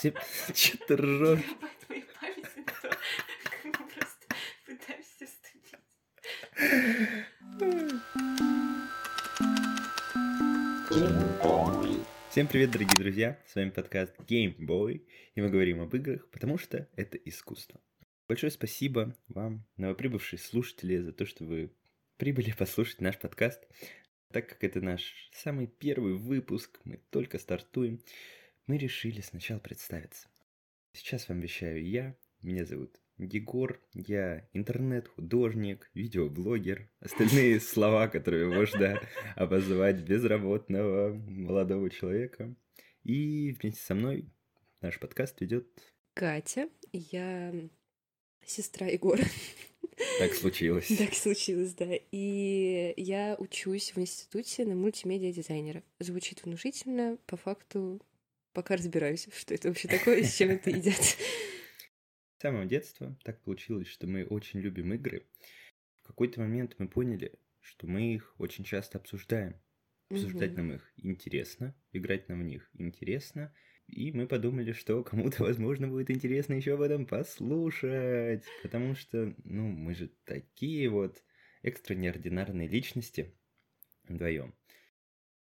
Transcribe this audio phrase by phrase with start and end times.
[0.00, 0.12] Че
[0.86, 1.40] ты ржешь?
[12.30, 13.40] Всем привет, дорогие друзья!
[13.46, 15.04] С вами подкаст Game Boy,
[15.34, 17.80] и мы говорим об играх, потому что это искусство.
[18.28, 21.72] Большое спасибо вам, новоприбывшие слушатели, за то, что вы
[22.16, 23.66] прибыли послушать наш подкаст.
[24.30, 28.00] Так как это наш самый первый выпуск, мы только стартуем,
[28.68, 30.28] мы решили сначала представиться.
[30.92, 39.00] Сейчас вам вещаю я, меня зовут Егор, я интернет-художник, видеоблогер, остальные слова, которые можно
[39.36, 42.54] обозвать безработного молодого человека.
[43.02, 44.28] И вместе со мной
[44.82, 45.66] наш подкаст ведет
[46.12, 47.54] Катя, я
[48.44, 49.24] сестра Егора.
[50.18, 50.88] Так случилось.
[50.96, 51.88] Так случилось, да.
[52.12, 55.82] И я учусь в институте на мультимедиа-дизайнера.
[55.98, 58.00] Звучит внушительно, по факту
[58.58, 60.96] пока разбираюсь, что это вообще такое и с чем это едят.
[60.96, 61.16] С
[62.40, 65.28] самого детства так получилось, что мы очень любим игры.
[66.02, 69.54] В какой-то момент мы поняли, что мы их очень часто обсуждаем.
[70.10, 73.54] Обсуждать нам их интересно, играть нам в них интересно.
[73.86, 78.42] И мы подумали, что кому-то, возможно, будет интересно еще об этом послушать.
[78.64, 81.22] Потому что, ну, мы же такие вот
[81.62, 83.32] экстра неординарные личности
[84.08, 84.52] вдвоем.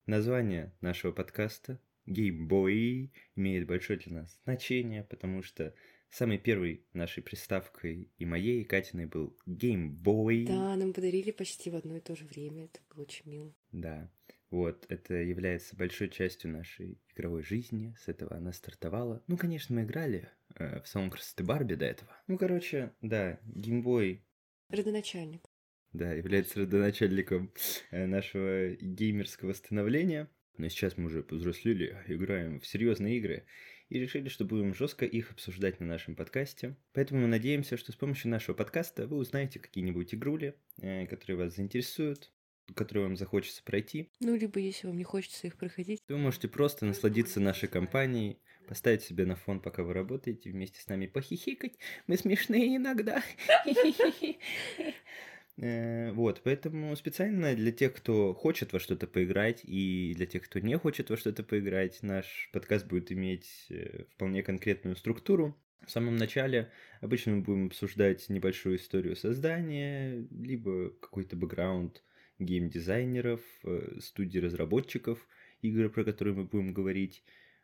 [0.04, 5.74] Название нашего подкаста Boy имеет большое для нас значение, потому что
[6.10, 10.46] самой первой нашей приставкой и моей, и Катиной был Boy.
[10.46, 13.54] Да, нам подарили почти в одно и то же время, это было очень мило.
[13.72, 14.10] Да,
[14.50, 19.22] вот, это является большой частью нашей игровой жизни, с этого она стартовала.
[19.26, 22.16] Ну, конечно, мы играли э, в салон красоты Барби до этого.
[22.28, 24.20] Ну, короче, да, Boy
[24.68, 25.42] Родоначальник.
[25.92, 27.52] да, является родоначальником
[27.90, 30.28] э, нашего геймерского становления.
[30.58, 33.44] Но сейчас мы уже повзрослели, играем в серьезные игры
[33.88, 36.76] и решили, что будем жестко их обсуждать на нашем подкасте.
[36.92, 41.54] Поэтому мы надеемся, что с помощью нашего подкаста вы узнаете какие-нибудь игрули, э, которые вас
[41.54, 42.32] заинтересуют,
[42.74, 44.10] которые вам захочется пройти.
[44.20, 46.02] Ну, либо если вам не хочется их проходить.
[46.08, 50.88] Вы можете просто насладиться нашей компанией, поставить себе на фон, пока вы работаете, вместе с
[50.88, 51.78] нами похихикать.
[52.06, 53.22] Мы смешные иногда.
[55.58, 60.60] Э, Вот, поэтому специально для тех, кто хочет во что-то поиграть, и для тех, кто
[60.60, 65.56] не хочет во что-то поиграть, наш подкаст будет иметь э, вполне конкретную структуру.
[65.86, 72.02] В самом начале обычно мы будем обсуждать небольшую историю создания, либо какой-то бэкграунд
[72.38, 75.26] геймдизайнеров, э, студий разработчиков
[75.62, 77.22] игр, про которые мы будем говорить.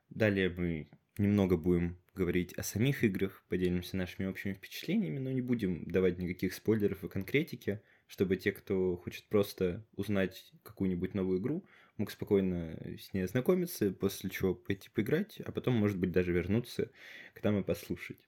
[0.09, 0.89] Далее мы
[1.19, 6.55] немного будем говорить о самих играх, поделимся нашими общими впечатлениями, но не будем давать никаких
[6.55, 11.65] спойлеров и конкретики, чтобы те, кто хочет просто узнать какую-нибудь новую игру,
[11.97, 16.91] мог спокойно с ней ознакомиться, после чего пойти поиграть, а потом, может быть, даже вернуться
[17.35, 18.19] к нам и послушать.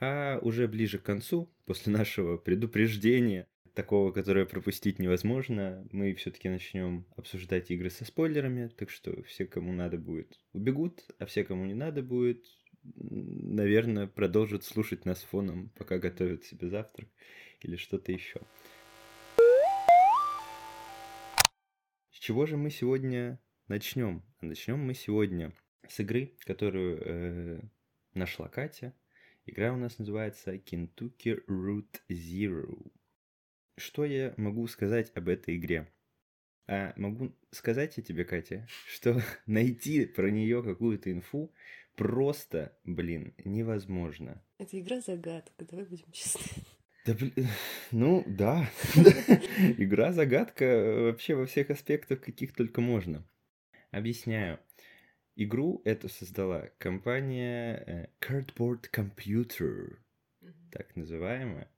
[0.00, 7.06] А уже ближе к концу, после нашего предупреждения, такого, которое пропустить невозможно, мы все-таки начнем
[7.14, 11.74] обсуждать игры со спойлерами, так что все, кому надо будет, убегут, а все, кому не
[11.74, 12.46] надо будет,
[12.94, 17.08] наверное, продолжат слушать нас фоном, пока готовят себе завтрак
[17.60, 18.40] или что-то еще.
[22.10, 24.22] С чего же мы сегодня начнем?
[24.40, 25.52] Начнем мы сегодня
[25.88, 27.60] с игры, которую э,
[28.14, 28.94] нашла Катя.
[29.44, 32.90] Игра у нас называется Kentucky Route Zero.
[33.76, 35.92] Что я могу сказать об этой игре?
[36.68, 41.52] А могу сказать я тебе, Катя, что найти про нее какую-то инфу
[41.96, 44.42] просто, блин, невозможно.
[44.58, 46.62] Это игра-загадка, давай будем честны.
[47.04, 47.32] Да, блин,
[47.90, 48.70] ну да,
[49.78, 53.26] игра-загадка вообще во всех аспектах, каких только можно.
[53.90, 54.60] Объясняю.
[55.34, 59.98] Игру эту создала компания э, Cardboard Computer,
[60.72, 61.70] так называемая.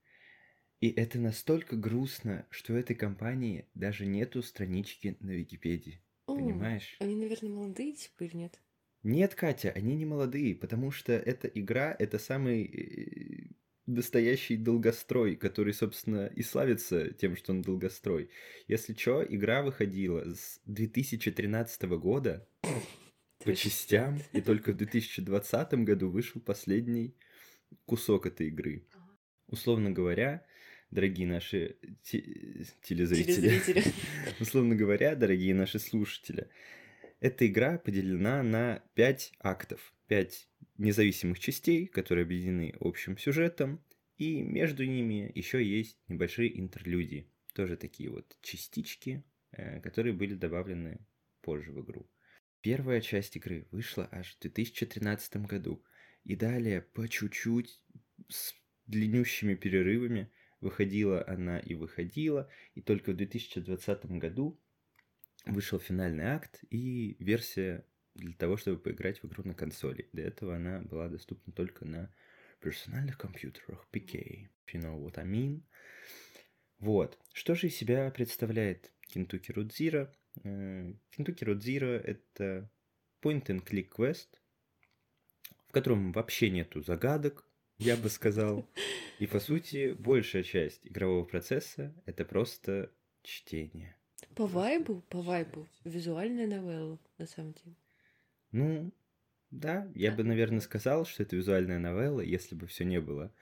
[0.79, 6.01] И это настолько грустно, что у этой компании даже нету странички на Википедии.
[6.25, 6.95] О, Понимаешь?
[6.99, 8.61] Они, наверное, молодые, типа, или нет?
[9.03, 13.47] Нет, Катя, они не молодые, потому что эта игра это самый э,
[13.85, 18.29] настоящий долгострой, который, собственно, и славится тем, что он долгострой.
[18.67, 22.47] Если чё, игра выходила с 2013 года
[23.43, 27.15] по частям, и только в 2020 году вышел последний
[27.85, 28.85] кусок этой игры.
[29.47, 30.45] Условно говоря,
[30.91, 33.83] дорогие наши те- телезрители, Телезрители.
[34.39, 36.49] условно говоря, дорогие наши слушатели,
[37.19, 43.83] эта игра поделена на пять актов, пять независимых частей, которые объединены общим сюжетом,
[44.17, 51.05] и между ними еще есть небольшие интерлюдии, тоже такие вот частички, э, которые были добавлены
[51.41, 52.09] позже в игру.
[52.61, 55.83] Первая часть игры вышла аж в 2013 году.
[56.25, 57.81] И далее по чуть-чуть
[58.27, 58.53] с
[58.87, 60.29] длиннющими перерывами
[60.59, 62.49] выходила она и выходила.
[62.75, 64.59] И только в 2020 году
[65.45, 70.09] вышел финальный акт и версия для того, чтобы поиграть в игру на консоли.
[70.13, 72.13] До этого она была доступна только на
[72.61, 74.49] персональных компьютерах PK.
[74.73, 75.61] You know what I mean?
[76.79, 77.17] Вот.
[77.33, 80.09] Что же из себя представляет Kentucky Road Zero?
[80.43, 82.69] Э, Kentucky Road Zero— это
[83.21, 84.27] point-and-click quest,
[85.67, 87.45] в котором вообще нету загадок,
[87.77, 88.69] я бы сказал.
[89.19, 92.91] И, по сути, большая часть игрового процесса— это просто
[93.23, 93.98] чтение.
[94.39, 97.75] По вайбу, по вайбу, визуальная новелла, на самом деле.
[98.53, 98.93] Ну,
[99.51, 103.33] да, я бы, наверное, сказал, что это визуальная новелла, если бы все не было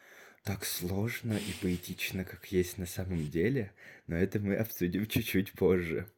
[0.42, 3.74] так сложно и поэтично, как есть на самом деле,
[4.08, 6.10] но это мы обсудим чуть-чуть позже.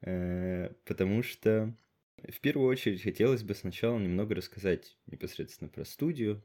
[0.00, 1.72] Э, потому что
[2.16, 6.42] в первую очередь хотелось бы сначала немного рассказать непосредственно про студию,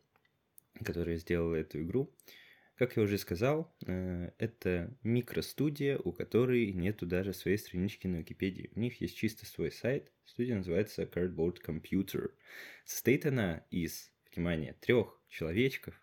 [0.83, 2.13] которая сделала эту игру.
[2.83, 8.71] Как я уже сказал, э, это микростудия, у которой нету даже своей странички на Википедии.
[8.75, 10.11] У них есть чисто свой сайт.
[10.25, 12.31] Студия называется Cardboard Computer.
[12.83, 15.95] Состоит она из, внимание, трех человечков,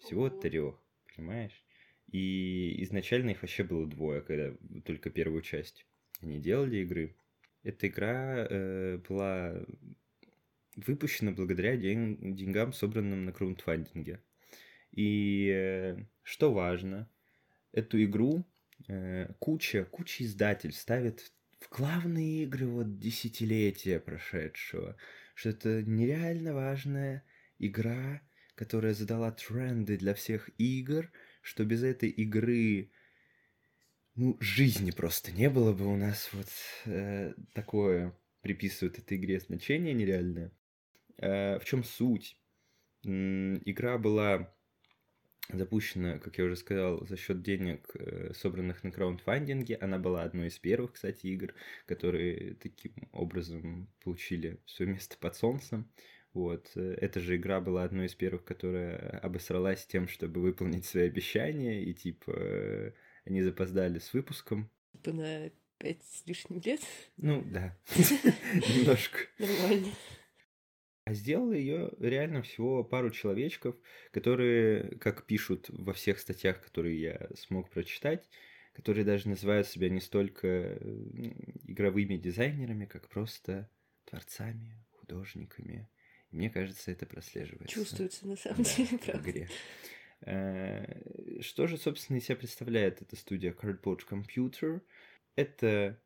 [0.00, 0.82] всего трех,
[1.14, 1.64] понимаешь?
[2.10, 5.86] И изначально их вообще было двое, когда только первую часть
[6.20, 7.14] они делали игры.
[7.62, 9.64] Эта игра э, была
[10.74, 14.18] выпущена благодаря день, деньгам, собранным на краудфандинге.
[14.92, 17.08] И э, что важно,
[17.72, 18.44] эту игру
[18.88, 24.96] э, куча, куча издатель ставит в главные игры вот десятилетия прошедшего,
[25.34, 27.24] что это нереально важная
[27.58, 28.20] игра,
[28.54, 31.10] которая задала тренды для всех игр,
[31.40, 32.90] что без этой игры
[34.14, 36.48] ну, жизни просто не было бы у нас вот
[36.84, 40.52] э, такое приписывают этой игре значение нереальное.
[41.16, 42.38] Э, в чем суть?
[43.04, 44.54] М игра была
[45.48, 49.76] запущена, как я уже сказал, за счет денег, э, собранных на краундфандинге.
[49.76, 51.54] Она была одной из первых, кстати, игр,
[51.86, 55.90] которые таким образом получили свое место под солнцем.
[56.32, 56.70] Вот.
[56.76, 61.82] Э, эта же игра была одной из первых, которая обосралась тем, чтобы выполнить свои обещания,
[61.82, 62.92] и типа э,
[63.24, 64.70] они запоздали с выпуском.
[64.92, 66.80] Типа на пять с лишним лет?
[67.16, 67.76] Ну, да.
[67.96, 69.18] Немножко.
[69.38, 69.88] Нормально.
[71.04, 73.76] А сделала ее реально всего пару человечков,
[74.12, 78.28] которые, как пишут во всех статьях, которые я смог прочитать,
[78.72, 80.78] которые даже называют себя не столько
[81.66, 83.68] игровыми дизайнерами, как просто
[84.04, 85.88] творцами, художниками,
[86.30, 87.74] мне кажется, это прослеживается.
[87.74, 89.22] Чувствуется на самом да, деле, правда.
[89.22, 89.48] В игре.
[90.22, 94.80] Э, что же, собственно, из себя представляет эта студия Cardboard Computer?
[95.36, 96.00] Это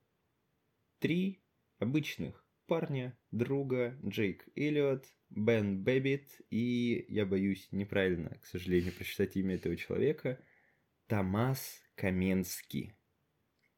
[0.99, 1.43] три
[1.79, 9.55] обычных парня, друга, Джейк Эллиот, Бен Бэббит и, я боюсь неправильно, к сожалению, прочитать имя
[9.57, 10.39] этого человека,
[11.07, 12.95] Томас Каменский.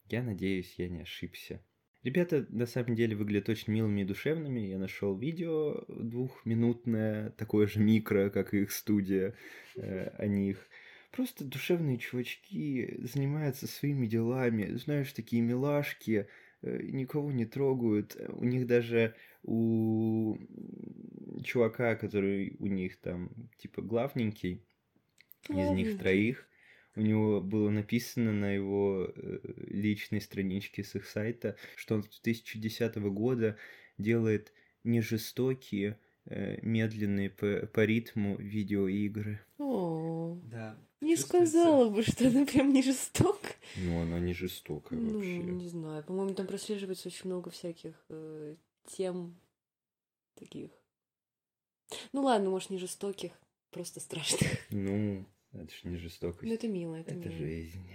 [0.06, 1.62] Я надеюсь, я не ошибся.
[2.02, 4.60] Ребята на самом деле выглядят очень милыми и душевными.
[4.60, 9.34] Я нашел видео двухминутное, такое же микро, как и их студия
[9.74, 10.68] э, о них.
[11.10, 14.76] Просто душевные чувачки занимаются своими делами.
[14.76, 16.28] Знаешь, такие милашки,
[16.62, 18.16] никого не трогают.
[18.28, 20.36] У них даже у
[21.44, 24.64] чувака, который у них там типа главненький,
[25.48, 26.48] из них троих,
[26.98, 29.38] у него было написано на его э,
[29.68, 33.56] личной страничке с их сайта, что он с 2010 года
[33.98, 39.40] делает не жестокие, э, медленные по, по ритму видеоигры.
[39.58, 40.76] О, да.
[41.00, 43.40] Не сказала бы, что она прям не жесток.
[43.76, 45.38] Ну, она не жестокая ну, вообще.
[45.38, 46.02] не знаю.
[46.04, 49.38] По-моему, там прослеживается очень много всяких э, тем
[50.34, 50.70] таких.
[52.12, 53.32] Ну ладно, может, не жестоких,
[53.70, 54.50] просто страшных.
[54.70, 56.42] Ну, это же не жестокость.
[56.42, 57.38] Ну, это мило, это, это мило.
[57.38, 57.90] жизнь.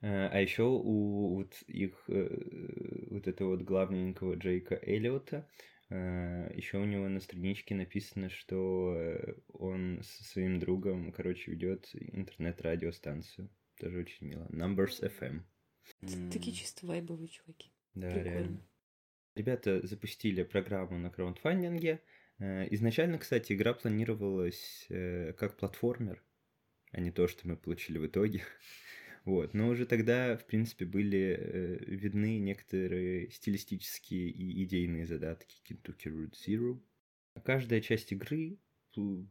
[0.00, 5.48] А, а еще у вот их э, вот этого вот главненького Джейка Эллиота
[5.90, 13.50] еще у него на страничке написано, что э, он со своим другом, короче, ведет интернет-радиостанцию.
[13.78, 14.46] Тоже очень мило.
[14.50, 15.42] Numbers FM.
[16.32, 17.72] Такие чисто вайбовые чуваки.
[17.94, 18.28] Да, Прикольно.
[18.30, 18.68] реально.
[19.34, 22.00] Ребята запустили программу на краундфандинге,
[22.38, 26.22] Э, изначально, кстати, игра планировалась э, как платформер,
[26.90, 28.42] а не то, что мы получили в итоге.
[29.24, 29.54] Вот.
[29.54, 36.34] Но уже тогда, в принципе, были э, видны некоторые стилистические и идейные задатки Kentucky Route
[36.46, 36.80] Zero.
[37.42, 38.58] Каждая часть игры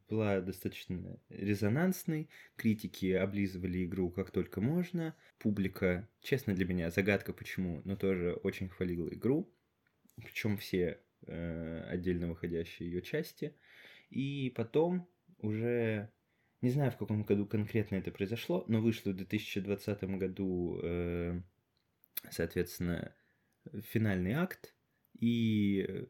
[0.09, 7.81] была достаточно резонансной, критики облизывали игру как только можно, публика, честно для меня, загадка почему,
[7.85, 9.53] но тоже очень хвалила игру.
[10.17, 13.55] причем все э, отдельно выходящие ее части.
[14.09, 15.07] И потом
[15.39, 16.11] уже
[16.63, 21.41] не знаю, в каком году конкретно это произошло, но вышло в 2020 году, э,
[22.31, 23.13] соответственно,
[23.91, 24.73] финальный акт
[25.19, 26.07] и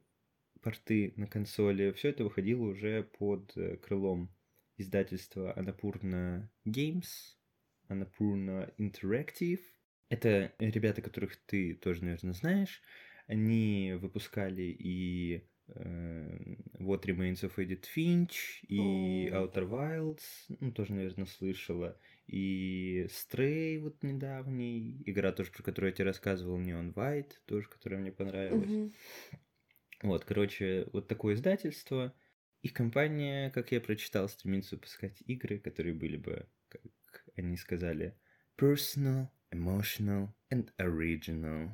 [0.61, 1.91] порты на консоли.
[1.93, 4.31] Все это выходило уже под э, крылом
[4.77, 7.35] издательства Annapurna Games,
[7.89, 9.61] Annapurna Interactive.
[10.09, 12.83] Это ребята, которых ты тоже, наверное, знаешь.
[13.25, 20.23] Они выпускали и What Remains of Edith Finch и Outer Wilds,
[20.59, 21.97] ну, тоже, наверное, слышала.
[22.27, 28.01] И Stray вот недавний, игра тоже, про которую я тебе рассказывал, Neon White, тоже, которая
[28.01, 28.69] мне понравилась.
[28.69, 28.93] Mm-hmm.
[30.03, 32.13] Вот, короче, вот такое издательство.
[32.61, 36.81] И компания, как я прочитал, стремится выпускать игры, которые были бы, как
[37.35, 38.17] они сказали,
[38.57, 41.71] personal, emotional and original.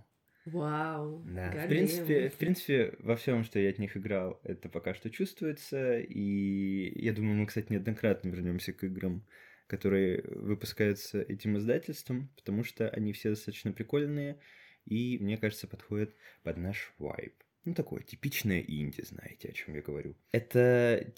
[0.51, 1.23] Вау.
[1.25, 5.09] Да, в принципе, в принципе, во всем, что я от них играл, это пока что
[5.09, 5.99] чувствуется.
[5.99, 9.25] И я думаю, мы, кстати, неоднократно вернемся к играм,
[9.67, 14.39] которые выпускаются этим издательством, потому что они все достаточно прикольные
[14.85, 16.13] и, мне кажется, подходят
[16.43, 17.33] под наш вайб.
[17.65, 20.15] Ну, такое типичное инди, знаете, о чем я говорю.
[20.31, 21.13] Это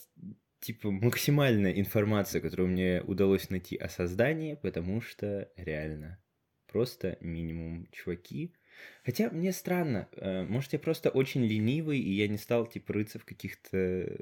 [0.59, 6.21] типа максимальная информация, которую мне удалось найти о создании, потому что реально
[6.67, 8.53] просто минимум чуваки
[9.03, 13.19] Хотя мне странно, э, может, я просто очень ленивый, и я не стал, типа, рыться
[13.19, 14.17] в каких-то э,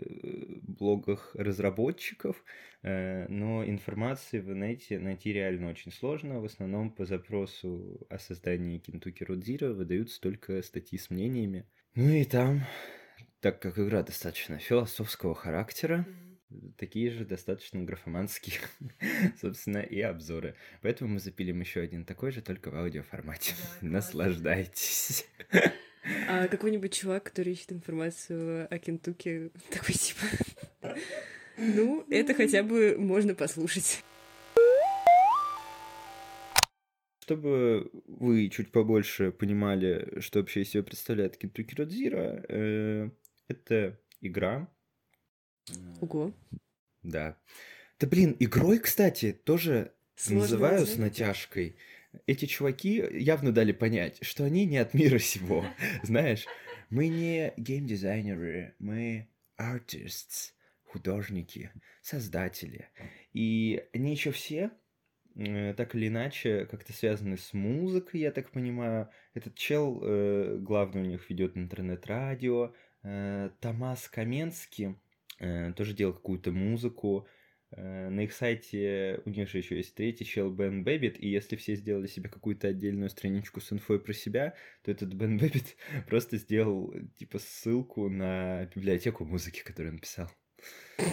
[0.61, 2.43] блогах разработчиков,
[2.81, 6.39] э, но информации в инете найти реально очень сложно.
[6.39, 11.65] В основном по запросу о создании Road Zero выдаются только статьи с мнениями.
[11.95, 12.61] Ну и там,
[13.41, 16.05] так как игра достаточно философского характера,
[16.77, 18.59] такие же достаточно графоманские,
[19.41, 20.55] собственно, и обзоры.
[20.81, 23.53] Поэтому мы запилим еще один такой же, только в аудиоформате.
[23.81, 25.25] Да, Наслаждайтесь.
[26.27, 30.95] А какой-нибудь чувак, который ищет информацию о Кентуке, такой типа...
[31.57, 34.03] Ну, это хотя бы можно послушать.
[37.21, 43.09] Чтобы вы чуть побольше понимали, что вообще из себя представляет Road Zero, э,
[43.47, 44.67] это игра,
[46.01, 46.33] Ого.
[47.03, 47.37] Да.
[47.99, 51.77] Да блин, игрой, кстати, тоже Сложно называю с натяжкой.
[52.25, 55.65] Эти чуваки явно дали понять, что они не от мира сего.
[56.03, 56.45] Знаешь,
[56.89, 61.71] мы не геймдизайнеры, мы artists, художники,
[62.01, 62.89] создатели.
[63.33, 64.71] И они еще все
[65.35, 69.09] э, так или иначе как-то связаны с музыкой, я так понимаю.
[69.33, 72.73] Этот чел, э, главный у них ведет интернет-радио,
[73.03, 74.95] э, Томас Каменский
[75.39, 77.27] тоже делал какую-то музыку.
[77.71, 81.55] Э, на их сайте у них же еще есть третий чел Бен Бэббит, и если
[81.55, 85.77] все сделали себе какую-то отдельную страничку с инфой про себя, то этот Бен Бэббит
[86.07, 90.31] просто сделал типа ссылку на библиотеку музыки, которую он написал.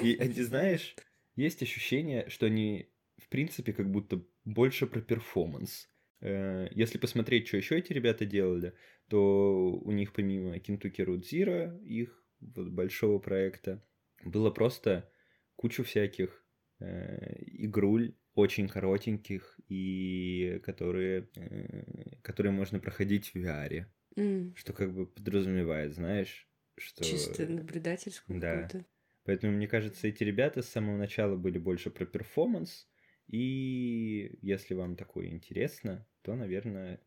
[0.02, 0.96] И они, знаешь,
[1.36, 5.88] есть ощущение, что они в принципе как будто больше про перформанс.
[6.20, 8.74] Э, если посмотреть, что еще эти ребята делали,
[9.08, 13.84] то у них помимо Road Zero, их вот большого проекта,
[14.24, 15.10] было просто
[15.56, 16.44] кучу всяких
[16.80, 23.86] э, игруль очень коротеньких и которые, э, которые можно проходить в VR.
[24.16, 24.54] Mm.
[24.56, 27.04] Что как бы подразумевает, знаешь, что...
[27.04, 28.62] Чисто наблюдательскую да.
[28.62, 28.86] какую-то.
[29.24, 32.88] Поэтому, мне кажется, эти ребята с самого начала были больше про перформанс,
[33.26, 37.00] и если вам такое интересно, то, наверное,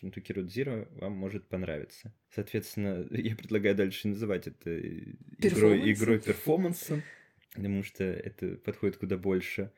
[0.00, 2.14] Kentucky Road Zero вам может понравиться.
[2.30, 4.78] Соответственно, я предлагаю дальше называть это
[5.38, 7.02] игрой, игрой перформансом,
[7.54, 9.72] потому что это подходит куда больше.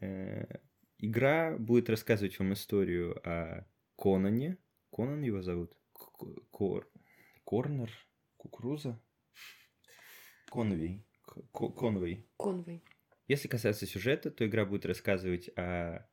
[0.00, 0.44] Э,
[0.98, 4.58] игра будет рассказывать вам историю о Конане.
[4.90, 5.76] Конан его зовут?
[5.92, 6.88] Кор...
[7.44, 7.90] Корнер?
[8.36, 9.00] Кукуруза?
[10.50, 11.04] Конвей.
[11.52, 12.26] Конвей.
[12.38, 12.82] Конвей.
[13.26, 16.06] Если касаться сюжета, то игра будет рассказывать о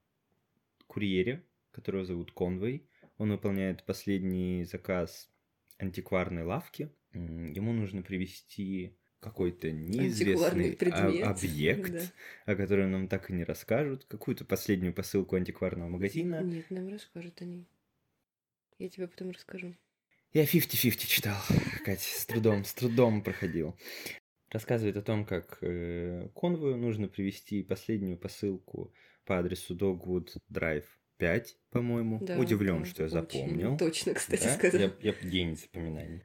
[0.87, 2.87] курьере, которого зовут Конвей,
[3.21, 5.29] он выполняет последний заказ
[5.77, 6.89] антикварной лавки.
[7.13, 10.73] Ему нужно привести какой-то неизвестный
[11.21, 12.01] объект, да.
[12.51, 16.41] о котором нам так и не расскажут, какую-то последнюю посылку антикварного магазина.
[16.41, 17.67] Нет, нам расскажут они.
[18.79, 19.75] Я тебе потом расскажу.
[20.33, 21.37] Я 50-50 читал,
[21.85, 23.77] Катя, с трудом, с трудом проходил.
[24.49, 28.91] Рассказывает о том, как э, конвою нужно привести последнюю посылку
[29.25, 30.85] по адресу Dogwood Drive
[31.21, 32.19] 5, по-моему.
[32.19, 33.77] Да, Удивлен, да, что я запомнил.
[33.77, 34.53] Точно, кстати, да?
[34.55, 34.81] сказал.
[34.81, 36.23] Я, я гений запоминаний.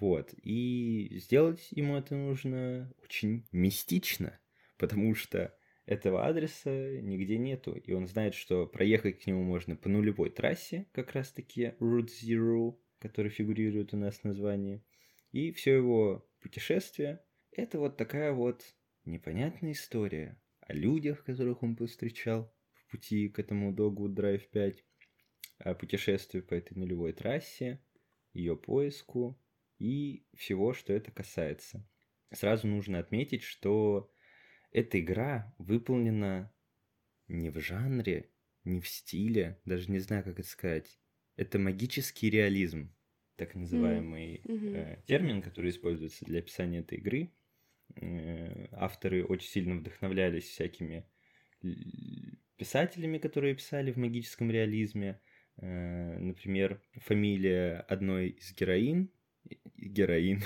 [0.00, 0.34] Вот.
[0.42, 4.40] И сделать ему это нужно очень мистично,
[4.78, 7.74] потому что этого адреса нигде нету.
[7.74, 12.76] И он знает, что проехать к нему можно по нулевой трассе, как раз-таки Route Zero,
[12.98, 14.82] который фигурирует у нас в названии.
[15.30, 17.20] И все его путешествие–
[17.52, 18.64] это вот такая вот
[19.04, 22.52] непонятная история о людях, которых он повстречал
[22.90, 24.84] пути к этому Dogwood Drive 5,
[25.58, 27.80] о путешествии по этой нулевой трассе,
[28.32, 29.38] ее поиску
[29.78, 31.86] и всего, что это касается.
[32.32, 34.12] Сразу нужно отметить, что
[34.70, 36.52] эта игра выполнена
[37.28, 38.30] не в жанре,
[38.64, 40.98] не в стиле, даже не знаю, как это сказать.
[41.36, 42.94] Это магический реализм,
[43.36, 44.76] так называемый mm-hmm.
[44.76, 47.32] э, термин, который используется для описания этой игры.
[47.96, 51.06] Э, авторы очень сильно вдохновлялись всякими
[52.60, 55.18] писателями, которые писали в магическом реализме.
[55.56, 59.10] Э, например, фамилия одной из героин.
[59.78, 60.42] Героин.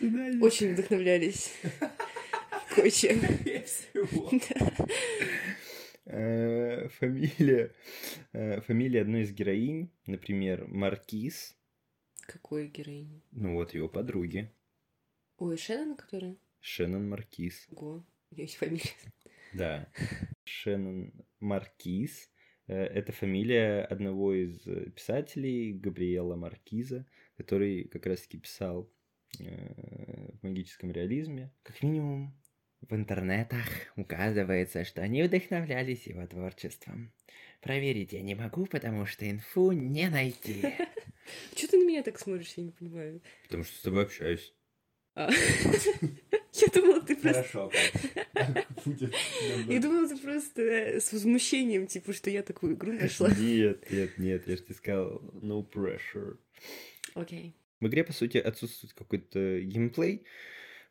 [0.40, 1.52] Очень вдохновлялись.
[2.74, 3.20] Кое-чем.
[6.08, 7.72] Э, фамилия,
[8.32, 11.56] э, фамилия одной из героинь, например, Маркиз.
[12.20, 13.22] Какой героинь?
[13.32, 14.52] Ну вот его подруги.
[15.38, 16.36] Ой, Шеннон, которая?
[16.60, 17.66] Шеннон Маркиз.
[17.72, 18.84] Ого, у есть фамилия.
[19.56, 19.88] Да.
[20.44, 22.30] Шеннон Маркиз.
[22.66, 24.60] Э, это фамилия одного из
[24.92, 28.90] писателей, Габриэла Маркиза, который как раз-таки писал
[29.38, 31.52] в магическом реализме.
[31.62, 32.34] Как минимум,
[32.88, 37.12] в интернетах указывается, что они вдохновлялись его творчеством.
[37.60, 40.62] Проверить я не могу, потому что инфу не найти.
[41.56, 43.20] Что ты на меня так смотришь, я не понимаю.
[43.44, 44.54] Потому что с тобой общаюсь.
[45.16, 45.28] А.
[46.52, 47.42] Я думала, ты просто...
[47.42, 47.72] Хорошо,
[49.68, 53.28] Я думала, ты просто э, с возмущением, типа, что я такую игру нашла.
[53.38, 56.38] Нет, нет, нет, я же тебе сказал, no pressure.
[57.14, 57.54] Окей.
[57.80, 60.24] В игре, по сути, отсутствует какой-то геймплей.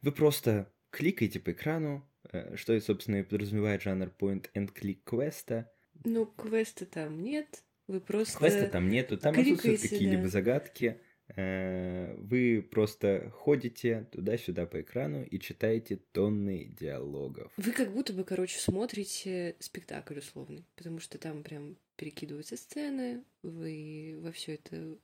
[0.01, 5.71] Вы просто кликаете по экрану, э, что, собственно, и подразумевает жанр point-and-click квеста.
[6.03, 8.37] Ну, квеста там нет, вы просто...
[8.37, 10.29] Квеста там нету, там отсутствуют какие-либо да.
[10.29, 11.01] загадки.
[11.29, 17.51] Э, вы просто ходите туда-сюда по экрану и читаете тонны диалогов.
[17.57, 24.17] Вы как будто бы, короче, смотрите спектакль условный, потому что там прям перекидываются сцены, вы
[24.19, 24.97] во все это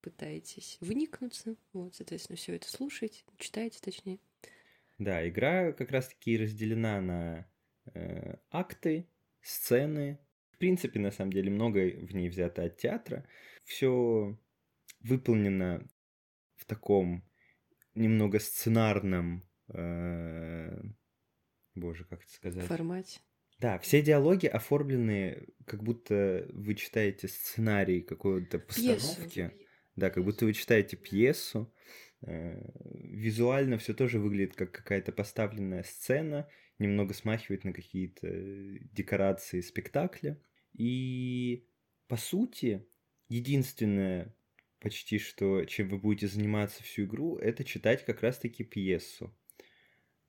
[0.00, 4.18] пытаетесь вникнуться, вот, соответственно, все это слушаете, читаете точнее.
[4.98, 7.46] Да, игра как раз-таки разделена на
[7.94, 9.06] э, акты,
[9.42, 10.18] сцены.
[10.52, 13.26] В принципе, на самом деле, многое в ней взято от театра.
[13.64, 14.38] Все
[15.00, 15.86] выполнено
[16.56, 17.24] в таком
[17.94, 20.82] немного сценарном, э,
[21.74, 22.66] боже, как это сказать?
[22.66, 23.20] Формате.
[23.58, 29.34] Да, все диалоги оформлены, как будто вы читаете сценарий какой-то постановки.
[29.34, 29.52] Пьесу.
[29.96, 31.72] Да, как будто вы читаете пьесу.
[32.22, 32.58] Э,
[32.94, 38.28] визуально все тоже выглядит как какая-то поставленная сцена, немного смахивает на какие-то
[38.92, 40.40] декорации спектакля.
[40.72, 41.66] И
[42.08, 42.86] по сути,
[43.28, 44.34] единственное
[44.80, 49.34] почти что, чем вы будете заниматься всю игру, это читать как раз-таки пьесу.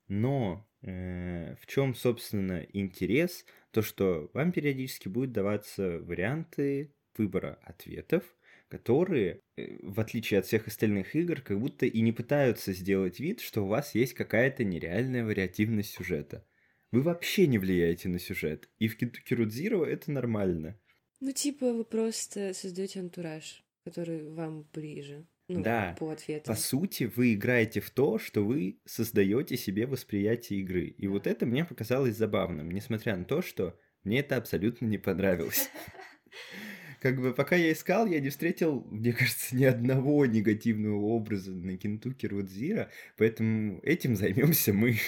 [0.08, 3.44] Но э, в чем, собственно, интерес?
[3.70, 8.22] То, что вам периодически будут даваться варианты выбора ответов,
[8.68, 13.40] которые, э, в отличие от всех остальных игр, как будто и не пытаются сделать вид,
[13.40, 16.46] что у вас есть какая-то нереальная вариативность сюжета.
[16.90, 20.78] Вы вообще не влияете на сюжет, и в Zero это нормально.
[21.20, 25.26] Ну, типа, вы просто создаете антураж, который вам ближе.
[25.48, 26.54] Ну, да, по ответам.
[26.54, 30.86] по сути, вы играете в то, что вы создаете себе восприятие игры.
[30.86, 35.68] И вот это мне показалось забавным, несмотря на то, что мне это абсолютно не понравилось.
[37.02, 41.76] как бы пока я искал, я не встретил, мне кажется, ни одного негативного образа на
[41.76, 44.98] Кентуки Родзира, поэтому этим займемся мы.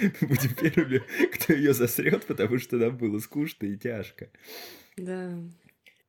[0.20, 4.30] Будем первыми, кто ее засрет, потому что нам было скучно и тяжко.
[4.96, 5.38] Да.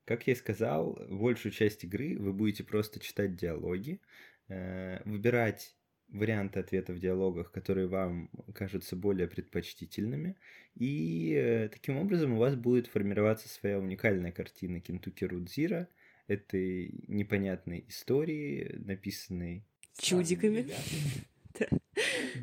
[0.05, 4.01] Как я и сказал, большую часть игры вы будете просто читать диалоги,
[4.49, 5.75] э, выбирать
[6.09, 10.35] варианты ответов в диалогах, которые вам кажутся более предпочтительными.
[10.75, 15.87] И э, таким образом у вас будет формироваться своя уникальная картина Кентуки Рудзира,
[16.27, 19.65] этой непонятной истории, написанной...
[19.97, 20.67] Чудиками.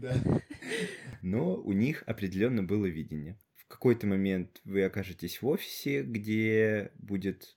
[0.00, 0.14] Да.
[1.20, 3.36] Но у них определенно было видение.
[3.70, 7.56] Какой-то момент вы окажетесь в офисе, где будет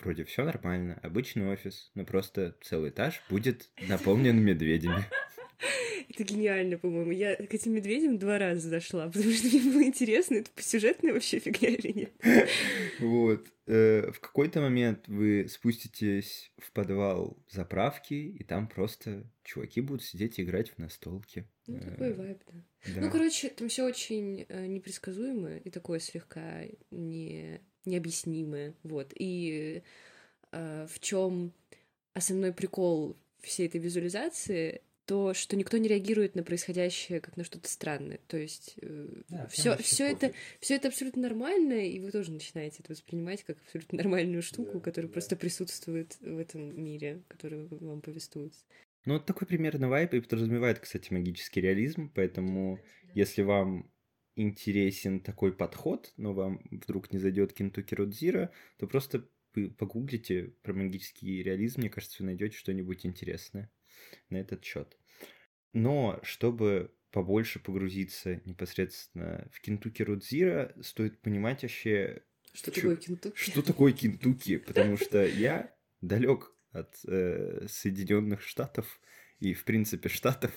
[0.00, 5.06] вроде все нормально, обычный офис, но просто целый этаж будет наполнен медведями.
[6.12, 7.10] Это гениально, по-моему.
[7.10, 11.38] Я к этим медведям два раза зашла, потому что мне было интересно, это посюжетная вообще
[11.38, 12.12] фигня или нет.
[13.00, 13.46] Вот.
[13.66, 20.38] Э, в какой-то момент вы спуститесь в подвал заправки, и там просто чуваки будут сидеть
[20.38, 21.48] и играть в настолки.
[21.66, 22.64] Ну, такой э, вайб, да.
[22.94, 23.00] да.
[23.00, 27.60] Ну, короче, там все очень э, непредсказуемое и такое слегка не...
[27.84, 28.74] необъяснимое.
[28.82, 29.12] Вот.
[29.14, 29.82] И
[30.50, 31.54] в чем
[32.12, 37.68] основной прикол всей этой визуализации, то, что никто не реагирует на происходящее как на что-то
[37.68, 38.20] странное.
[38.28, 42.78] То есть э, Да, все, все это, все это абсолютно нормально, и вы тоже начинаете
[42.80, 45.12] это воспринимать как абсолютно нормальную штуку, Да, которая да.
[45.12, 48.64] просто присутствует в этом мире, который вам повествуется.
[49.04, 52.78] Ну, вот такой примерно вайп и подразумевает, кстати, магический реализм, поэтому
[53.14, 53.90] если вам
[54.36, 60.72] интересен такой подход, но вам вдруг не зайдет Кентуки Родзира, то просто вы погуглите про
[60.72, 63.70] магический реализм, мне кажется, вы найдете что-нибудь интересное
[64.30, 64.96] на этот счет.
[65.72, 73.38] Но чтобы побольше погрузиться непосредственно в Кентуки Родзира, стоит понимать вообще, Что Чё- такое Кентукки?
[73.38, 79.00] что такое Кентуки, потому что я далек от э, Соединенных Штатов
[79.40, 80.52] и, в принципе, Штатов.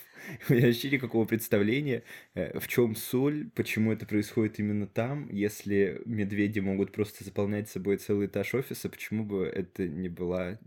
[0.49, 2.03] У меня вообще никакого представления,
[2.35, 5.29] э, в чем соль, почему это происходит именно там.
[5.29, 10.59] Если медведи могут просто заполнять собой целый этаж офиса, почему бы это не была...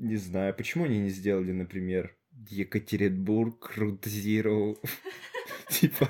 [0.00, 2.16] Не знаю, почему они не сделали, например,
[2.48, 4.76] Екатеринбург, Рудзиро,
[5.68, 6.08] типа...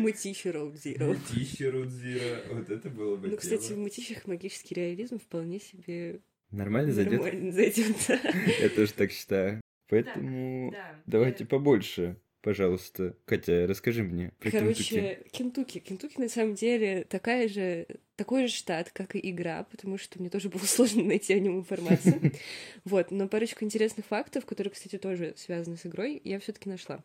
[0.00, 1.06] Мытищи Роуд Зиро.
[1.06, 6.92] Мытищи Рудзиро, вот это было бы Ну, кстати, в Мытищах магический реализм вполне себе Нормально
[6.92, 7.14] зайдет?
[7.14, 7.96] нормально зайдет.
[8.06, 8.20] да.
[8.60, 9.62] Я тоже так считаю.
[9.88, 13.16] Поэтому Да, давайте побольше, пожалуйста.
[13.24, 14.88] Катя, расскажи мне про Кентукки.
[14.94, 15.78] Короче, Кентукки.
[15.80, 20.30] Кентукки на самом деле такая же, такой же штат, как и игра, потому что мне
[20.30, 22.32] тоже было сложно найти о нем информацию.
[22.84, 27.02] Вот, но парочку интересных фактов, которые, кстати, тоже связаны с игрой, я все-таки нашла.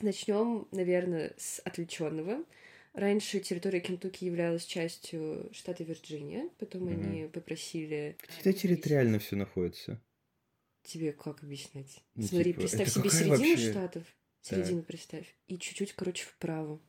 [0.00, 2.44] Начнем, наверное, с отвлеченного.
[2.92, 7.02] Раньше территория Кентукки являлась частью штата Вирджиния, потом Мгм.
[7.02, 8.16] они попросили...
[8.40, 10.00] Где территориально все находится?
[10.84, 11.98] Тебе как объяснять?
[12.14, 14.04] Ну, Смотри, типа, представь себе середину вообще- штатов,
[14.42, 16.80] середину представь, и чуть-чуть, короче, вправо.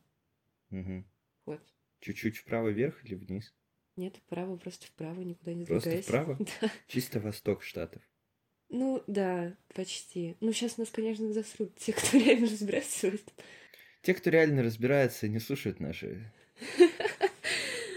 [0.70, 1.06] Мгм.
[1.46, 1.60] Вот.
[2.00, 3.52] Чуть-чуть вправо вверх или вниз?
[3.96, 6.08] Нет, вправо, просто вправо, никуда не Просто сдвигайся.
[6.08, 6.38] вправо?
[6.60, 6.70] Да.
[6.86, 8.02] Чисто восток штатов.
[8.68, 10.36] Ну, да, почти.
[10.40, 13.34] Ну, сейчас нас, конечно, засрут те, кто реально разбирается в этом.
[14.02, 16.32] Те, кто реально разбирается, не слушают наши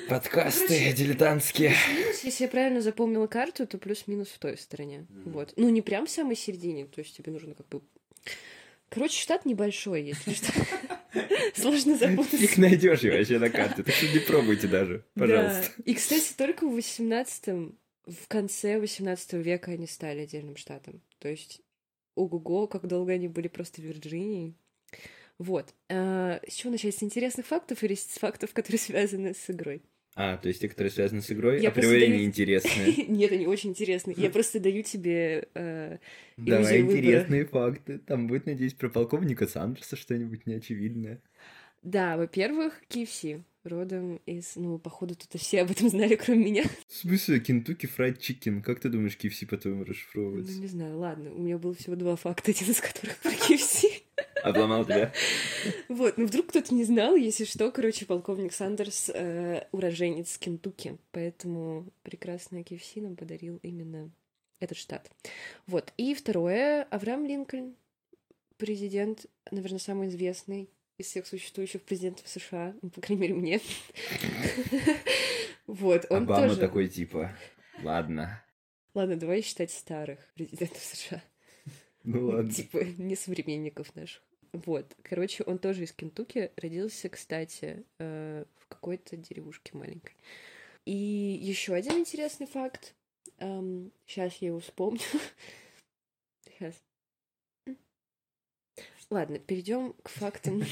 [0.09, 1.69] подкасты дилетантские.
[1.69, 5.05] Плюс-минус, если я правильно запомнила карту, то плюс-минус в той стороне.
[5.09, 5.31] Мгм.
[5.31, 5.53] Вот.
[5.55, 7.81] Ну, не прям в самой середине, то есть тебе нужно как бы...
[8.93, 10.51] Короче, штат небольшой, если что.
[11.55, 12.59] Сложно запутаться.
[12.59, 15.71] найдешь его вообще на карте, так что не пробуйте даже, пожалуйста.
[15.77, 15.83] Да.
[15.85, 17.73] И, кстати, только в 18
[18.05, 21.01] в конце 18 века они стали отдельным штатом.
[21.19, 21.61] То есть,
[22.15, 24.55] ого-го, как долго они были просто Вирджинией.
[25.37, 25.73] Вот.
[25.89, 26.95] А, с чего начать?
[26.95, 29.81] С интересных фактов или с фактов, которые связаны с игрой?
[30.15, 33.05] А, то есть те, которые связаны с игрой, Я априори даю- неинтересные.
[33.07, 34.15] Нет, они очень интересные.
[34.17, 35.47] Я просто даю тебе...
[35.55, 35.97] э,
[36.37, 37.97] Давай интересные факты.
[37.99, 41.19] Там будет, надеюсь, про полковника Сандерса что-нибудь неочевидное.
[41.81, 43.41] Да, во-первых, KFC.
[43.63, 44.57] Родом из...
[44.57, 46.63] Ну, походу, тут все об этом знали, кроме меня.
[46.89, 48.61] В смысле, Kentucky Fried Chicken?
[48.61, 50.59] Как ты думаешь, KFC по-твоему Ну, расшифровывается?
[50.59, 51.31] не знаю, ладно.
[51.33, 54.02] У меня было всего два факта, один из которых про KFC.
[54.43, 55.11] Обломал тебя?
[55.87, 61.85] Вот, ну вдруг кто-то не знал, если что, короче, полковник Сандерс э, уроженец Кентукки, поэтому
[62.03, 64.11] прекрасный KFC нам подарил именно
[64.59, 65.09] этот штат.
[65.67, 67.75] Вот, и второе, Авраам Линкольн,
[68.57, 73.61] президент, наверное, самый известный из всех существующих президентов США, ну, по крайней мере, мне.
[75.65, 76.59] Вот, он Обама тоже...
[76.59, 77.31] такой типа.
[77.83, 78.43] Ладно.
[78.93, 81.23] Ладно, давай считать старых президентов США.
[82.03, 82.51] Ну ладно.
[82.51, 84.21] Типа не современников наших.
[84.53, 84.95] Вот.
[85.03, 86.51] Короче, он тоже из Кентукки.
[86.57, 90.15] Родился, кстати, э, в какой-то деревушке маленькой.
[90.85, 92.93] И еще один интересный факт.
[93.39, 94.99] сейчас я его вспомню.
[96.45, 96.75] Сейчас.
[99.09, 100.63] Ладно, перейдем к фактам.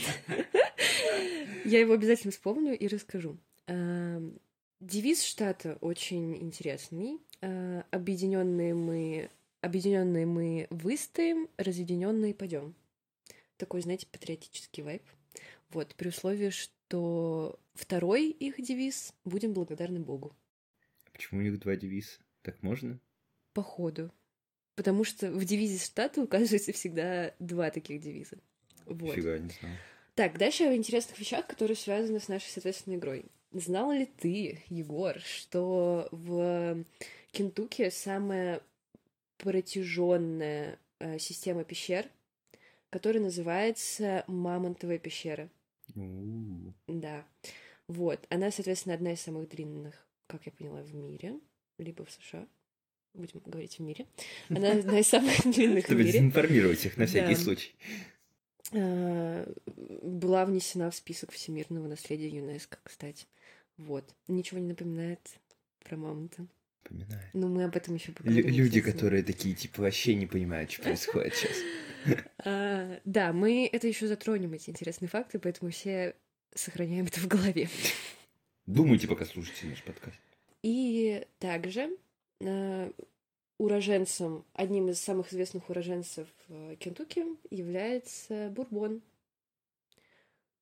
[1.65, 3.37] Я его обязательно вспомню и расскажу.
[3.67, 4.39] Эм,
[4.81, 7.19] Девиз штата очень интересный.
[7.41, 9.29] Э, Объединенные мы,
[9.61, 12.73] объединенные мы выстоим, разъединенные пойдем.
[13.61, 15.03] Такой, знаете, патриотический вайб.
[15.69, 20.35] Вот, при условии, что второй их девиз «Будем благодарны Богу».
[21.13, 22.17] Почему у них два девиза?
[22.41, 22.99] Так можно?
[23.53, 24.11] По ходу.
[24.73, 28.39] Потому что в девизе штата указывается всегда два таких девиза.
[28.87, 29.13] Вот.
[29.13, 29.73] Фига, не знал.
[30.15, 33.25] Так, дальше о интересных вещах, которые связаны с нашей, соответственно, игрой.
[33.51, 36.83] Знал ли ты, Егор, что в
[37.31, 38.63] Кентукки самая
[39.37, 42.09] протяженная э, система пещер,
[42.91, 45.49] которая называется Мамонтовая пещера?
[46.87, 47.25] Да.
[47.87, 48.25] Вот.
[48.29, 51.39] Она, соответственно, одна из самых длинных, как я поняла, в мире,
[51.79, 52.47] либо в США.
[53.13, 54.05] Будем говорить в мире.
[54.49, 56.13] Она одна из самых длинных в Чтобы мире.
[56.13, 57.73] дезинформировать их на всякий случай.
[58.73, 63.25] А, была внесена в список всемирного наследия ЮНЕСКО, кстати.
[63.77, 64.05] Вот.
[64.27, 65.19] Ничего не напоминает
[65.83, 66.45] про мамонта.
[66.91, 67.29] Напоминает.
[67.33, 68.45] Ну, мы об этом еще Лю- поговорим.
[68.47, 68.93] люди, обязательно.
[68.93, 71.57] которые такие, типа, вообще не понимают, что происходит сейчас.
[72.43, 76.15] А, да, мы это еще затронем, эти интересные факты, поэтому все
[76.55, 77.69] сохраняем это в голове.
[78.65, 80.17] Думайте, пока слушаете наш подкаст.
[80.63, 81.95] И также
[82.39, 82.91] э,
[83.59, 89.03] уроженцем, одним из самых известных уроженцев э, Кентукки является бурбон.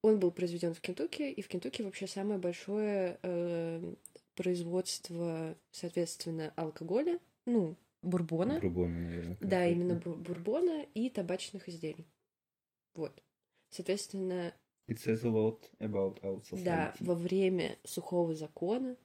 [0.02, 3.94] Он был произведен в Кентукки, и в Кентукки вообще самое большое э,
[4.44, 9.38] производство, соответственно, алкоголя, ну, бурбона, Бурбона, наверное.
[9.42, 12.08] да, именно бу- бурбона и табачных изделий.
[12.96, 13.22] Вот.
[13.70, 14.54] Соответственно,
[14.90, 16.64] It says a lot about our society.
[16.64, 18.96] да, во время сухого закона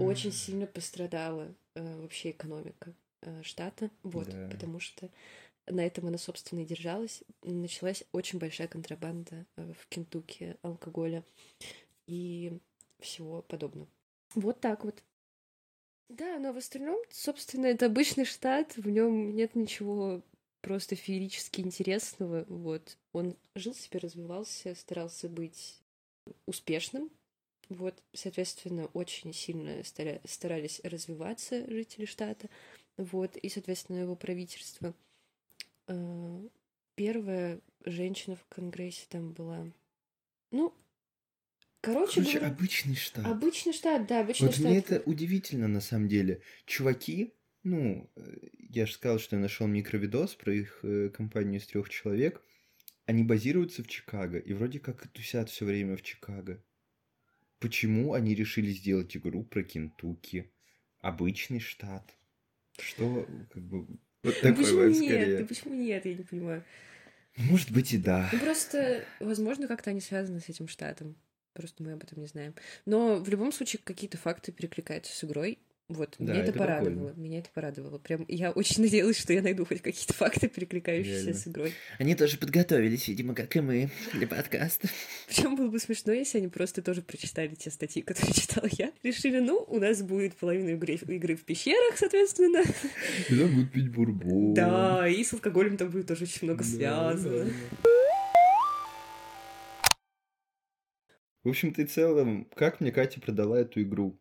[0.00, 4.48] очень А, сильно пострадала э, вообще экономика э, штата, вот, Да.
[4.50, 5.10] потому что
[5.66, 7.22] на этом она, собственно, и держалась.
[7.42, 11.22] Началась очень большая контрабанда э, в Кентукки алкоголя
[12.06, 12.58] и
[13.00, 13.88] всего подобного.
[14.34, 15.02] Вот так вот.
[16.08, 20.22] Да, но в остальном, собственно, это обычный штат, в нем нет ничего
[20.60, 22.44] просто феерически интересного.
[22.48, 22.98] Вот.
[23.12, 25.80] Он жил себе, развивался, старался быть
[26.46, 27.10] успешным.
[27.70, 32.48] Вот, соответственно, очень сильно старались развиваться жители штата.
[32.96, 34.94] Вот, и, соответственно, его правительство.
[35.88, 36.48] Э,
[36.96, 39.66] Первая женщина в Конгрессе там была.
[40.52, 40.72] Ну,
[41.84, 43.26] короче, Короче, говоря, обычный штат.
[43.26, 44.66] обычный штат, да, обычный Вот штат.
[44.66, 46.40] мне это удивительно на самом деле.
[46.66, 48.22] Чуваки, ну, э,
[48.70, 52.42] я же сказал, что я нашел микровидос про их э, компанию из трех человек.
[53.06, 56.62] Они базируются в Чикаго и вроде как тусят все время в Чикаго.
[57.58, 60.50] Почему они решили сделать игру про Кентукки?
[61.00, 62.14] Обычный штат.
[62.78, 64.96] Что, как бы, вот Ну такой почему нет?
[64.96, 65.38] скорее.
[65.38, 66.04] Да почему нет?
[66.06, 66.64] Я не понимаю.
[67.36, 68.28] Может быть и да.
[68.32, 71.16] Ну просто, возможно, как-то они связаны с этим штатом.
[71.54, 72.54] Просто мы об этом не знаем.
[72.84, 75.58] Но в любом случае какие-то факты перекликаются с игрой.
[75.86, 77.08] Вот, Да, меня это, это порадовало.
[77.08, 77.20] прикольно.
[77.22, 77.98] Меня это порадовало.
[77.98, 81.34] Прям я очень надеялась, что я найду хоть какие-то факты, перекликающиеся Реально.
[81.40, 81.72] с игрой.
[81.98, 84.88] Они тоже подготовились, видимо, как и мы, для подкаста.
[85.28, 88.92] Причем было бы смешно, если они просто тоже прочитали те статьи, которые читала я.
[89.02, 92.62] Решили, ну, у нас будет половина игры, игры в пещерах, соответственно.
[93.28, 94.54] И там будут пить бурбон.
[94.54, 97.44] Да, и с алкоголем там будет тоже очень много Да, связано.
[97.44, 97.50] да.
[101.44, 104.18] В общем-то и целом, как мне Катя продала эту игру?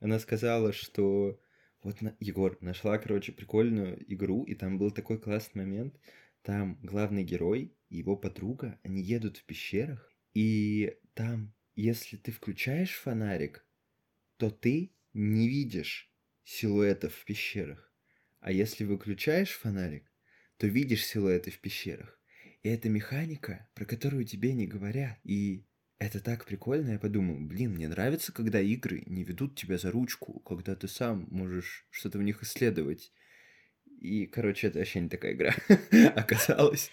[0.00, 1.40] Она сказала, что
[1.82, 5.98] вот на- Егор нашла, короче, прикольную игру, и там был такой классный момент.
[6.42, 12.94] Там главный герой и его подруга, они едут в пещерах, и там, если ты включаешь
[12.94, 13.66] фонарик,
[14.36, 16.12] то ты не видишь
[16.44, 17.90] силуэтов в пещерах.
[18.40, 20.12] А если выключаешь фонарик,
[20.58, 22.20] то видишь силуэты в пещерах.
[22.62, 25.18] И это механика, про которую тебе не говорят.
[25.24, 25.64] И
[25.98, 30.40] это так прикольно, я подумал, блин, мне нравится, когда игры не ведут тебя за ручку,
[30.40, 33.12] когда ты сам можешь что-то в них исследовать.
[34.00, 35.54] И, короче, это вообще не такая игра
[36.14, 36.92] оказалась.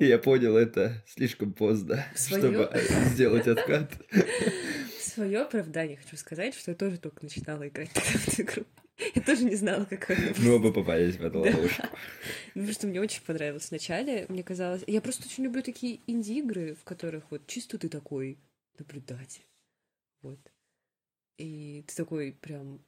[0.00, 2.40] И я понял это слишком поздно, Своё?
[2.40, 3.92] чтобы сделать откат.
[4.98, 8.64] В свое оправдание хочу сказать, что я тоже только начинала играть в эту игру.
[9.14, 11.86] Я тоже не знала, какой она Мы оба попались в эту ловушку.
[12.54, 14.26] Ну, что мне очень понравилось вначале.
[14.28, 14.84] Мне казалось...
[14.86, 18.38] Я просто очень люблю такие инди-игры, в которых вот чисто ты такой
[18.78, 19.44] наблюдатель.
[20.22, 20.38] Вот.
[21.38, 22.80] И ты такой прям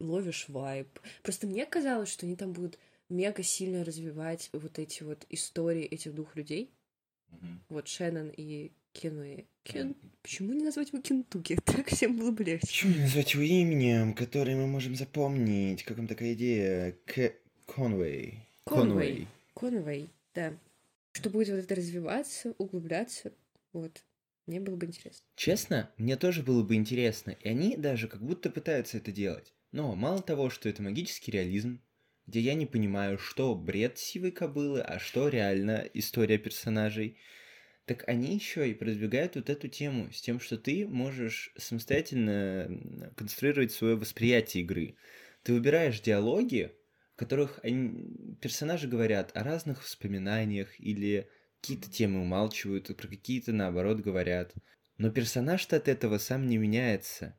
[0.00, 0.88] ловишь вайб.
[1.22, 6.14] Просто мне казалось, что они там будут мега сильно развивать вот эти вот истории этих
[6.14, 6.70] двух людей.
[7.68, 9.44] Вот Шеннон и Кенуэ.
[9.64, 9.94] Кен...
[10.22, 11.58] Почему не назвать его Кентуки?
[11.64, 12.66] Так всем было бы легче.
[12.66, 15.82] Почему не назвать его именем, которое мы можем запомнить?
[15.82, 16.96] Как вам такая идея?
[17.04, 17.34] К...
[17.66, 18.46] Конвей.
[18.64, 19.26] Конвей.
[19.54, 20.56] Конвей, да.
[21.12, 23.32] Что будет вот это развиваться, углубляться,
[23.72, 24.02] вот.
[24.46, 25.24] Мне было бы интересно.
[25.36, 29.54] Честно, мне тоже было бы интересно, и они даже как будто пытаются это делать.
[29.72, 31.80] Но мало того, что это магический реализм,
[32.26, 37.16] где я не понимаю, что бред сивой кобылы, а что реально история персонажей,
[37.86, 43.72] так они еще и продвигают вот эту тему с тем, что ты можешь самостоятельно конструировать
[43.72, 44.96] свое восприятие игры.
[45.42, 46.72] Ты выбираешь диалоги,
[47.14, 51.28] в которых они- персонажи говорят о разных воспоминаниях или
[51.60, 54.54] какие-то темы умалчивают, про какие-то наоборот говорят.
[54.96, 57.38] Но персонаж-то от этого сам не меняется.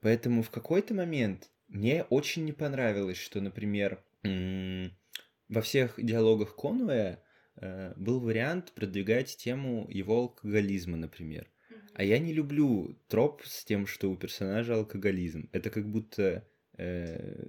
[0.00, 7.25] Поэтому в какой-то момент мне очень не понравилось, что, например, во всех диалогах Конуэя э,
[7.96, 11.48] был вариант продвигать тему его алкоголизма, например.
[11.94, 15.48] А я не люблю троп с тем, что у персонажа алкоголизм.
[15.52, 17.46] Это как будто э,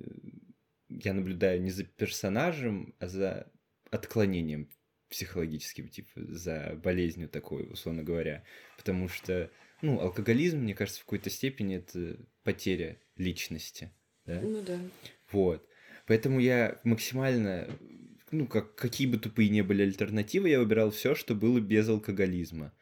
[0.90, 3.52] я наблюдаю не за персонажем, а за
[3.92, 4.70] отклонением
[5.10, 8.44] психологическим, типа за болезнью такой, условно говоря.
[8.78, 9.50] Потому что,
[9.82, 13.92] ну, алкоголизм, мне кажется, в какой-то степени это потеря личности.
[14.26, 14.42] да?
[14.42, 14.80] Ну да.
[15.32, 15.68] Вот.
[16.06, 17.70] Поэтому я максимально,
[18.32, 22.74] ну, как, какие бы тупые не были альтернативы, я выбирал все, что было без алкоголизма.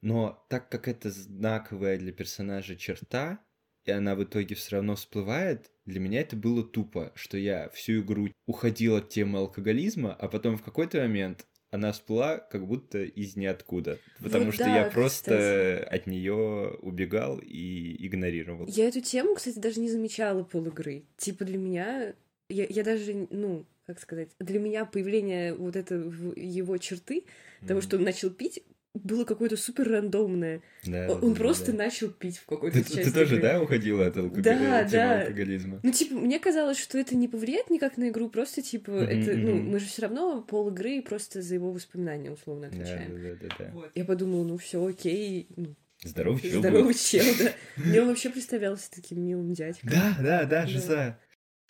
[0.00, 3.40] Но так как это знаковая для персонажа черта,
[3.84, 8.00] и она в итоге все равно всплывает, для меня это было тупо, что я всю
[8.00, 13.34] игру уходил от темы алкоголизма, а потом в какой-то момент она всплыла как будто из
[13.34, 13.98] ниоткуда.
[14.22, 15.94] Потому Вот что да, я просто кстати.
[15.96, 18.66] от нее убегал и игнорировал.
[18.68, 21.04] Я эту тему, кстати, даже не замечала полигры.
[21.16, 22.14] Типа для меня,
[22.48, 27.24] я, я даже, ну, как сказать, для меня появление вот этого его черты,
[27.66, 27.82] того, Мгм.
[27.82, 28.62] что он начал пить,
[28.94, 30.62] было какое-то супер рандомное.
[30.84, 31.78] Да, Он да, просто да.
[31.78, 33.42] начал пить в какой-то Ты, части ты тоже, игры.
[33.48, 35.20] да, уходила от алкоголя, Да, да.
[35.22, 35.80] алкоголизма?
[35.82, 39.36] Ну, типа, мне казалось, что это не повлияет никак на игру, просто, типа, Мгм, это,
[39.36, 43.20] ну, мы же все равно пол игры просто за его воспоминания, условно, отвечаем.
[43.20, 43.70] да, да, да, да.
[43.74, 43.90] Вот.
[43.96, 46.60] Я подумала, ну все, окей, ну, Здоровый чел.
[46.60, 46.94] здоровый был.
[46.94, 47.52] чел, да.
[47.82, 49.90] Мне он вообще представлялся таким милым дядькой.
[49.90, 50.66] Да, да, да, Да.
[50.66, 51.18] жиза.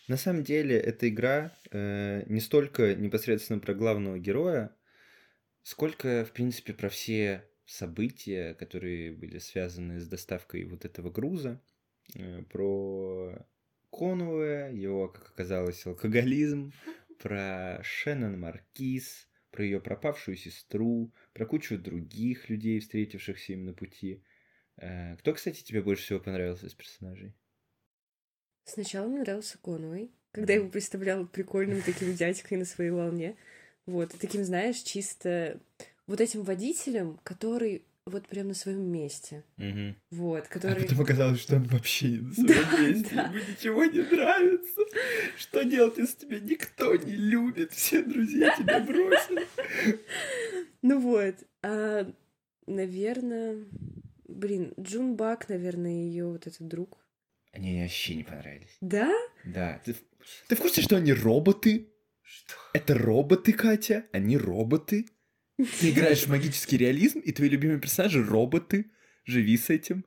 [0.07, 4.75] На самом деле, эта игра э, не столько непосредственно про главного героя,
[5.63, 11.59] сколько, в принципе, про все события, которые были связаны с доставкой вот этого груза,
[12.13, 13.47] э, про
[13.89, 16.71] Конуэ, его, как оказалось, алкоголизм,
[17.17, 24.23] про Шеннон Маркиз, про ее пропавшую сестру, про кучу других людей, встретившихся им на пути.
[24.77, 27.33] Э, Кто, кстати, тебе больше всего понравился из персонажей?
[28.65, 33.35] Сначала мне нравился Конуэй, когда я его представляла прикольным таким дядькой на своей волне.
[33.85, 35.59] Вот, таким, знаешь, чисто
[36.07, 39.43] вот этим водителем, который вот прям на своем месте.
[39.57, 39.95] Мгм.
[40.11, 40.83] Вот, А который...
[40.83, 43.23] потом оказалось, что он вообще не на своем Да, месте, да.
[43.23, 44.81] ему ничего не нравится.
[45.37, 49.47] Что делать, если тебя никто не любит, все друзья тебя бросили?
[50.81, 52.11] Ну вот, а,
[52.67, 53.63] наверное...
[54.27, 56.97] Блин, Джун Бак, наверное, ее вот этот друг.
[57.55, 58.77] Они мне вообще не понравились.
[58.81, 59.11] Да?
[59.45, 59.81] Да.
[59.85, 59.95] Ты,
[60.47, 61.87] ты в курсе, что они роботы?
[62.21, 62.55] Что?
[62.73, 64.05] Это роботы, Катя?
[64.11, 65.05] Они роботы?
[65.57, 68.91] Ты играешь в магический реализм, и твои любимые персонажи роботы.
[69.23, 70.05] Живи с этим.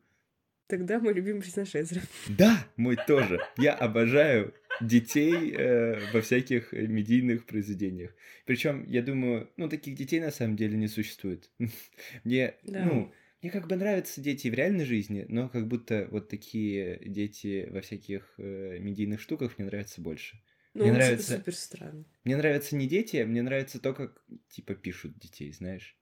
[0.67, 2.03] Тогда мой любимый персонаж Эзра.
[2.29, 3.41] Да, мой тоже.
[3.57, 8.11] Я обожаю детей э, во всяких э, медийных произведениях.
[8.45, 11.51] Причем, я думаю, ну, таких детей на самом деле не существует.
[12.25, 12.85] Мне, Да.
[12.85, 17.69] ну, мне как бы нравятся дети в реальной жизни, но как будто вот такие дети
[17.71, 20.43] во всяких э, медийных штуках мне нравятся больше.
[20.75, 22.07] Ну, Мне нравится- супер странный.
[22.25, 25.97] Мне нравятся не дети, а мне нравится то, как, типа, пишут детей, знаешь.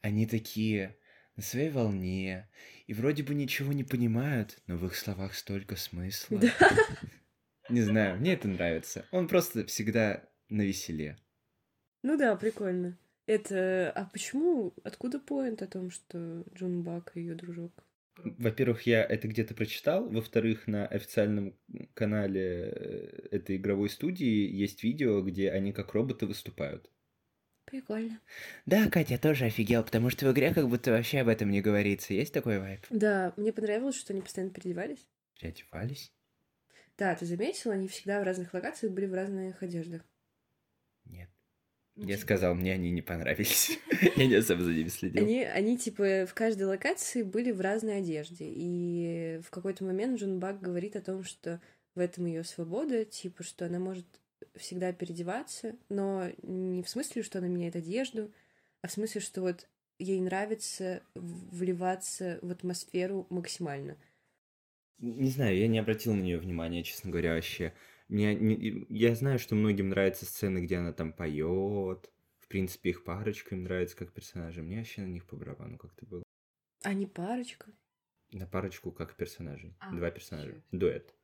[0.00, 0.98] Они такие
[1.36, 2.48] на своей волне,
[2.86, 6.40] и вроде бы ничего не понимают, но в их словах столько смысла.
[7.68, 9.06] Не знаю, мне это нравится.
[9.10, 11.18] Он просто всегда на веселе.
[12.02, 12.96] Ну да, прикольно.
[13.26, 13.90] Это...
[13.94, 14.74] А почему...
[14.84, 17.72] Откуда поинт о том, что Джун Бак ее дружок?
[18.16, 20.08] Во-первых, я это где-то прочитал.
[20.08, 21.54] Во-вторых, на официальном
[21.94, 26.90] канале э, этой игровой студии есть видео, где они как роботы выступают.
[27.66, 28.20] Прикольно.
[28.64, 31.60] Да, Катя, я тоже офигел, потому что в игре как будто вообще об этом не
[31.60, 32.14] говорится.
[32.14, 32.86] Есть такой вайп?
[32.90, 35.04] Да, мне понравилось, что они постоянно переодевались.
[35.38, 36.12] Переодевались?
[36.96, 40.02] Да, ты заметил, они всегда в разных локациях были в разных одеждах.
[41.04, 41.28] Нет.
[41.96, 43.78] Ну, Я типа, сказал, мне они не понравились.
[44.16, 45.22] Я не особо за ними следил.
[45.22, 48.44] Они, они, типа, в каждой локации были в разной одежде.
[48.48, 51.60] И в какой-то момент Джун Бак говорит о том, что
[51.94, 54.06] в этом ее свобода, типа, что она может
[54.56, 58.30] всегда переодеваться, но не в смысле, что она меняет одежду,
[58.82, 59.66] а в смысле, что вот
[59.98, 63.96] ей нравится вливаться в атмосферу максимально.
[64.98, 67.72] Не знаю, я не обратил на нее внимания, честно говоря, вообще.
[68.08, 72.10] Мне не- я знаю, что многим нравятся сцены, где она там поет.
[72.40, 74.62] В принципе, их парочка им нравится как персонажи.
[74.62, 76.22] Мне вообще на них по барабану как-то было.
[76.84, 77.72] А не парочка.
[78.30, 79.74] На парочку как персонажей.
[79.80, 80.52] А, Два персонажа.
[80.52, 80.62] всё.
[80.70, 81.14] Дуэт.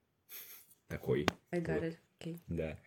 [0.89, 1.27] Такой.
[1.53, 1.83] I got Вот.
[1.85, 1.99] it.
[2.19, 2.41] Окей.
[2.49, 2.81] Да.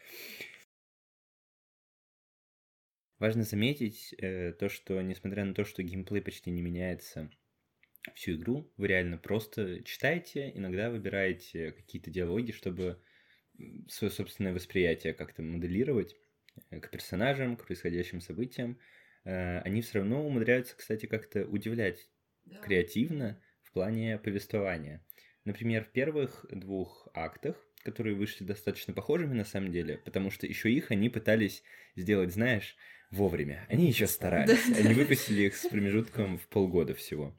[3.19, 7.31] Важно заметить э, то, что несмотря на то, что геймплей почти не меняется
[8.13, 13.01] всю игру, вы реально просто читаете, иногда выбираете какие-то диалоги, чтобы
[13.87, 16.15] свое собственное восприятие как-то моделировать
[16.71, 18.79] э, к персонажам, к происходящим событиям.
[19.23, 22.09] Э, они все равно умудряются, кстати, как-то удивлять
[22.61, 25.03] креативно в плане повествования.
[25.45, 30.71] Например, в первых двух актах, которые вышли достаточно похожими на самом деле, потому что еще
[30.71, 31.63] их они пытались
[31.95, 32.75] сделать, знаешь,
[33.11, 33.65] вовремя.
[33.69, 34.59] Они еще старались.
[34.69, 34.77] Да.
[34.77, 37.37] Они выпустили их с промежутком в полгода всего.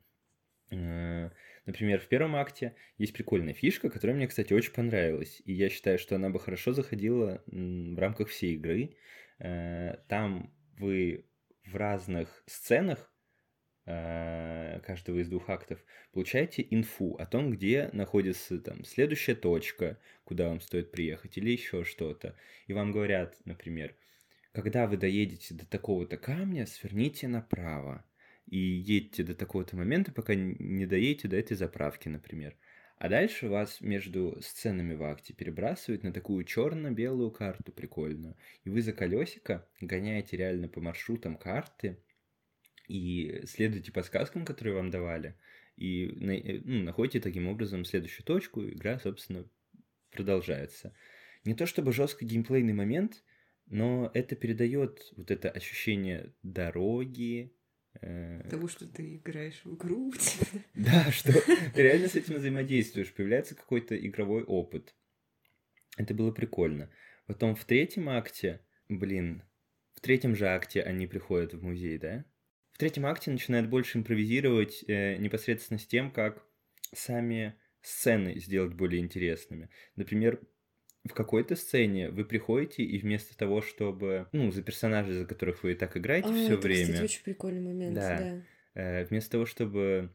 [1.66, 5.42] Например, в первом акте есть прикольная фишка, которая мне, кстати, очень понравилась.
[5.44, 8.96] И я считаю, что она бы хорошо заходила в рамках всей игры.
[9.38, 11.26] Э, Там вы
[11.64, 13.12] в разных сценах
[13.86, 20.48] э, каждого из двух актов, получаете инфу о том, где находится там следующая точка, куда
[20.48, 22.36] вам стоит приехать, или еще что-то.
[22.68, 23.96] И вам говорят, например,
[24.52, 28.05] когда вы доедете до такого-то камня, сверните направо.
[28.46, 32.56] И едете до такого-то момента, пока не доедете до этой заправки, например.
[32.98, 38.36] А дальше вас между сценами в акте перебрасывают на такую черно-белую карту прикольную.
[38.64, 41.98] И вы за колесико гоняете реально по маршрутам карты
[42.88, 45.34] и следуете подсказкам, которые вам давали.
[45.76, 49.44] И э, ну, находите таким образом следующую точку, игра, собственно,
[50.10, 50.94] продолжается.
[51.44, 53.22] Не то чтобы жесткий геймплейный момент,
[53.66, 57.52] но это передает вот это ощущение дороги,
[58.02, 60.12] Э, Того, что ты играешь в игру.
[60.74, 64.94] Да, что ты реально с этим взаимодействуешь, появляется какой-то игровой опыт.
[65.96, 66.90] Это было прикольно.
[67.26, 69.42] Потом в третьем акте, блин,
[69.94, 72.24] в третьем же акте они приходят в музей, да?
[72.72, 76.44] В третьем акте начинают больше импровизировать э, непосредственно с тем, как
[76.94, 79.70] сами сцены сделать более интересными.
[79.96, 80.40] Например,
[81.08, 85.72] в какой-то сцене вы приходите и вместо того, чтобы, ну, за персонажей, за которых вы
[85.72, 86.86] и так играете а, все это, время.
[86.86, 88.18] Кстати, очень прикольный момент, да.
[88.18, 88.42] да.
[88.74, 90.10] Э, вместо того, чтобы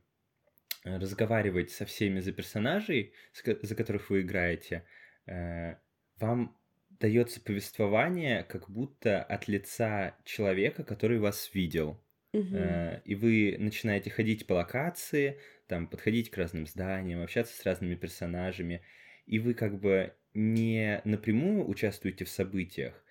[0.84, 3.14] разговаривать со всеми за персонажей,
[3.44, 4.84] за которых вы играете,
[5.28, 5.76] э,
[6.20, 6.58] вам
[6.89, 12.04] дается повествование как будто от лица человека, который вас видел.
[12.34, 12.58] Угу.
[13.04, 18.82] И вы начинаете ходить по локации, там, подходить к разным зданиям, общаться с разными персонажами,
[19.26, 23.04] и вы как бы не напрямую участвуете в событиях,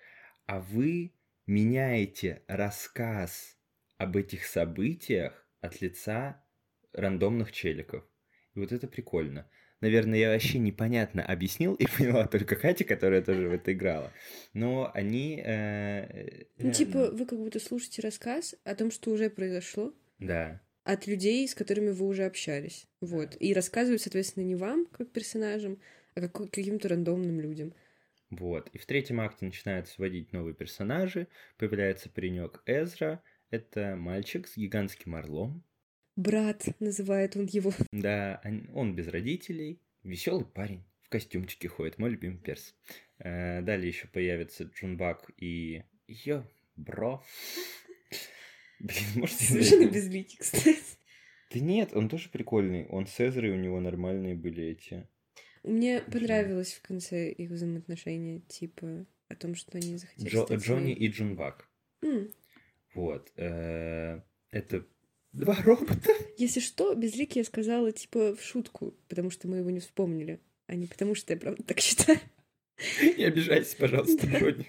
[0.45, 1.13] а вы
[1.47, 3.57] меняете рассказ
[3.97, 6.43] об этих событиях от лица
[6.93, 8.03] рандомных челиков.
[8.55, 9.49] И вот это прикольно.
[9.81, 14.11] Наверное, я вообще непонятно объяснил и поняла только Катя, которая тоже в это играла.
[14.53, 15.41] Но они...
[15.43, 19.93] Э, ну, типа, вы как будто слушаете рассказ о том, что уже произошло.
[20.19, 20.61] Да.
[20.83, 22.87] От людей, с которыми вы уже общались.
[23.01, 23.35] Вот.
[23.39, 25.79] И рассказывают, соответственно, не вам, как персонажам,
[26.15, 27.73] а как, каким-то рандомным людям.
[28.29, 28.69] Вот.
[28.69, 31.27] И в третьем акте начинают сводить новые персонажи.
[31.57, 33.21] Появляется паренек Эзра.
[33.49, 35.63] Это мальчик с гигантским орлом.
[36.15, 37.73] Брат, называет он его.
[37.91, 38.41] Да,
[38.73, 39.79] он без родителей.
[40.03, 40.83] Веселый парень.
[41.01, 41.97] В костюмчике ходит.
[41.97, 42.73] Мой любимый перс.
[43.19, 45.83] Э, далее еще появится Джунбак и...
[46.07, 46.43] Йо,
[46.77, 47.23] бро.
[48.79, 49.39] Блин, может...
[49.39, 50.77] Совершенно безликий, кстати.
[51.53, 52.85] Да нет, он тоже прикольный.
[52.87, 55.07] Он с Эзрой, у него нормальные были эти
[55.63, 61.07] мне понравилось в конце их взаимоотношения, типа о том, что они захотели Джо, Джонни и
[61.07, 61.69] Джунбак.
[62.03, 62.33] Mm.
[62.93, 63.31] Вот.
[63.37, 64.85] Э, это
[65.31, 66.11] два робота.
[66.37, 70.75] Если что, Безликий я сказала, типа, в шутку, потому что мы его не вспомнили, а
[70.75, 72.19] не потому что я правда так считаю.
[73.17, 74.67] Не обижайся, пожалуйста, Джонни.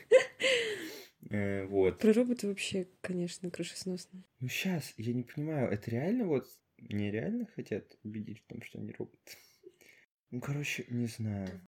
[1.31, 1.99] Э, вот.
[1.99, 4.23] Про робота вообще, конечно, крышесносно.
[4.41, 8.93] Ну, сейчас, я не понимаю, это реально вот нереально хотят убедить в том, что они
[8.93, 9.33] роботы?
[10.33, 11.61] Ну, короче, не знаю.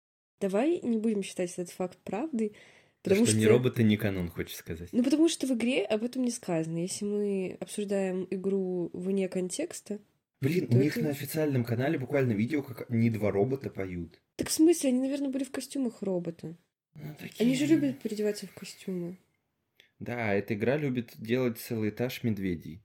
[0.41, 2.55] Давай не будем считать этот факт правдой.
[3.03, 4.89] Потому что, что ни роботы, ни канон, хочешь сказать.
[4.93, 6.79] Ну, потому что в игре об этом не сказано.
[6.79, 9.99] Если мы обсуждаем игру вне контекста...
[10.41, 11.07] Блин, у них это...
[11.07, 14.21] на официальном канале буквально видео, как они два робота поют.
[14.37, 14.91] Так в смысле?
[14.91, 16.57] Они, наверное, были в костюмах робота.
[16.95, 17.45] Ну, такие...
[17.45, 19.19] Они же любят переодеваться в костюмы.
[19.99, 22.81] Да, эта игра любит делать целый этаж медведей.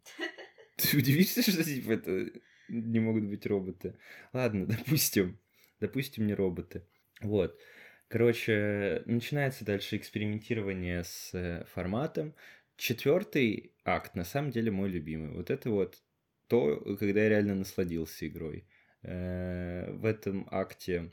[0.78, 2.32] Ты удивишься, что типа это
[2.67, 3.95] не могут быть роботы?
[4.34, 5.38] Ладно, допустим
[5.80, 6.84] допустим, не роботы.
[7.21, 7.59] Вот.
[8.07, 12.36] Короче, начинается дальше экспериментирование с э, форматом.
[12.78, 15.34] Четвертый акт, на самом деле, мой любимый.
[15.34, 16.01] Вот это вот
[16.47, 18.67] то, когда я реально насладился игрой.
[19.03, 21.11] Э, в этом акте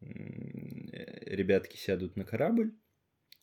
[0.00, 2.74] ребятки сядут на корабль,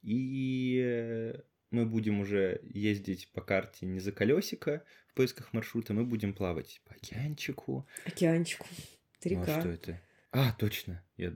[0.01, 1.33] и
[1.71, 6.81] мы будем уже ездить по карте не за колесико в поисках маршрута, мы будем плавать
[6.85, 7.87] по океанчику.
[8.05, 8.67] Океанчику.
[9.19, 9.45] Это река.
[9.45, 10.01] Ну, а что это?
[10.31, 11.33] А, точно, я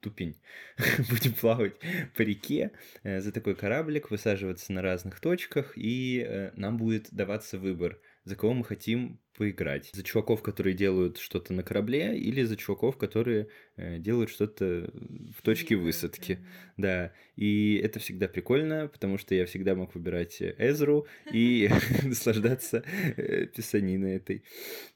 [0.00, 0.40] тупень.
[1.10, 1.74] Будем плавать
[2.16, 2.72] по реке
[3.02, 8.36] э, за такой кораблик, высаживаться на разных точках, и э, нам будет даваться выбор, за
[8.36, 9.90] кого мы хотим поиграть.
[9.92, 14.90] За чуваков, которые делают что-то на корабле, или за чуваков, которые э, делают что-то
[15.36, 16.38] в точке высадки.
[16.76, 21.68] Да, и это всегда прикольно, потому что я всегда мог выбирать Эзру и
[22.04, 22.84] наслаждаться
[23.16, 24.44] э, писаниной этой.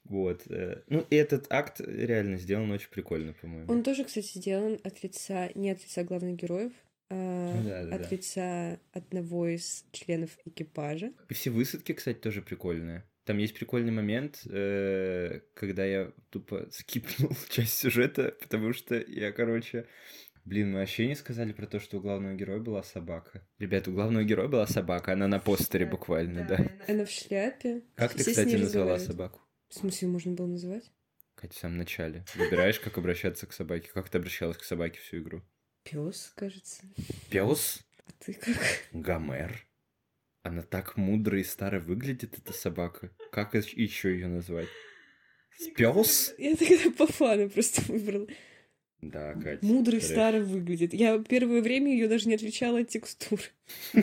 [0.05, 0.43] Вот.
[0.49, 0.83] Э.
[0.87, 3.71] Ну, и этот акт реально сделан очень прикольно, по-моему.
[3.71, 6.71] Он тоже, кстати, сделан от лица, не от лица главных героев,
[7.09, 8.07] а ну, да, да, от да.
[8.09, 11.11] лица одного из членов экипажа.
[11.29, 13.03] И все высадки, кстати, тоже прикольные.
[13.27, 19.85] Там есть прикольный момент, э, когда я тупо скипнул часть сюжета, потому что я, короче,
[20.45, 23.45] Блин, мы вообще не сказали про то, что у главного героя была собака.
[23.59, 26.71] Ребят, у главного героя была собака, она на постере буквально, да.
[26.87, 27.83] Она в шляпе.
[27.95, 29.01] Как ты, Все кстати, назвала разговаривают.
[29.11, 29.41] собаку?
[29.67, 30.89] В смысле, можно было называть?
[31.35, 32.23] Катя, в самом начале.
[32.35, 33.89] Выбираешь, как обращаться к собаке.
[33.93, 35.41] Как ты обращалась к собаке всю игру?
[35.83, 36.83] Пес, кажется.
[37.29, 38.55] Пес А ты как?
[38.93, 39.66] Гомер.
[40.47, 43.11] Она так мудро и старо выглядит, эта собака.
[43.33, 44.69] Как еще ее назвать?
[45.75, 46.33] Пес?
[46.37, 48.27] Я тогда по фану просто выбрала.
[49.01, 49.65] Да, Катя.
[49.65, 50.09] Мудрый трэш.
[50.09, 50.93] старо выглядит.
[50.93, 53.41] Я первое время ее даже не отличала от текстур.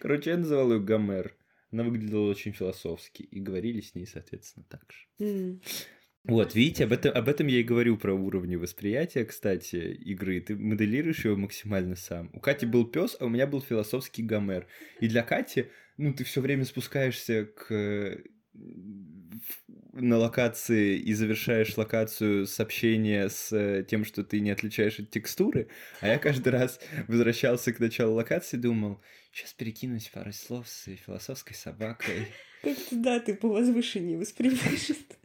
[0.00, 1.34] Короче, я называл ее Гомер.
[1.70, 3.22] Она выглядела очень философски.
[3.22, 5.58] И говорили с ней, соответственно, так же.
[6.24, 10.40] Вот, видите, об этом, об этом я и говорю про уровни восприятия, кстати, игры.
[10.40, 12.30] Ты моделируешь его максимально сам.
[12.32, 14.68] У Кати был пес, а у меня был философский Гомер.
[15.00, 15.66] И для Кати,
[15.96, 18.22] ну, ты все время спускаешься к э,
[19.92, 25.68] на локации и завершаешь локацию сообщения с э, тем, что ты не отличаешь от текстуры,
[26.00, 29.02] а я каждый раз возвращался к началу локации и думал,
[29.32, 32.28] сейчас перекинусь пару слов с философской собакой.
[32.62, 35.16] Как-то да, ты по возвышению воспринимаешь это.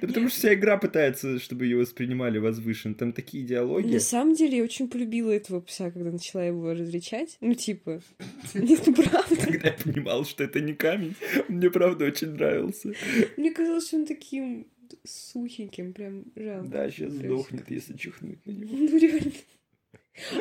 [0.00, 2.94] Да потому что вся игра пытается, чтобы ее воспринимали возвышенно.
[2.94, 3.92] Там такие диалоги.
[3.92, 7.36] На самом деле, я очень полюбила этого пса, когда начала его различать.
[7.40, 8.02] Ну, типа,
[8.54, 9.36] нет, ну, правда.
[9.36, 11.14] Когда я понимал, что это не камень,
[11.48, 12.92] мне правда очень нравился.
[13.36, 14.66] Мне казалось, что он таким
[15.04, 16.68] сухеньким, прям жалко.
[16.68, 18.76] Да, сейчас сдохнет, если чихнуть на него.
[18.76, 19.32] Ну, реально.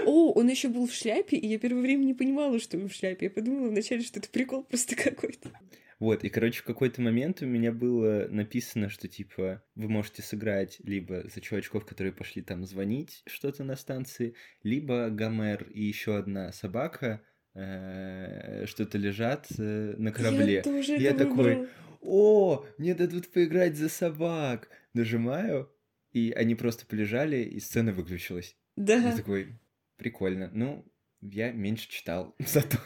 [0.05, 2.93] О, он еще был в шляпе, и я первое время не понимала, что он в
[2.93, 3.27] шляпе.
[3.27, 5.51] Я подумала вначале, что это прикол просто какой-то.
[5.99, 10.79] Вот, и, короче, в какой-то момент у меня было написано, что, типа, вы можете сыграть
[10.83, 16.51] либо за чувачков, которые пошли там звонить что-то на станции, либо Гомер и еще одна
[16.53, 17.21] собака
[17.53, 20.55] э, что-то лежат э, на корабле.
[20.55, 21.69] Я тоже Я это такой, выбрала.
[22.01, 24.69] О, мне дадут поиграть за собак.
[24.93, 25.71] Нажимаю,
[26.11, 28.57] и они просто полежали, и сцена выключилась.
[28.77, 29.59] Я Да, такой,
[29.97, 30.49] прикольно.
[30.53, 30.85] Ну,
[31.21, 32.77] я меньше читал зато.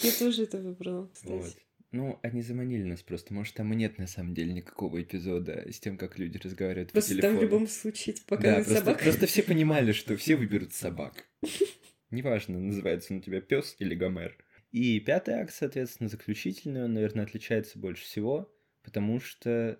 [0.00, 1.32] я тоже это выбрала, кстати.
[1.32, 1.56] Вот.
[1.92, 3.32] Ну, они заманили нас просто.
[3.32, 6.94] Может, там и нет на самом деле никакого эпизода с тем, как люди разговаривают по
[6.94, 7.38] Просто там телефону.
[7.38, 9.02] в любом случае типа, Да, показывают просто, собак.
[9.02, 11.24] просто все понимали, что все выберут собак.
[12.10, 14.36] Неважно, называется он у тебя пес или Гомер.
[14.72, 18.52] И пятый акт, соответственно, заключительный, он, наверное, отличается больше всего,
[18.82, 19.78] потому что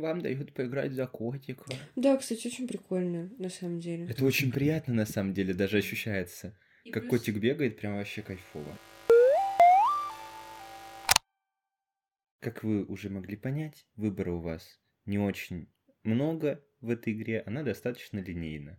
[0.00, 1.64] вам дают поиграть за котика.
[1.96, 4.06] Да, кстати, очень прикольно, на самом деле.
[4.06, 6.56] Это очень приятно, на самом деле, даже ощущается.
[6.92, 8.78] Как котик бегает, прям вообще кайфово.
[12.40, 15.68] Как вы уже могли понять, выбора у вас не очень
[16.02, 18.78] много в этой игре, она достаточно линейна.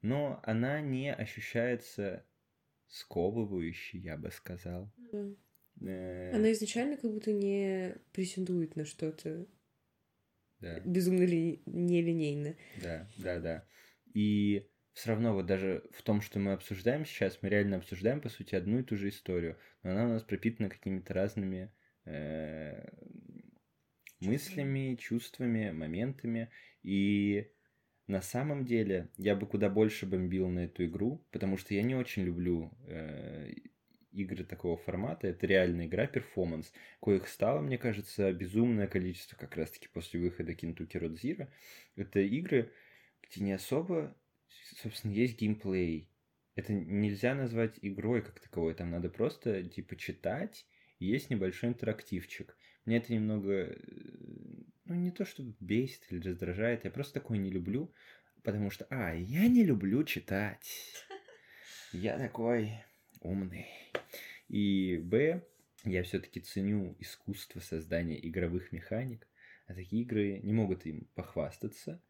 [0.00, 2.26] Но она не ощущается
[2.88, 4.90] сковывающей, я бы сказал.
[5.12, 5.28] Да.
[5.80, 9.46] Э, Она изначально как будто не претендует на что-то
[10.62, 10.80] да.
[10.80, 11.62] безумно ли...
[11.66, 12.56] нелинейное.
[12.82, 13.64] Да, да, да.
[14.14, 18.28] И все равно вот даже в том, что мы обсуждаем сейчас, мы реально обсуждаем, по
[18.28, 21.72] сути, одну и ту же историю, но она у нас пропитана какими-то разными
[22.04, 22.88] э,
[24.20, 26.50] мыслями, чувствами, моментами.
[26.82, 27.50] И
[28.06, 31.94] на самом деле я бы куда больше бомбил на эту игру, потому что я не
[31.94, 33.50] очень люблю э,
[34.12, 35.26] игры такого формата.
[35.26, 40.94] Это реальная игра, перформанс, коих стало, мне кажется, безумное количество как раз-таки после выхода Kentucky
[40.94, 41.48] Road Zero.
[41.96, 42.72] Это игры,
[43.22, 44.16] где не особо,
[44.82, 46.08] собственно, есть геймплей.
[46.54, 50.66] Это нельзя назвать игрой как таковой, там надо просто, типа, читать,
[50.98, 52.56] и есть небольшой интерактивчик.
[52.84, 53.76] Мне это немного, э,
[54.84, 57.92] ну, не то чтобы бесит или раздражает, я просто такое не люблю,
[58.42, 60.68] потому что, а, я не люблю читать.
[61.92, 62.72] Я такой
[63.20, 63.66] умный.
[64.52, 65.42] И, б,
[65.82, 69.26] я все-таки ценю искусство создания игровых механик,
[69.66, 72.02] а такие игры не могут им похвастаться.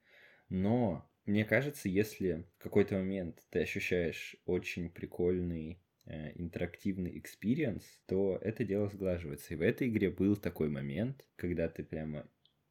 [0.49, 8.40] Но мне кажется, если в какой-то момент ты ощущаешь очень прикольный э, интерактивный experience, то
[8.43, 9.55] это дело сглаживается.
[9.55, 12.28] И в этой игре был такой момент, когда ты прямо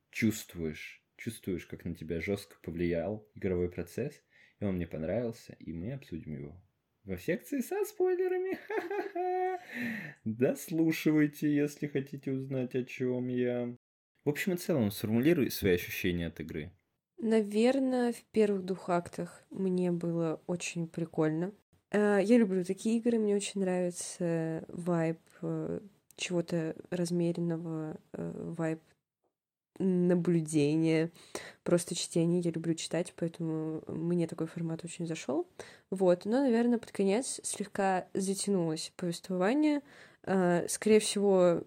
[0.09, 4.21] чувствуешь, чувствуешь, как на тебя жестко повлиял игровой процесс,
[4.59, 6.61] и он мне понравился, и мы обсудим его
[7.11, 8.57] во секции со спойлерами.
[8.67, 9.59] Ха-ха-ха.
[10.23, 13.75] Дослушивайте, если хотите узнать, о чем я.
[14.23, 16.71] В общем и целом, сформулируй свои ощущения от игры.
[17.17, 21.53] Наверное, в первых двух актах мне было очень прикольно.
[21.91, 25.81] Э, Я люблю такие игры, мне очень нравится вайб э,
[26.15, 28.79] чего-то размеренного, э, вайб
[29.81, 31.11] наблюдения,
[31.63, 32.41] просто чтение.
[32.41, 35.47] Я люблю читать, поэтому мне такой формат очень зашел.
[35.89, 39.81] Вот, но, наверное, под конец слегка затянулось повествование.
[40.23, 41.63] Э, Скорее всего,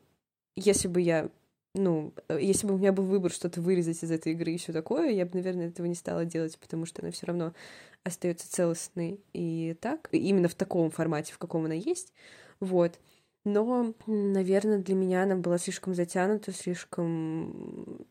[0.57, 1.31] если бы я
[1.75, 4.73] ну, э, если бы у меня был выбор что-то вырезать из этой игры и все
[4.73, 7.53] такое, я бы, наверное, этого не стала делать, потому что она все равно
[8.05, 12.13] остается целостной и так, именно в таком формате, в каком она есть.
[12.61, 13.01] Вот.
[13.45, 18.07] Но, наверное, для меня она была слишком затянута, слишком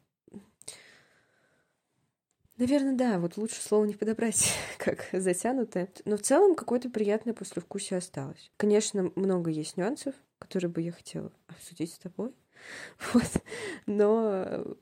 [2.57, 5.89] Наверное, да, вот лучше слово не подобрать, как затянутое.
[6.05, 8.51] Но в целом какое-то приятное послевкусие осталось.
[8.57, 12.33] Конечно, много есть нюансов, которые бы я хотела обсудить с тобой.
[13.13, 13.43] Вот.
[13.87, 14.77] Но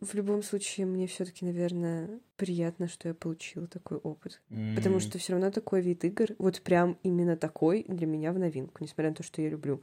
[0.00, 4.42] в любом случае, мне все-таки, наверное, приятно, что я получила такой опыт.
[4.50, 4.76] Mm.
[4.76, 8.82] Потому что все равно такой вид игр, вот прям именно такой для меня в новинку,
[8.82, 9.82] несмотря на то, что я люблю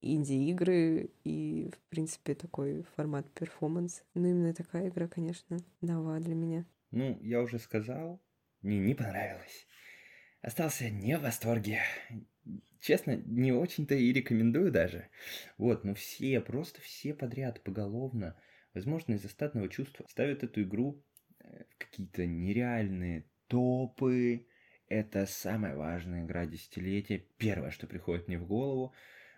[0.00, 4.02] инди-игры и, в принципе, такой формат перформанс.
[4.14, 6.64] Ну, именно такая игра, конечно, нова для меня.
[6.90, 8.20] Ну, я уже сказал,
[8.62, 9.66] мне не понравилось.
[10.42, 11.80] Остался не в восторге.
[12.80, 15.08] Честно, не очень-то и рекомендую даже.
[15.58, 18.36] Вот, но все, просто все подряд, поголовно,
[18.76, 21.02] возможно, из-за статного чувства, ставят эту игру
[21.40, 24.46] э, в какие-то нереальные топы.
[24.86, 27.24] Это самая важная игра десятилетия.
[27.38, 28.92] Первое, что приходит мне в голову.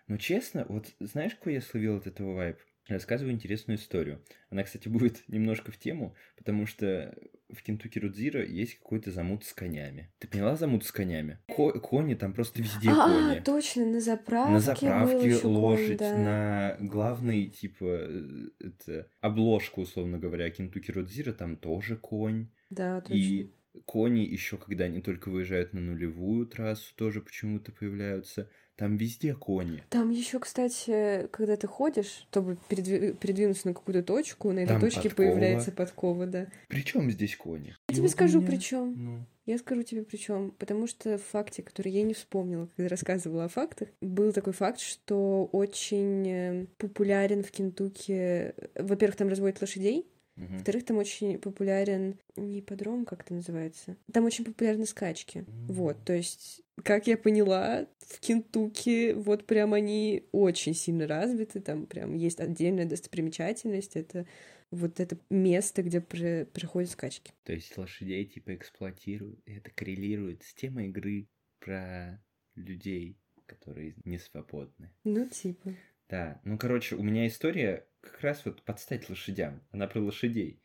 [0.07, 2.57] Но честно, вот знаешь, какой я словил от этого вайп?
[2.89, 4.21] Рассказываю интересную историю.
[4.49, 7.17] Она, кстати, будет немножко в тему, потому что
[7.49, 10.11] в Кентукки Рудзиро есть какой-то замут с конями.
[10.19, 11.39] Ты поняла замут с конями?
[11.47, 13.37] Ко- кони там просто везде а, кони.
[13.37, 16.17] А, точно, на заправке На заправке лошадь, конь, да.
[16.17, 22.49] на главный, типа, э, это, обложку, условно говоря, Кентукки Рудзиро, там тоже конь.
[22.69, 23.15] Да, точно.
[23.15, 23.51] И
[23.85, 28.49] кони еще, когда они только выезжают на нулевую трассу, тоже почему-то появляются.
[28.79, 29.83] Там везде кони.
[29.89, 34.79] Там еще, кстати, когда ты ходишь, чтобы передви- передвинуться на какую-то точку, на этой Там
[34.79, 35.27] точке подкова.
[35.27, 36.47] появляется подкова, да.
[36.69, 37.75] Причем здесь кони?
[37.89, 38.49] Я тебе скажу, меня...
[38.49, 38.93] причем.
[38.95, 39.25] Ну.
[39.45, 43.49] Я скажу тебе причем, потому что в факте, который я не вспомнила, когда рассказывала о
[43.49, 48.53] фактах, был такой факт, что очень э, популярен в Кентукки.
[48.75, 50.07] Во-первых, там разводят лошадей,
[50.39, 50.53] Угу.
[50.53, 53.97] Во-вторых, там очень популярен не подром, как это называется.
[54.13, 55.39] Там очень популярны скачки.
[55.39, 55.73] Угу.
[55.73, 61.85] Вот, то есть, как я поняла, в Кентукки вот прям они очень сильно развиты, там
[61.85, 64.27] прям есть отдельная достопримечательность, это
[64.71, 67.33] вот это место, где про проходят скачки.
[67.43, 71.27] То есть лошадей типа эксплуатируют, и это коррелирует с темой игры
[71.59, 72.23] про
[72.55, 74.91] людей, которые не свободны.
[75.03, 75.73] Ну, типа.
[76.07, 79.61] Да, ну, короче, у меня история как раз вот подстать лошадям.
[79.71, 80.63] Она про лошадей.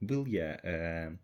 [0.00, 1.16] Был я э,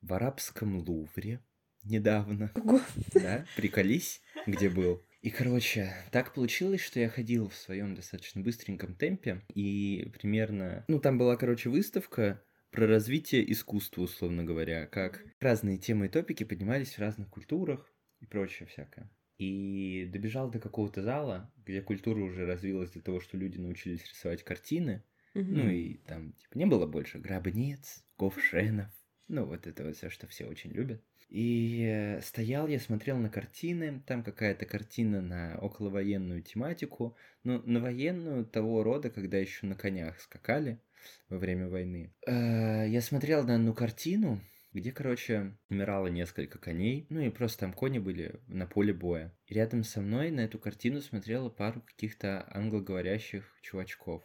[0.00, 1.42] в арабском Лувре
[1.84, 2.50] недавно.
[2.54, 2.80] Ого.
[3.14, 5.02] Да, приколись, где был.
[5.22, 11.00] И, короче, так получилось, что я ходил в своем достаточно быстреньком темпе, и примерно, ну,
[11.00, 16.94] там была, короче, выставка про развитие искусства, условно говоря, как разные темы и топики поднимались
[16.94, 19.10] в разных культурах и прочее всякое.
[19.38, 24.42] И добежал до какого-то зала, где культура уже развилась до того, что люди научились рисовать
[24.42, 25.04] картины.
[25.34, 25.44] Mm-hmm.
[25.46, 28.90] Ну и там типа не было больше гробниц, ковшенов.
[29.28, 31.02] Ну вот это вот все, что все очень любят.
[31.28, 37.80] И э, стоял я, смотрел на картины, там какая-то картина на околовоенную тематику, но на
[37.80, 40.80] военную того рода, когда еще на конях скакали
[41.28, 42.14] во время войны.
[42.26, 44.40] Э, я смотрел на одну картину,
[44.74, 49.32] где, короче, умирало несколько коней, ну и просто там кони были на поле боя.
[49.46, 54.24] И рядом со мной на эту картину смотрела пару каких-то англоговорящих чувачков,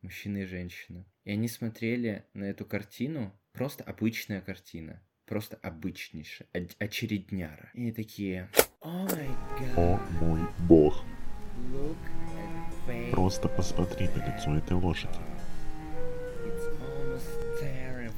[0.00, 1.04] мужчина и женщина.
[1.24, 6.46] И они смотрели на эту картину, просто обычная картина, просто обычнейшая,
[6.78, 7.70] очередняра.
[7.72, 8.50] И они такие,
[8.82, 9.08] о
[9.78, 11.02] О мой бог.
[13.12, 15.18] Просто посмотри на лицо этой лошади.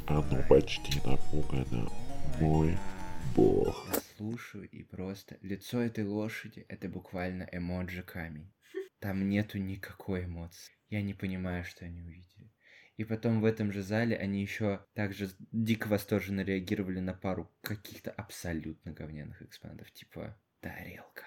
[0.09, 1.89] Оно почти напугано.
[2.41, 2.77] Мой
[3.37, 3.87] бог.
[3.93, 8.53] Я слушаю и просто лицо этой лошади это буквально эмоджи камень.
[8.99, 10.75] Там нету никакой эмоции.
[10.89, 12.51] Я не понимаю, что они увидели.
[12.97, 18.11] И потом в этом же зале они еще также дико восторженно реагировали на пару каких-то
[18.13, 21.25] абсолютно говняных экспонатов, типа тарелка.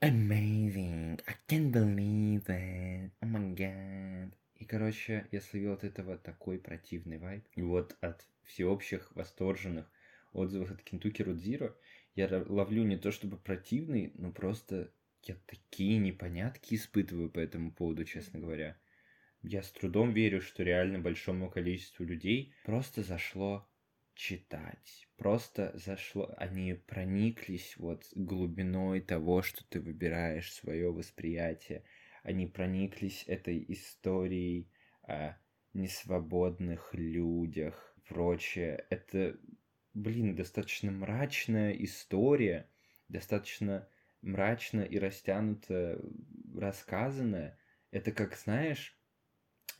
[0.00, 4.32] Amazing, I can't believe it, oh my god.
[4.54, 7.44] И, короче, я словил от этого такой противный вайб.
[7.54, 9.90] И вот от всеобщих восторженных
[10.32, 11.74] отзывов от Кентуки Рудзиро
[12.14, 14.92] я ловлю не то чтобы противный, но просто
[15.24, 18.78] я такие непонятки испытываю по этому поводу, честно говоря.
[19.42, 23.66] Я с трудом верю, что реально большому количеству людей просто зашло
[24.14, 25.08] читать.
[25.16, 31.84] Просто зашло, они прониклись вот глубиной того, что ты выбираешь свое восприятие
[32.22, 34.70] они прониклись этой историей
[35.02, 35.34] о
[35.72, 38.84] несвободных людях и прочее.
[38.90, 39.38] Это,
[39.94, 42.68] блин, достаточно мрачная история,
[43.08, 43.88] достаточно
[44.22, 46.00] мрачно и растянуто
[46.54, 47.58] рассказанная.
[47.90, 48.99] Это как, знаешь,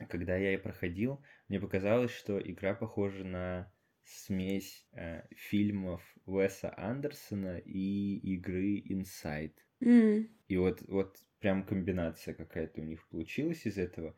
[0.07, 3.73] когда я ее проходил, мне показалось, что игра похожа на
[4.05, 9.57] смесь э, фильмов Уэса Андерсона и игры Inside.
[9.83, 14.17] М, И вот, вот прям комбинация какая-то у них получилась из этого.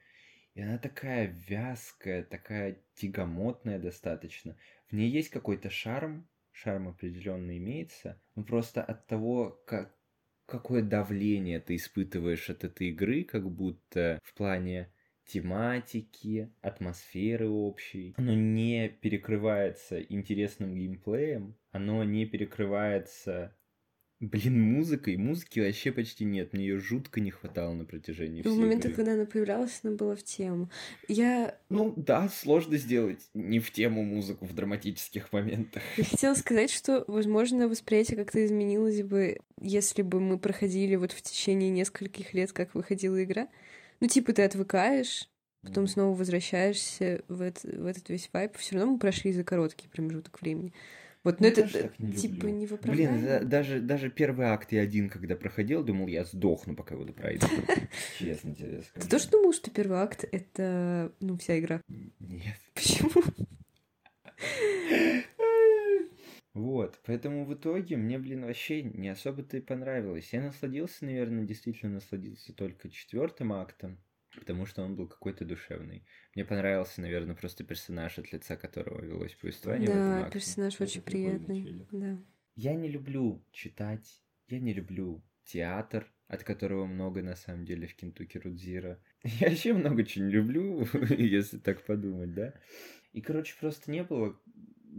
[0.55, 4.57] И она такая вязкая, такая тягомотная достаточно.
[4.89, 9.99] В ней есть какой-то шарм, шарм определенно имеется, но просто от того, как,
[10.47, 14.93] какое давление ты испытываешь от этой игры, как будто в плане
[15.27, 18.15] тематики, атмосферы общей.
[18.17, 23.55] Оно не перекрывается интересным геймплеем, оно не перекрывается
[24.23, 25.17] Блин, музыкой.
[25.17, 26.53] Музыки вообще почти нет.
[26.53, 28.97] Мне ее жутко не хватало на протяжении Ну, В всей моментах, игры.
[29.05, 30.71] когда она появлялась, она была в тему.
[31.09, 35.83] Я Ну да, сложно сделать не в тему музыку в драматических моментах.
[35.97, 41.21] Я хотела сказать, что, возможно, восприятие как-то изменилось бы, если бы мы проходили вот в
[41.21, 43.49] течение нескольких лет, как выходила игра.
[44.03, 45.29] Ну, типа, ты отвыкаешь,
[45.63, 48.57] потом снова возвращаешься в, это- в этот весь вайп.
[48.57, 50.73] Все равно мы прошли за короткий промежуток времени.
[51.23, 52.51] Вот, но Я это, тоже так не типа, люблю.
[52.51, 56.75] не в Блин, да- даже, даже первый акт я один, когда проходил, думал, я сдохну,
[56.75, 57.47] пока его пройду.
[58.19, 59.09] Честно тебе Ты скажу.
[59.09, 61.81] тоже думал, что первый акт— это, ну, вся игра?
[62.19, 62.57] Нет.
[62.75, 63.11] Почему?
[66.55, 70.33] Вот, поэтому в итоге мне, блин, вообще не особо-то и понравилось.
[70.33, 73.99] Я насладился, наверное, действительно насладился только четвертым актом,
[74.35, 76.05] потому что он был какой-то душевный.
[76.35, 80.33] Мне понравился, наверное, просто персонаж, от лица которого велось повествование в этом Да, акте.
[80.39, 81.87] персонаж Это очень приятный.
[81.91, 82.19] Да.
[82.55, 87.95] Я не люблю читать, я не люблю театр, от которого много на самом деле в
[87.95, 89.03] Кентукки Рудзира.
[89.25, 92.55] Я вообще много чего не люблю, если так подумать, да?
[93.13, 94.41] И, короче, просто не было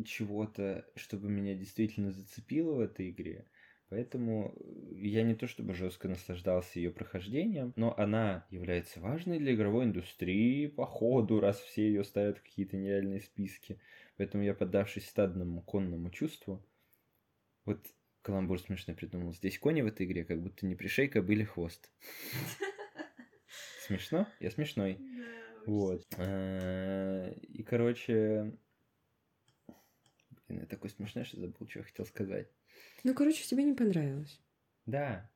[0.05, 3.45] чего-то, чтобы меня действительно зацепило в этой игре.
[3.89, 4.55] Поэтому
[4.91, 10.65] я не то чтобы жестко наслаждался ее прохождением, но она является важной для игровой индустрии,
[10.65, 13.79] походу, раз все ее ставят в какие-то нереальные списки.
[14.17, 16.65] Поэтому я, поддавшись стадному конному чувству,
[17.65, 17.85] вот
[18.23, 19.33] каламбур смешно придумал.
[19.33, 21.91] Здесь кони в этой игре, как будто не пришейка, были хвост.
[23.85, 24.27] Смешно?
[24.39, 24.97] Я смешной.
[25.65, 26.03] Вот.
[26.17, 28.57] Э, И, короче...
[30.53, 32.47] Блин, я такой смешной, что забыл, что я хотел сказать.
[33.03, 34.39] Ну, короче, тебе не понравилось.
[34.85, 35.27] Да,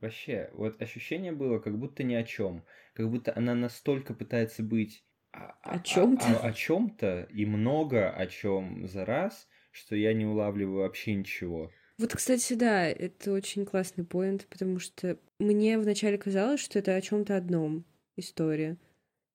[0.00, 2.64] вообще, вот ощущение было, как будто ни о чем.
[2.94, 6.40] Как будто она настолько пытается быть о, О чём-то.
[6.40, 11.70] О, чем-то и много о чем за раз, что я не улавливаю вообще ничего.
[11.98, 17.00] Вот, кстати, да, это очень классный поинт, потому что мне вначале казалось, что это о
[17.00, 17.84] чем-то одном
[18.16, 18.78] история.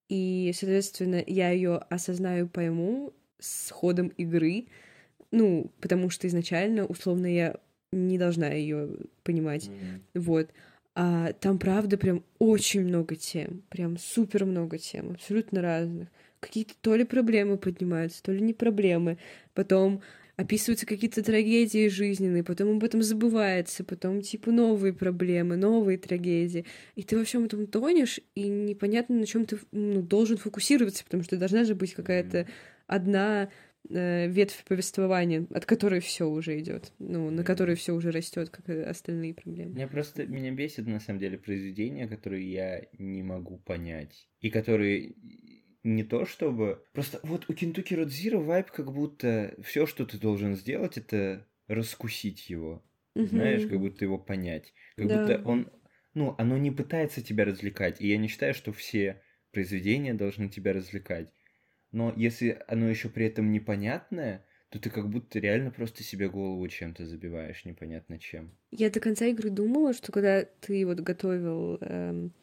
[0.09, 4.67] И, соответственно, я ее осознаю, пойму с ходом игры.
[5.31, 7.55] Ну, потому что изначально, условно, я
[7.91, 8.89] не должна ее
[9.23, 9.69] понимать.
[10.13, 10.49] Вот.
[10.93, 13.63] А там, правда, прям очень много тем.
[13.69, 16.09] Прям супер много тем, абсолютно разных.
[16.39, 19.17] Какие-то то ли проблемы поднимаются, то ли не проблемы.
[19.53, 20.01] Потом
[20.35, 26.65] описываются какие-то трагедии жизненные, потом об этом забывается, потом типа новые проблемы, новые трагедии.
[26.95, 31.23] И ты во всем этом тонешь, и непонятно, на чем ты ну, должен фокусироваться, потому
[31.23, 32.47] что должна же быть какая-то
[32.87, 33.49] одна
[33.89, 38.79] ветвь повествования, от которой все уже идет, ну, на которой все уже растет, как и
[38.79, 39.73] остальные проблемы.
[39.73, 44.29] Меня просто, меня бесит на самом деле произведения, которые я не могу понять.
[44.39, 45.15] И которые
[45.83, 46.83] не то чтобы...
[46.93, 52.49] Просто вот у Кентуки Родзира вайп как будто все, что ты должен сделать, это раскусить
[52.49, 52.83] его.
[53.15, 53.69] Знаешь, Мгм.
[53.69, 54.73] как будто его понять.
[54.95, 55.17] Как Да.
[55.19, 55.71] будто он...
[56.13, 57.99] Ну, оно не пытается тебя развлекать.
[58.01, 59.21] И я не считаю, что все
[59.51, 61.33] произведения должны тебя развлекать.
[61.91, 66.65] Но если оно еще при этом непонятное, то ты как будто реально просто себе голову
[66.67, 68.51] чем-то забиваешь, непонятно чем.
[68.71, 72.33] Я до конца игры думала, что когда ты вот готовил эм,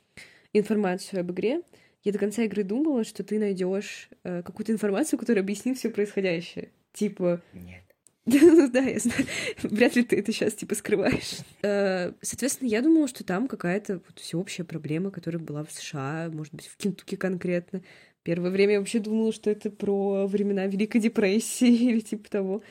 [0.53, 1.63] информацию об игре,
[2.05, 6.71] я до конца игры думала, что ты найдешь э, какую-то информацию, которая объяснит все происходящее.
[6.93, 7.83] Типа, Нет.
[8.29, 9.25] Ну да, я знаю.
[9.63, 11.39] Вряд ли ты это сейчас типа скрываешь.
[11.63, 16.55] Э, Соответственно, я думала, что там какая-то вот всеобщая проблема, которая была в США, может
[16.55, 17.83] быть, в Кентукки конкретно.
[18.23, 22.63] Первое время я вообще думала, что это про времена Великой депрессии или типа того.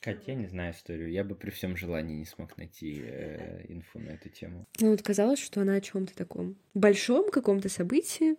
[0.00, 1.12] Кать, я не знаю историю.
[1.12, 4.66] Я бы при всем желании не смог найти э, инфу на эту тему.
[4.80, 8.34] Ну вот казалось, что она о чем-то таком большом каком-то событии,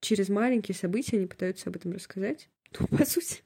[0.00, 2.48] через маленькие события они пытаются об этом рассказать.
[2.78, 3.42] Ну, по сути,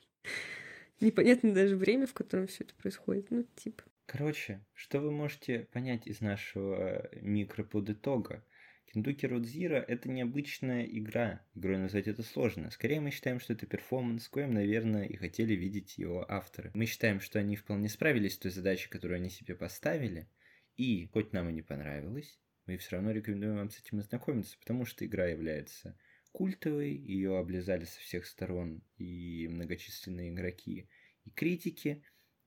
[1.01, 3.31] непонятно даже время, в котором все это происходит.
[3.31, 3.83] Ну, типа.
[4.05, 8.45] Короче, что вы можете понять из нашего микроподытога?
[8.87, 11.45] Кендуки Родзира— это необычная игра.
[11.55, 12.70] Игрой назвать это сложно.
[12.70, 16.70] Скорее мы считаем, что это перформанс, коим, наверное, и хотели видеть его авторы.
[16.74, 20.28] Мы считаем, что они вполне справились с той задачей, которую они себе поставили.
[20.76, 24.85] И, хоть нам и не понравилось, мы все равно рекомендуем вам с этим ознакомиться, потому
[24.85, 25.99] что игра является
[26.32, 30.89] культовой, ее облизали со всех сторон и многочисленные игроки,
[31.24, 32.03] и критики,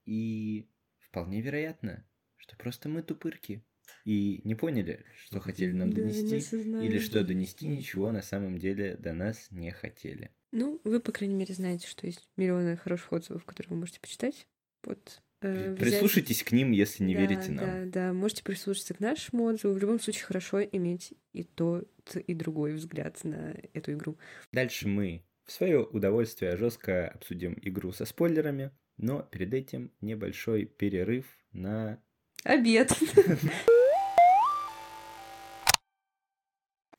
[0.06, 0.70] и
[1.00, 3.64] вполне вероятно, что просто мы тупырки
[4.06, 8.96] и не поняли, что хотели нам Да, донести, или что донести ничего на самом деле
[8.98, 10.32] до нас не хотели.
[10.52, 14.48] Ну, вы, по крайней мере, знаете, что есть миллионы хороших отзывов, которые вы можете почитать.
[14.84, 15.22] Вот.
[15.42, 17.66] э, взять- Прислушайтесь к ним, если не Да, верите нам.
[17.66, 19.74] Да, да, можете прислушаться к нашему отзыву.
[19.74, 24.18] В любом случае, хорошо иметь и тот, и другой взгляд на эту игру.
[24.52, 31.26] Дальше мы в свое удовольствие жестко обсудим игру со спойлерами, но перед этим небольшой перерыв
[31.52, 32.02] на...
[32.44, 32.92] Обед.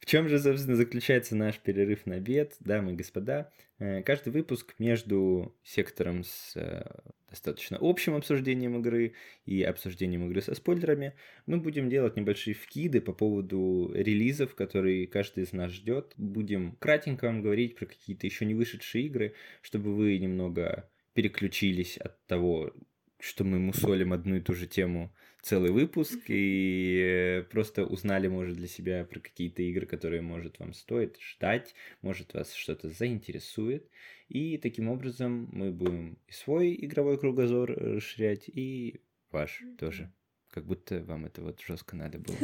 [0.08, 3.52] чем же, собственно, заключается наш перерыв на обед, дамы и господа?
[3.78, 6.82] Э, Каждый выпуск между сектором с э,
[7.28, 9.12] достаточно общим обсуждением игры
[9.44, 11.12] и обсуждением игры со спойлерами
[11.44, 16.14] мы будем делать небольшие вкиды по поводу релизов, которые каждый из нас ждет.
[16.16, 22.24] Будем кратенько вам говорить про какие-то еще не вышедшие игры, чтобы вы немного переключились от
[22.26, 22.72] того,
[23.20, 28.68] что мы мусолим одну и ту же тему целый выпуск и просто узнали, может, для
[28.68, 33.88] себя про какие-то игры, которые, может, вам стоит ждать, может, вас что-то заинтересует.
[34.28, 40.12] И таким образом мы будем и свой игровой кругозор расширять, и ваш тоже.
[40.50, 42.36] Как будто вам это вот жестко надо было.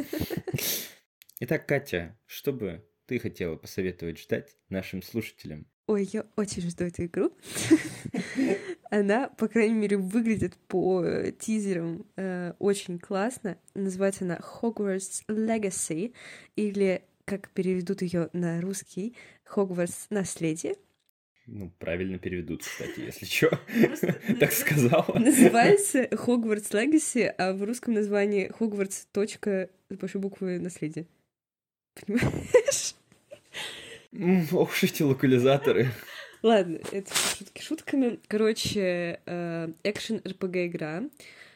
[1.40, 5.66] Итак, Катя, что бы ты хотела посоветовать ждать нашим слушателям?
[5.87, 7.30] Ой, я очень жду эту игру.
[8.91, 13.59] Она, по крайней мере, выглядит по э, тизерам э, очень классно.
[13.74, 16.14] Называется она Hogwarts Legacy,
[16.57, 19.14] или, как переведут ее на русский,
[19.55, 20.76] Hogwarts Наследие.
[21.47, 23.59] Ну, правильно переведут, кстати, если что.
[24.41, 25.18] Так сказала.
[25.18, 29.07] Называется Hogwarts Legacy, а в русском названии Hogwarts.
[29.12, 31.07] точка с большой буквы наследие.
[31.95, 32.84] Понимаешь?
[34.53, 35.91] Ох уж эти локализаторы.
[36.43, 38.21] Ладно, это шутки шутками.
[38.29, 41.03] Короче, э, экшен РПГ игра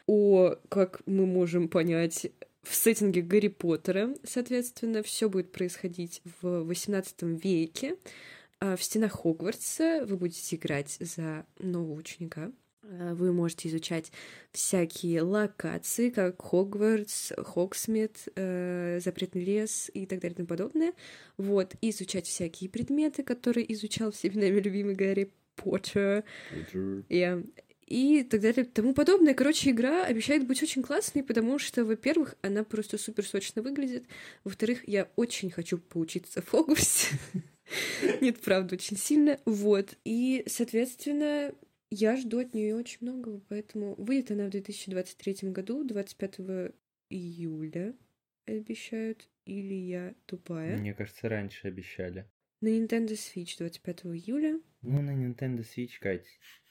[0.06, 2.26] о, как мы можем понять,
[2.62, 7.96] в сеттинге Гарри Поттера, соответственно, все будет происходить в 18 веке.
[8.60, 12.50] А В стенах Хогвартса вы будете играть за нового ученика.
[12.90, 14.10] А, Вы можете изучать
[14.52, 20.92] всякие локации, как Хогвартс, Хогсмит, э, Запретный лес и так далее и тому подобное.
[21.36, 26.24] Вот, и изучать всякие предметы, которые изучал всеми нами любимый Гарри Поттер.
[27.08, 27.42] Я-
[27.86, 29.32] И так далее и тому подобное.
[29.32, 34.04] Короче, игра обещает быть очень классной, потому что, во-первых, она просто супер сочно выглядит.
[34.44, 37.16] Во-вторых, я очень хочу поучиться в Хогвартсе.
[38.20, 39.38] Нет, правда, очень сильно.
[39.46, 39.96] Вот.
[40.04, 41.54] И, соответственно,
[41.90, 46.72] я жду от нее очень многого, поэтому выйдет она в 2023 году, 25
[47.10, 47.94] июля
[48.46, 50.76] обещают, или я тупая.
[50.76, 52.26] Мне кажется, раньше обещали.
[52.60, 54.60] На Nintendo Switch 25 июля.
[54.82, 56.26] Ну, на Nintendo Switch, Кать.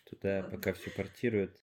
[0.09, 1.61] Туда пока все портируют.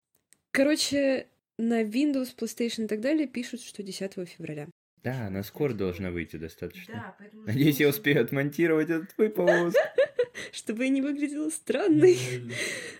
[0.51, 1.27] Короче,
[1.57, 4.67] на Windows, PlayStation и так далее пишут, что 10 февраля.
[5.03, 6.93] Да, она скоро должна выйти достаточно.
[6.95, 7.43] Да, поэтому...
[7.43, 9.77] Надеюсь, я успею отмонтировать этот выпуск.
[10.51, 12.17] Чтобы я не выглядела странной.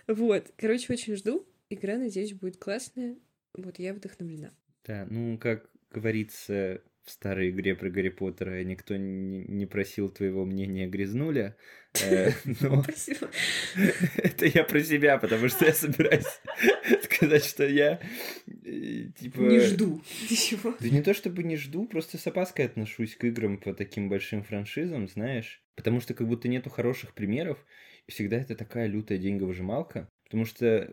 [0.06, 1.46] Вот, короче, очень жду.
[1.68, 3.16] Игра, надеюсь, будет классная.
[3.54, 4.52] Вот, я вдохновлена.
[4.84, 10.88] Да, ну, как говорится в старой игре про Гарри Поттера, никто не просил твоего мнения
[10.88, 11.56] грязнуля.
[12.04, 12.32] Э,
[14.16, 16.26] это я про себя, потому что я собираюсь
[17.04, 18.00] сказать, что я
[18.46, 19.40] э, типа...
[19.40, 20.74] Не жду ничего.
[20.80, 24.42] Да не то чтобы не жду, просто с опаской отношусь к играм по таким большим
[24.42, 25.62] франшизам, знаешь.
[25.76, 27.64] Потому что как будто нету хороших примеров,
[28.08, 30.10] и всегда это такая лютая деньговыжималка.
[30.24, 30.92] Потому что,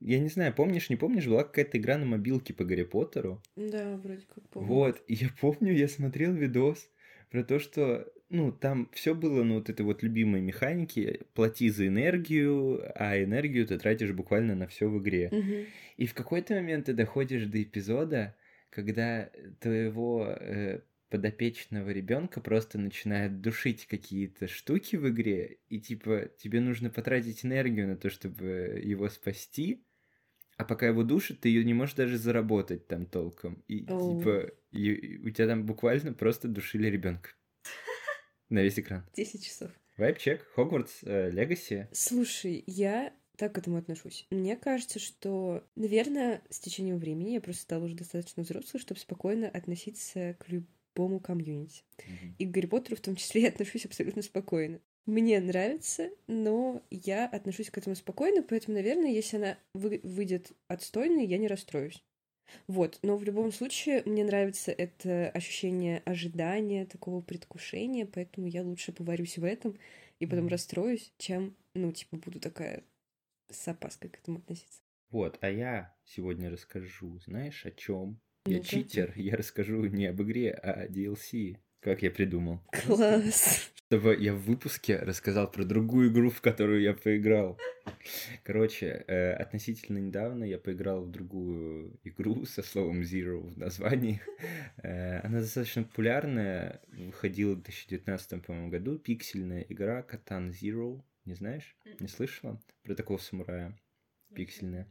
[0.00, 3.42] я не знаю, помнишь, не помнишь, была какая-то игра на мобилке по Гарри Поттеру.
[3.56, 4.68] Да, вроде как помню.
[4.68, 6.88] Вот, и я помню, я смотрел видос
[7.30, 11.86] про то, что, ну, там все было, ну, вот этой вот любимой механики, плати за
[11.86, 15.28] энергию, а энергию ты тратишь буквально на все в игре.
[15.30, 15.66] Мгм.
[15.96, 18.34] И в какой-то момент ты доходишь до эпизода,
[18.70, 19.30] когда
[19.60, 20.80] твоего э,
[21.10, 27.88] подопечного ребенка просто начинают душить какие-то штуки в игре, и типа тебе нужно потратить энергию
[27.88, 29.84] на то, чтобы его спасти,
[30.60, 33.62] а пока его душат, ты ее не можешь даже заработать там толком.
[33.68, 34.18] И Оу.
[34.18, 37.30] типа и- и у тебя там буквально просто душили ребенка
[38.48, 39.04] на весь экран.
[39.14, 39.70] 10 часов.
[39.96, 41.88] Вайп-чек, Хогвартс, Легаси.
[41.92, 44.26] Слушай, я так к этому отношусь.
[44.30, 49.48] Мне кажется, что, наверное, с течением времени я просто стала уже достаточно взрослой, чтобы спокойно
[49.48, 51.82] относиться к любому комьюнити.
[52.38, 54.80] И к Гарри Поттеру в том числе я отношусь абсолютно спокойно.
[55.06, 61.26] Мне нравится, но я отношусь к этому спокойно, поэтому, наверное, если она вы- выйдет отстойной,
[61.26, 62.02] я не расстроюсь.
[62.66, 68.92] Вот, но в любом случае мне нравится это ощущение ожидания, такого предвкушения, поэтому я лучше
[68.92, 69.78] поварюсь в этом
[70.18, 72.82] и потом расстроюсь, чем, ну, типа, буду такая
[73.50, 74.80] с опаской к этому относиться.
[75.10, 78.20] Вот, а я сегодня расскажу, знаешь, о чем?
[78.46, 78.68] Я Ну-ка.
[78.68, 81.56] читер, я расскажу не об игре, а о DLC.
[81.80, 82.60] Как я придумал.
[82.70, 83.72] Класс!
[83.90, 87.58] Чтобы я в выпуске рассказал про другую игру, в которую я поиграл.
[88.44, 94.22] Короче, э, относительно недавно я поиграл в другую игру со словом Zero в названии.
[94.84, 98.96] Э, Она достаточно популярная, выходила в 2019 по-моему, году.
[98.96, 101.02] Пиксельная игра Катан Zero.
[101.24, 101.76] Не знаешь?
[101.98, 102.62] Не слышала?
[102.84, 103.76] Про такого самурая.
[104.32, 104.86] Пиксельная.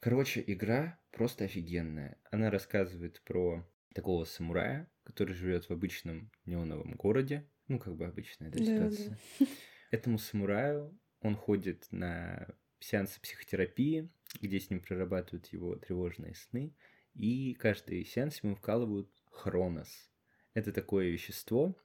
[0.00, 2.16] Короче, игра просто офигенная.
[2.30, 7.46] Она рассказывает про такого самурая, который живет в обычном неоновом городе.
[7.68, 8.90] Ну, как бы обычная да, Да, да.
[8.90, 9.18] ситуация.
[9.90, 12.48] Этому самураю он ходит на
[12.80, 14.10] сеансы психотерапии,
[14.40, 16.74] где с ним прорабатывают его тревожные сны.
[17.14, 20.10] И каждый сеанс ему вкалывают хронос.
[20.54, 21.76] Это такое вещество,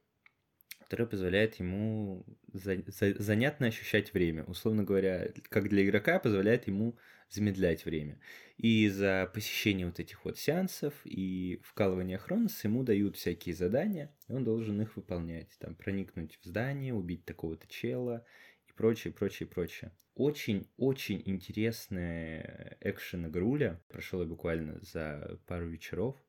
[0.93, 2.23] которое позволяет ему
[2.53, 4.43] за- за- занятно ощущать время.
[4.43, 6.99] Условно говоря, как для игрока, позволяет ему
[7.31, 8.19] замедлять время.
[8.57, 14.33] И за посещение вот этих вот сеансов и вкалывание хроноса ему дают всякие задания, и
[14.33, 15.49] он должен их выполнять.
[15.57, 18.23] Там проникнуть в здание, убить такого-то чела
[18.67, 19.91] и прочее, прочее, прочее.
[20.13, 23.81] Очень-очень интересная экшен-игруля.
[23.89, 26.23] Прошел я буквально за пару вечеров.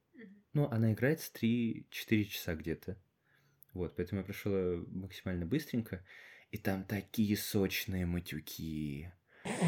[0.54, 2.96] Ну, она играется 3-4 часа где-то.
[3.74, 6.04] Вот, поэтому я прошел её максимально быстренько.
[6.50, 9.12] И там такие сочные матюки.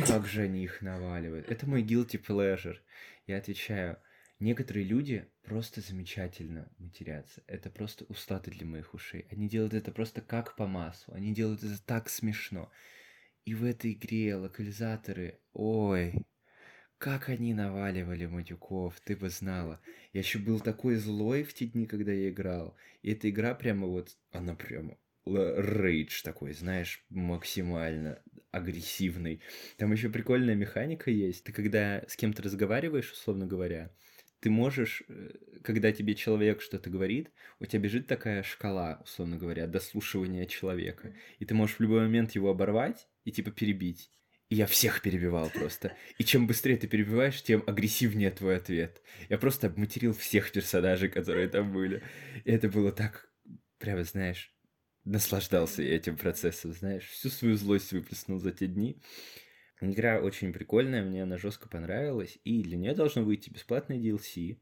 [0.07, 1.51] Как же они их наваливают.
[1.51, 2.77] Это мой guilty pleasure.
[3.27, 3.99] Я отвечаю,
[4.39, 7.43] некоторые люди просто замечательно матерятся.
[7.47, 9.27] Это просто устаты для моих ушей.
[9.31, 11.15] Они делают это просто как по маслу.
[11.15, 12.71] Они делают это так смешно.
[13.45, 16.25] И в этой игре локализаторы, ой,
[16.99, 19.81] как они наваливали матюков, ты бы знала.
[20.13, 22.77] Я еще был такой злой в те дни, когда я играл.
[23.03, 28.23] И эта игра прямо вот, она прямо рейдж такой, знаешь, максимально
[28.53, 29.41] агрессивный.
[29.77, 31.45] Там еще прикольная механика есть.
[31.45, 33.91] Ты когда с кем-то разговариваешь, условно говоря,
[34.41, 35.31] ты можешь, э,
[35.63, 41.15] когда тебе человек что-то говорит, у тебя бежит такая шкала, условно говоря, дослушивания человека.
[41.39, 44.11] И ты можешь в любой момент его оборвать и типа перебить.
[44.49, 45.97] И я всех перебивал просто.
[46.19, 49.03] И чем быстрее ты перебиваешь, тем агрессивнее твой ответ.
[49.29, 52.03] Я просто обматерил всех персонажей, которые там были.
[52.45, 53.29] И это было так,
[53.79, 54.55] прямо, знаешь,
[55.05, 57.07] наслаждался я этим процессом, знаешь.
[57.07, 59.03] Всю свою злость выплеснул за те дни.
[59.81, 62.39] Игра очень прикольная, мне она жестко понравилась.
[62.45, 64.61] И для нее должно выйти бесплатное DLC.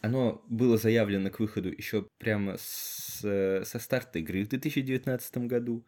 [0.00, 3.20] Оно было заявлено к выходу еще прямо с,
[3.64, 5.86] со старта игры в 2019 году.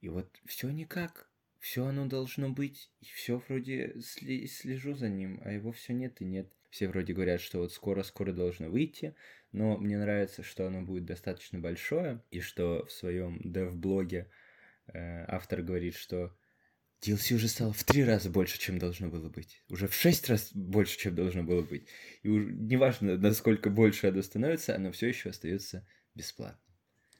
[0.00, 1.29] И вот все никак.
[1.60, 2.90] Все оно должно быть.
[3.00, 6.50] И все вроде сли- слежу за ним, а его все нет и нет.
[6.70, 9.14] Все вроде говорят, что вот скоро-скоро должно выйти,
[9.52, 14.30] но мне нравится, что оно будет достаточно большое, и что в своем дев-блоге
[14.86, 16.34] э, автор говорит, что
[17.02, 19.62] DLC уже стало в три раза больше, чем должно было быть.
[19.68, 21.88] Уже в шесть раз больше, чем должно было быть.
[22.22, 26.74] И уж неважно, насколько больше оно становится, оно все еще остается бесплатным.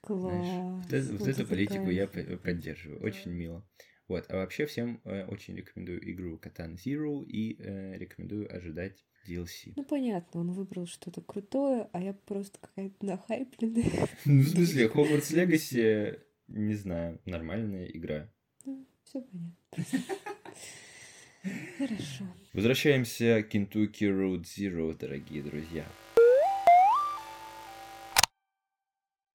[0.07, 0.85] Знаешь, Класс!
[0.85, 3.03] вот, это- вот Вот эту политику я поддерживаю.
[3.03, 3.67] Очень мило.
[4.11, 9.75] Вот, а вообще всем э, очень рекомендую игру Катан Zero и э, рекомендую ожидать DLC.
[9.77, 13.85] Ну, понятно, он выбрал что-то крутое, а я просто какая-то нахайпленная.
[14.25, 18.29] Ну, в смысле, Hogwarts Legacy, не знаю, нормальная игра.
[19.05, 20.01] Все понятно.
[21.79, 22.25] Хорошо.
[22.53, 25.87] Возвращаемся к Kentucky Road Zero, дорогие друзья.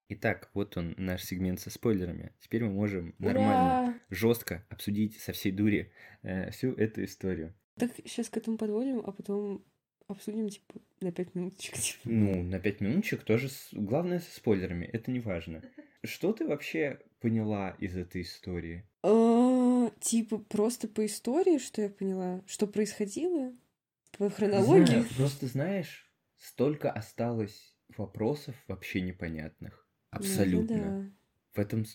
[0.09, 2.31] Итак, вот он, наш сегмент со спойлерами.
[2.39, 3.99] Теперь мы можем нормально, Ура!
[4.09, 5.91] жестко обсудить со всей дури
[6.21, 7.55] э, всю эту историю.
[7.77, 9.65] Так сейчас к этому подводим, а потом
[10.07, 11.73] обсудим, типа, на пять минуточек.
[11.79, 11.99] типа.
[12.03, 13.49] Ну, на пять минуточек тоже.
[13.49, 15.63] с- Главное со спойлерами, это не важно.
[16.03, 18.87] Что ты вообще поняла из этой истории?
[19.01, 23.53] А, Типа, просто по истории, что я поняла, что происходило?
[24.17, 24.85] По хронологии?
[24.85, 29.84] знаю, просто знаешь, столько осталось вопросов вообще непонятных.
[30.15, 30.77] Ну, Абсолютно.
[30.77, 31.11] да.
[31.53, 31.85] В этом...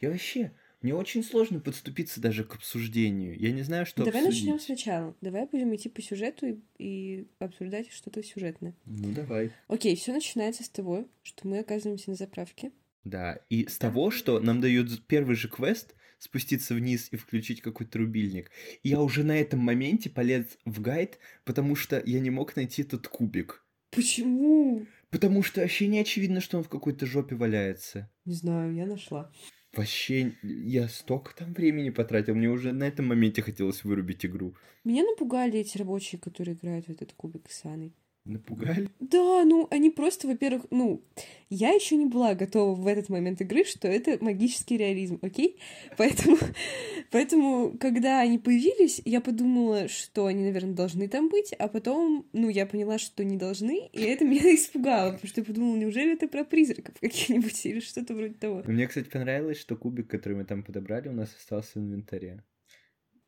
[0.00, 0.52] Я вообще...
[0.82, 3.38] Мне очень сложно подступиться даже к обсуждению.
[3.38, 4.46] Я не знаю, что Давай обсудить.
[4.46, 5.14] начнем сначала.
[5.20, 8.74] Давай будем идти по сюжету и, и обсуждать что-то сюжетное.
[8.86, 9.50] Ну, давай.
[9.68, 12.72] Окей, все начинается с того, что мы оказываемся на заправке.
[13.04, 17.98] Да, и с того, что нам дают первый же квест спуститься вниз и включить какой-то
[17.98, 18.50] рубильник.
[18.82, 22.82] И я уже на этом моменте полез в гайд, потому что я не мог найти
[22.82, 23.64] этот кубик.
[23.90, 24.86] Почему?
[25.10, 28.10] Потому что вообще не очевидно, что он в какой-то жопе валяется.
[28.24, 29.32] Не знаю, я нашла.
[29.72, 34.56] вообще, я столько там времени потратил, мне уже на этом моменте хотелось вырубить игру.
[34.84, 37.94] Меня напугали эти рабочие, которые играют в этот кубик с Анной.
[38.26, 38.88] Напугали?
[39.00, 41.02] Да, ну, они просто, во-первых, ну,
[41.48, 45.58] я еще не была готова в этот момент игры, что это магический реализм, окей?
[45.96, 46.36] Поэтому,
[47.10, 52.50] поэтому, когда они появились, я подумала, что они, наверное, должны там быть, а потом, ну,
[52.50, 56.28] я поняла, что не должны, и это меня испугало, потому что я подумала, неужели это
[56.28, 58.62] про призраков каких-нибудь или что-то вроде того.
[58.66, 62.44] Мне, кстати, понравилось, что кубик, который мы там подобрали, у нас остался в инвентаре.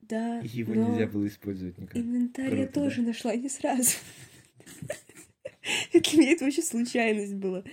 [0.02, 1.96] Да, его но нельзя было использовать никак.
[1.96, 2.84] инвентарь я Круто, да.
[2.84, 3.92] тоже нашла не сразу.
[5.92, 7.64] Для меня это вообще случайность была.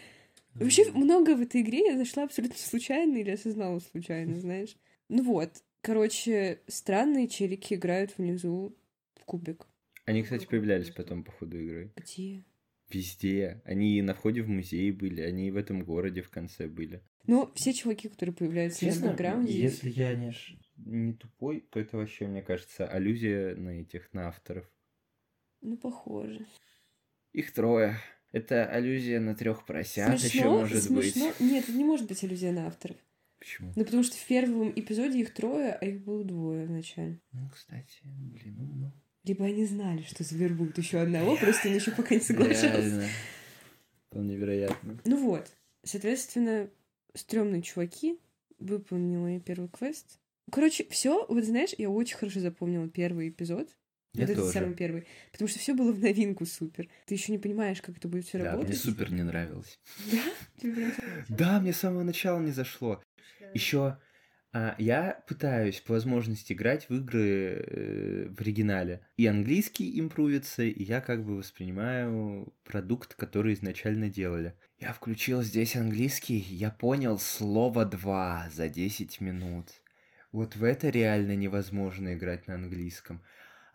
[0.56, 4.76] Вообще много в этой игре я нашла абсолютно случайно или осознала случайно, знаешь.
[5.08, 8.76] Ну вот, короче, странные челики играют внизу
[9.16, 9.68] в кубик.
[10.06, 11.94] Они, кстати, появлялись потом по ходу игры.
[11.96, 12.44] Где?
[12.90, 13.62] Везде.
[13.64, 17.04] Они и на входе в музей были, они и в этом городе в конце были.
[17.28, 19.54] Но все чуваки, которые появляются на бэкграунде...
[19.54, 20.34] если я не,
[20.78, 24.66] не тупой, то это вообще, мне кажется, аллюзия на этих, на авторов.
[25.62, 26.48] Ну, похоже.
[27.34, 27.98] Их трое.
[28.32, 31.28] Это аллюзия на трех поросят еще смешно, может смешно.
[31.30, 31.40] быть.
[31.40, 32.98] Нет, это не может быть иллюзия на авторов.
[33.40, 33.72] Почему?
[33.76, 37.20] Ну, потому что в первом эпизоде их трое, а их было двое вначале.
[37.32, 38.92] Ну, кстати, блин, ну,
[39.24, 43.08] Либо они знали, что завербуют еще одного, просто он еще пока не соглашался.
[44.08, 45.00] Вполне вероятно.
[45.06, 45.52] Ну вот,
[45.84, 46.70] соответственно,
[47.14, 48.20] стрёмные чуваки
[48.60, 50.20] выполнила первый квест.
[50.52, 53.70] Короче, все, вот знаешь, я очень хорошо запомнила первый эпизод.
[54.14, 54.52] Я вот тоже.
[54.52, 55.08] самый первый.
[55.32, 56.88] Потому что все было в новинку супер.
[57.06, 58.70] Ты еще не понимаешь, как это будет все Да, работать.
[58.70, 59.80] мне супер не нравилось.
[60.12, 60.18] Да?
[60.62, 63.02] Тебе прям так- Да, мне с самого начала не зашло.
[63.54, 63.98] Еще
[64.80, 69.06] я пытаюсь по возможности играть в игры э, в оригинале.
[69.16, 74.56] И английский импровится, и я как бы воспринимаю продукт, который изначально делали.
[74.80, 79.68] Я включил здесь английский, я понял слово два за 10 минут.
[80.32, 83.22] Вот в это реально невозможно играть на английском.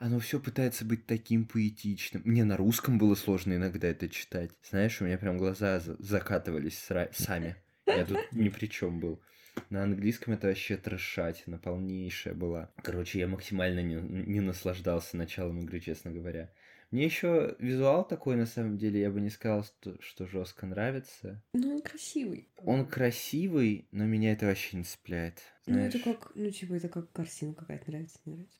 [0.04, 2.20] Оно все пытается быть таким поэтичным.
[2.26, 4.50] Мне на русском было сложно иногда это читать.
[4.62, 7.56] Знаешь, у меня прям глаза за- закатывались сами.
[7.86, 9.22] Я тут ни при чем был.
[9.70, 12.70] На английском это вообще трешатина полнейшая была.
[12.82, 16.52] Короче, я максимально не, не наслаждался началом игры, честно говоря.
[16.90, 21.42] Мне еще визуал такой, на самом деле, я бы не сказал, что, что жестко нравится.
[21.54, 22.50] Ну, он красивый.
[22.58, 25.40] Он красивый, но меня это вообще не цепляет.
[25.66, 28.58] Ну, Знаешь, это как, ну, типа, это как картина какая-то нравится, не нравится.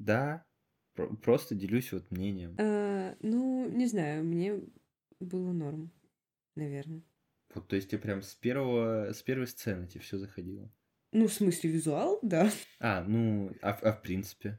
[0.00, 0.44] Да,
[0.94, 2.56] про- просто делюсь вот мнением.
[2.58, 4.60] А, ну, не знаю, мне
[5.20, 5.92] было норм,
[6.56, 7.02] наверное.
[7.54, 10.70] Вот, то есть ты прям с первого, с первой сцены тебе все заходило.
[11.12, 12.50] Ну, в смысле, визуал, да.
[12.78, 14.58] А, ну, а, в- а в принципе.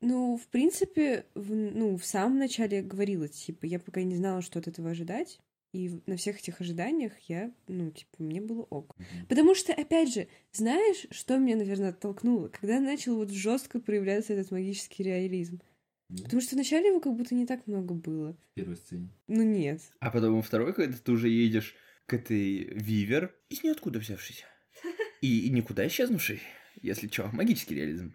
[0.00, 4.42] Ну, в принципе, в, ну, в самом начале я говорила, типа, я пока не знала,
[4.42, 5.40] что от этого ожидать.
[5.72, 8.96] И на всех этих ожиданиях я, ну, типа, мне было ок.
[9.28, 12.48] Потому что, опять же, знаешь, что меня, наверное, оттолкнуло?
[12.48, 15.60] Когда начал вот жестко проявляться этот магический реализм.
[16.08, 18.32] Потому что вначале его как будто не так много было.
[18.32, 19.10] В первой сцене.
[19.26, 19.82] Ну, нет.
[20.00, 21.74] А потом во второй, когда ты уже едешь
[22.06, 24.44] к этой Вивер, из ниоткуда взявшись.
[25.20, 26.40] И, и никуда исчезнувший,
[26.80, 28.14] если чё, магический реализм.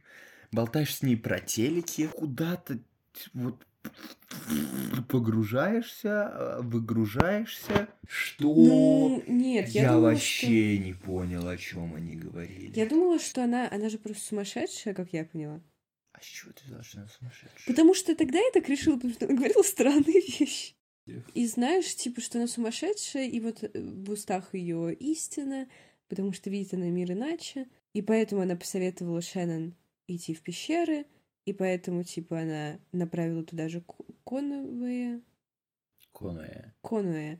[0.53, 2.79] Болтаешь с ней про телеки, куда-то
[3.33, 3.67] вот
[5.09, 7.87] погружаешься, а, выгружаешься.
[8.07, 8.53] Что?
[8.53, 12.71] Ну, нет, я, я думала, вообще не понял, о чем они говорили.
[12.71, 12.79] Что...
[12.79, 15.61] Я думала, что она, она же просто сумасшедшая, как я поняла.
[16.13, 17.67] А с чего ты что она сумасшедшая?
[17.67, 20.75] Потому что тогда я так решила, потому что она говорила странные вещи.
[21.33, 25.67] И знаешь, типа, что она сумасшедшая, и вот э, в устах ее истина,
[26.07, 27.67] потому что видит она мир иначе.
[27.93, 29.75] И поэтому она посоветовала Шеннон
[30.07, 31.05] идти в пещеры,
[31.45, 35.21] и поэтому, типа, она направила туда же Ко- Конуэя.
[36.11, 36.73] Конуэ.
[36.81, 37.39] Конуэя.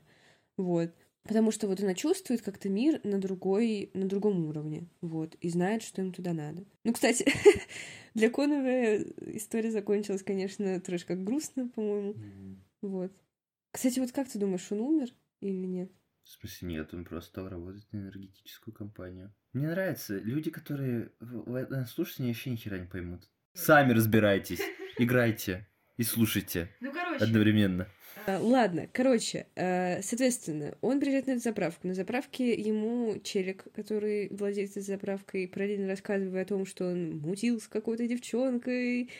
[0.56, 0.94] Вот.
[1.24, 5.82] Потому что вот она чувствует как-то мир на другой, на другом уровне, вот, и знает,
[5.82, 6.66] что им туда надо.
[6.84, 7.24] Ну, кстати,
[8.14, 9.02] для Конуэя
[9.34, 12.14] история закончилась, конечно, трэш как грустно, по-моему,
[12.82, 13.10] вот.
[13.72, 15.08] Кстати, вот как ты думаешь, он умер
[15.40, 15.90] или нет?
[16.24, 19.34] В смысле, нет, он просто стал работать на энергетическую компанию.
[19.54, 23.30] Мне нравится, люди, которые этом слушают, они вообще ни хера не поймут.
[23.54, 24.60] Сами разбирайтесь,
[24.98, 25.66] играйте
[25.96, 27.24] и слушайте Ну, короче.
[27.24, 27.88] одновременно.
[28.26, 31.86] А, Ладно, короче, э, соответственно, он приезжает на эту заправку.
[31.86, 37.60] На заправке ему челик, который владеет этой заправкой, параллельно рассказывая о том, что он мутил
[37.60, 39.10] с какой-то девчонкой.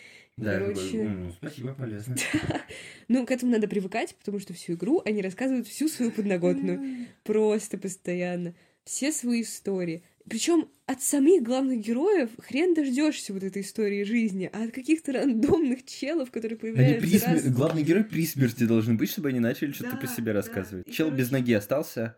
[0.43, 2.16] Короче, ну, спасибо, полезно.
[3.09, 7.06] ну, к этому надо привыкать, потому что всю игру они рассказывают всю свою подноготную.
[7.23, 8.55] Просто постоянно.
[8.85, 10.02] Все свои истории.
[10.28, 15.85] Причем от самих главных героев хрен дождешься вот этой истории жизни, а от каких-то рандомных
[15.86, 17.48] челов, которые Они появляются при раз...
[17.48, 20.40] Главный герой при смерти должен быть, чтобы они начали что-то по себе да.
[20.40, 20.86] рассказывать.
[20.86, 22.16] И, Чел без короче- ноги остался.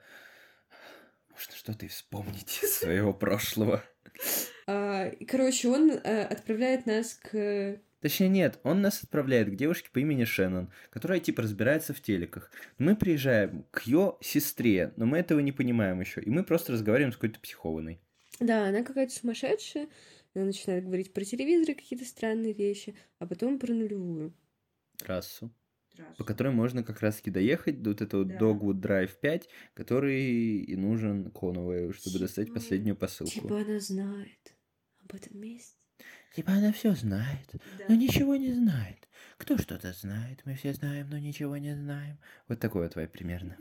[1.31, 3.85] Можно что-то и вспомнить из своего прошлого.
[4.67, 7.79] А, короче, он э, отправляет нас к...
[8.01, 12.51] Точнее, нет, он нас отправляет к девушке по имени Шеннон, которая типа разбирается в телеках.
[12.79, 16.21] Мы приезжаем к ее сестре, но мы этого не понимаем еще.
[16.21, 18.01] И мы просто разговариваем с какой-то психованной.
[18.41, 19.89] Да, она какая-то сумасшедшая.
[20.35, 24.35] Она начинает говорить про телевизоры какие-то странные вещи, а потом про нулевую.
[24.99, 25.51] Трассу.
[26.19, 28.37] По которой можно как раз-таки доехать до вот этого Да.
[28.37, 33.33] Dogwood Drive 5, который и нужен Конуэю, чтобы достать Типа- последнюю посылку.
[33.33, 34.55] Типа она знает
[35.03, 35.79] об этом месте.
[36.35, 37.49] Типа она все знает,
[37.89, 39.09] но ничего не знает.
[39.39, 42.19] Кто что-то знает, мы все знаем, но ничего не знаем.
[42.47, 43.57] Вот такой вот вайб примерно.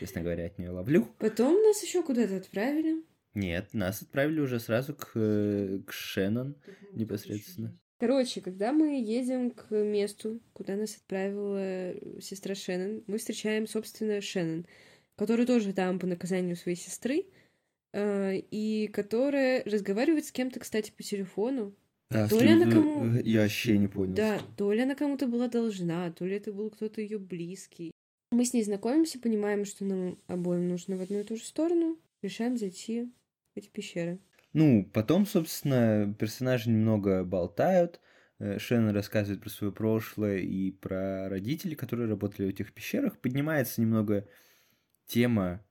[0.00, 1.06] Честно говоря, от нее ловлю.
[1.18, 3.02] Потом нас еще куда-то отправили.
[3.34, 6.56] Нет, нас отправили уже сразу к, э, к Шеннон
[6.92, 7.76] непосредственно.
[7.98, 14.66] Короче, когда мы едем к месту, куда нас отправила сестра Шеннон, мы встречаем, собственно, Шеннон,
[15.16, 17.26] которая тоже там по наказанию своей сестры,
[17.92, 21.74] э, и которая разговаривает с кем-то, кстати, по телефону.
[22.10, 24.14] А, То ли она кому- Я вообще не понял.
[24.14, 27.90] Да, то ли она кому-то была должна, то ли это был кто-то ее близкий.
[28.30, 31.98] Мы с ней знакомимся, понимаем, что нам обоим нужно в одну и ту же сторону,
[32.22, 33.10] решаем зайти
[33.54, 34.20] эти пещеры.
[34.52, 38.00] Ну, потом, собственно, персонажи немного болтают.
[38.38, 43.18] Э, Шеннон рассказывает про свое прошлое и про родителей, которые работали в этих пещерах.
[43.18, 44.28] Поднимается немного
[45.06, 45.64] тема,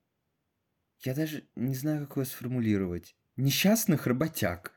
[1.03, 4.71] я даже не знаю, как ее сформулировать, несчастных работяг.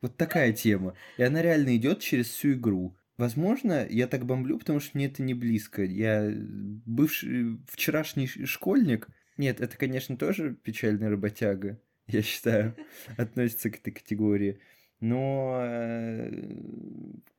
[0.00, 0.94] Вот такая тема.
[1.16, 2.96] И она реально идет через всю игру.
[3.16, 5.82] Возможно, я так бомблю, потому что мне это не близко.
[5.82, 9.08] Я бывший вчерашний ш- школьник.
[9.36, 11.80] Нет, это, конечно, тоже печальный работяга,
[12.12, 12.76] я считаю,
[13.16, 14.60] относится к этой категории.
[15.00, 16.30] Но э,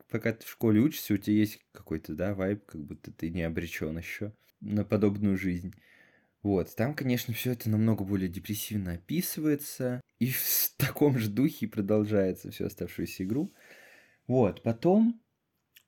[0.10, 3.44] пока ты в школе учишься, у тебя есть какой-то, да, вайб, как будто ты не
[3.44, 5.74] обречен еще на подобную жизнь.
[6.44, 12.52] Вот, там, конечно, все это намного более депрессивно описывается, и в таком же духе продолжается
[12.52, 13.54] всю оставшуюся игру.
[14.28, 15.22] Вот, потом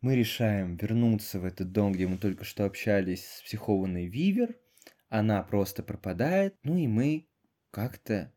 [0.02, 4.56] мы решаем вернуться в этот дом, где мы только что общались с психованной Вивер.
[5.10, 7.28] Она просто пропадает, ну и мы
[7.72, 8.34] как-то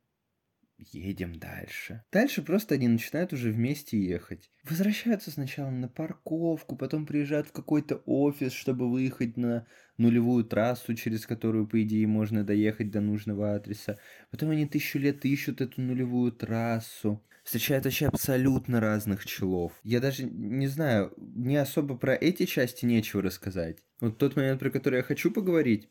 [0.78, 2.03] едем дальше.
[2.12, 4.51] Дальше просто они начинают уже вместе ехать.
[4.65, 9.66] Возвращаются сначала на парковку, потом приезжают в какой-то офис, чтобы выехать на
[9.97, 13.98] нулевую трассу, через которую, по идее, можно доехать до нужного адреса.
[14.31, 17.23] Потом они тысячу лет ищут эту нулевую трассу.
[17.44, 19.73] Встречают вообще абсолютно разных челов.
[19.85, 23.78] Я даже не знаю, мне особо про эти части нечего рассказать.
[24.01, 25.89] Вот тот момент, про который я хочу поговорить,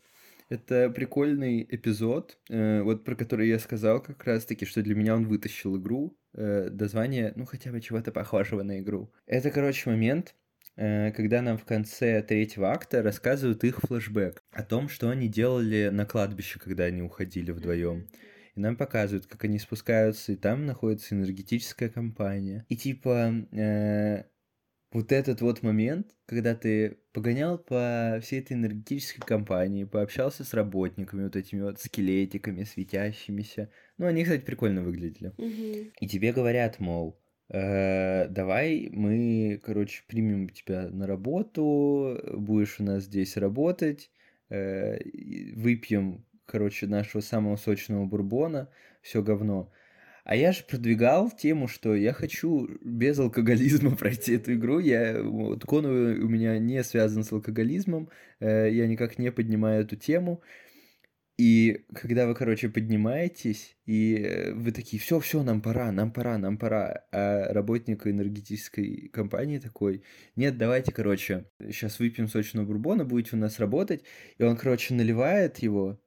[0.49, 5.27] это прикольный эпизод, э, вот про который я сказал как раз-таки, что для меня он
[5.27, 9.11] вытащил игру э, до звания, ну, хотя бы чего-то похожего на игру.
[9.25, 10.35] Это, короче, момент,
[10.75, 15.89] э, когда нам в конце третьего акта рассказывают их флешбэк о том, что они делали
[15.91, 18.07] на кладбище, когда они уходили вдвоем.
[18.55, 22.65] И нам показывают, как они спускаются, и там находится энергетическая компания.
[22.69, 24.23] И типа э,
[24.91, 31.23] вот этот вот момент, когда ты погонял по всей этой энергетической компании, пообщался с работниками,
[31.23, 33.69] вот этими вот скелетиками светящимися.
[33.97, 35.33] Ну, они, кстати, прикольно выглядели.
[35.37, 35.91] Мгм.
[35.99, 43.03] И тебе говорят, мол, «Э, давай мы, короче, примем тебя на работу, будешь у нас
[43.03, 44.09] здесь работать,
[44.49, 44.97] э,
[45.55, 48.69] выпьем, короче, нашего самого сочного бурбона,
[49.01, 49.71] все говно.
[50.25, 54.79] А я же продвигал тему, что я хочу без алкоголизма пройти эту игру.
[54.79, 59.95] Я, вот, Конвой у меня не связан с алкоголизмом, э, я никак не поднимаю эту
[59.95, 60.41] тему.
[61.37, 66.39] И когда вы, короче, поднимаетесь, и э, вы такие, все, все, нам пора, нам пора,
[66.39, 70.01] нам пора, а работник энергетической компании такой,
[70.35, 74.03] нет, давайте, короче, сейчас выпьем сочного бурбона, будете у нас работать,
[74.39, 76.01] и он, короче, наливает его,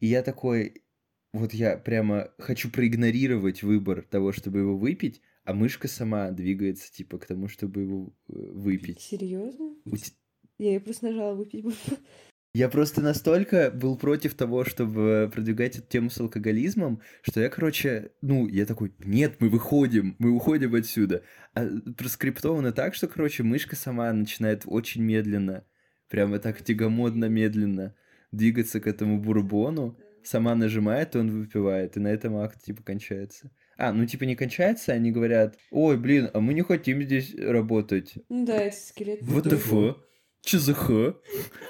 [0.00, 0.82] и я такой,
[1.32, 7.18] вот я прямо хочу проигнорировать выбор того, чтобы его выпить, а мышка сама двигается, типа,
[7.18, 9.00] к тому, чтобы его э, выпить.
[9.00, 9.74] Серьезно?
[9.84, 9.96] У
[10.58, 11.64] Я ей просто нажала выпить.
[12.54, 18.12] Я просто настолько был против того, чтобы продвигать эту тему с алкоголизмом, что я, короче,
[18.20, 21.22] ну, я такой, нет, мы выходим, мы уходим отсюда.
[21.54, 25.64] А проскриптовано так, что, короче, мышка сама начинает очень медленно,
[26.10, 27.94] прямо так тягомодно медленно
[28.32, 33.50] двигаться к этому бурбону, сама нажимает, и он выпивает, и на этом акт, типа, кончается.
[33.76, 38.14] А, ну, типа, не кончается, они говорят, ой, блин, а мы не хотим здесь работать.
[38.28, 39.18] Ну да, это скелет.
[39.22, 39.96] Вот the
[40.44, 41.14] Че за х?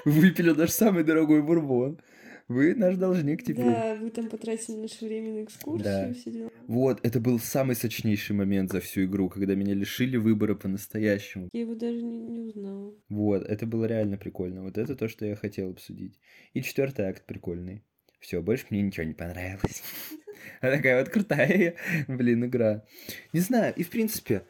[0.05, 1.99] Выпили наш самый дорогой бурбон.
[2.47, 3.65] Вы наш должник теперь.
[3.65, 6.13] Да, вы там потратили наше время на экскурсию, Да.
[6.13, 6.51] все дела.
[6.67, 11.49] Вот, это был самый сочнейший момент за всю игру, когда меня лишили выбора по-настоящему.
[11.53, 12.93] Я его даже не, не узнала.
[13.09, 14.63] Вот, это было реально прикольно.
[14.63, 16.19] Вот это то, что я хотел обсудить.
[16.53, 17.85] И четвертый акт прикольный.
[18.23, 19.83] Все, больше мне ничего не понравилось.
[20.61, 21.75] Она такая вот крутая,
[22.07, 22.85] блин, игра.
[23.33, 24.43] Не знаю, и в принципе,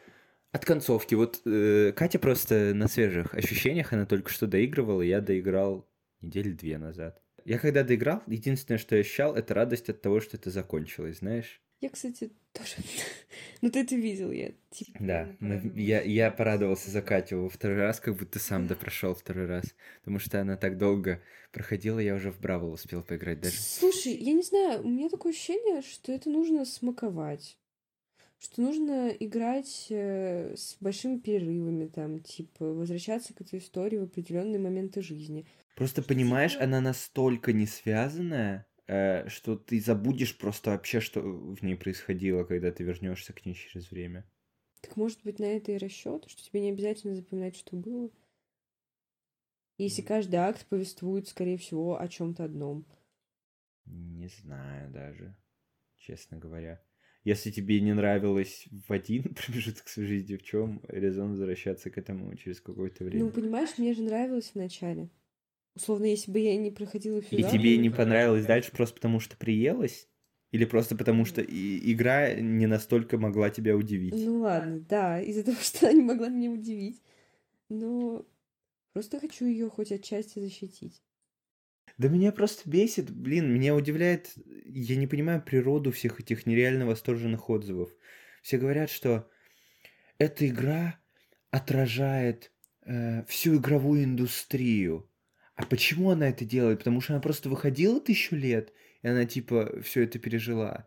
[0.52, 1.16] от концовки.
[1.16, 5.90] Вот э, Катя просто на свежих ощущениях, она только что доигрывала, я доиграл
[6.20, 7.20] недели две назад.
[7.44, 11.60] Я когда доиграл, единственное, что я ощущал, это радость от того, что это закончилось, знаешь?
[11.80, 12.76] Я, кстати, тоже...
[13.60, 14.98] ну, ты это видел, я типа...
[15.00, 19.46] Да, мы- я, я порадовался за Катю во второй раз, как будто сам допрошел второй
[19.46, 19.74] раз.
[20.00, 21.20] Потому что она так долго
[21.52, 23.56] проходила, я уже в Бравл успел поиграть даже.
[23.56, 27.58] Слушай, я не знаю, у меня такое ощущение, что это нужно смаковать.
[28.38, 34.58] Что нужно играть э, с большими перерывами, там, типа, возвращаться к этой истории в определенные
[34.58, 35.46] моменты жизни.
[35.76, 42.44] Просто понимаешь, она настолько не связанная, что ты забудешь просто вообще, что в ней происходило,
[42.44, 44.24] когда ты вернешься к ней через время.
[44.80, 48.10] Так может быть на это и расчет, что тебе не обязательно запоминать, что было.
[49.78, 52.86] Если каждый акт повествует, скорее всего, о чем-то одном.
[53.86, 55.34] Не знаю даже,
[55.96, 56.82] честно говоря.
[57.24, 62.34] Если тебе не нравилось в один промежуток своей жизни, в чем резон возвращаться к этому
[62.36, 63.24] через какое-то время?
[63.24, 65.08] Ну, понимаешь, мне же нравилось в начале.
[65.74, 69.36] Условно, если бы я не проходила всю И тебе не понравилось дальше просто потому, что
[69.36, 70.08] приелось?
[70.52, 74.14] Или просто потому, что и- игра не настолько могла тебя удивить?
[74.16, 77.02] Ну ладно, да, из-за того, что она не могла меня удивить.
[77.68, 78.24] Но
[78.92, 81.02] просто хочу ее хоть отчасти защитить.
[81.98, 84.32] Да меня просто бесит, блин, меня удивляет,
[84.64, 87.90] я не понимаю природу всех этих нереально восторженных отзывов.
[88.42, 89.28] Все говорят, что
[90.18, 90.98] эта игра
[91.50, 92.52] отражает
[92.82, 95.08] э, всю игровую индустрию.
[95.56, 96.78] А почему она это делает?
[96.78, 98.72] Потому что она просто выходила тысячу лет,
[99.02, 100.86] и она типа все это пережила.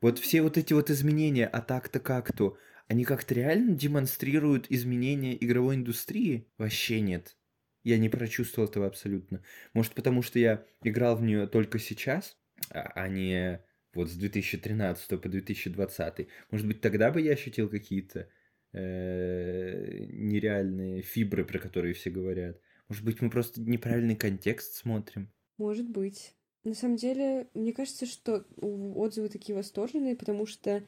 [0.00, 2.58] Вот все вот эти вот изменения от акта к акту,
[2.88, 6.48] они как-то реально демонстрируют изменения игровой индустрии?
[6.58, 7.36] Вообще нет.
[7.84, 9.42] Я не прочувствовал этого абсолютно.
[9.74, 12.36] Может, потому что я играл в нее только сейчас,
[12.70, 13.62] а а не
[13.94, 16.28] вот с 2013 по 2020.
[16.50, 18.28] Может быть, тогда бы я ощутил какие-то
[18.72, 22.60] э, нереальные фибры, про которые все говорят.
[22.90, 25.30] Может быть, мы просто неправильный контекст смотрим.
[25.58, 26.34] Может быть.
[26.64, 30.82] На самом деле, мне кажется, что отзывы такие восторженные, потому что,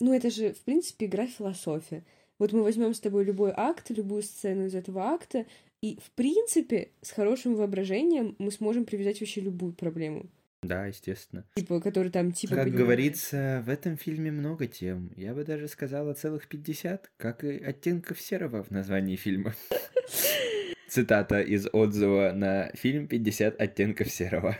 [0.00, 2.04] ну, это же, в принципе, игра философия.
[2.40, 5.46] Вот мы возьмем с тобой любой акт, любую сцену из этого акта,
[5.80, 10.26] и, в принципе, с хорошим воображением мы сможем привязать вообще любую проблему.
[10.64, 11.44] Да, естественно.
[11.54, 12.56] Типа, который там, типа...
[12.56, 12.84] Как понимаешь.
[12.84, 15.12] говорится, в этом фильме много тем.
[15.14, 19.54] Я бы даже сказала целых 50, как и оттенков серого в названии фильма.
[20.88, 24.56] Цитата из отзыва на фильм «50 оттенков серого».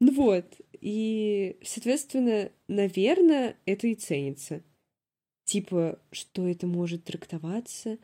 [0.00, 0.44] Ну вот,
[0.80, 4.62] и, соответственно, наверное, это и ценится.
[5.44, 7.98] Типа, что это может трактоваться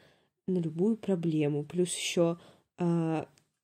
[0.47, 1.65] на любую проблему.
[1.65, 2.39] Плюс еще,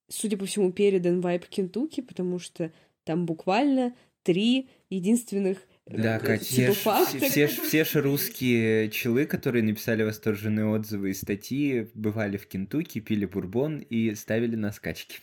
[0.08, 2.72] судя по всему, передан вайп Кентукки, потому что
[3.04, 10.02] там буквально три единственных Да, Катя, типа все, все, все ж русские челы, которые написали
[10.02, 15.20] восторженные отзывы и статьи, бывали в Кентукки, пили бурбон и ставили на скачки.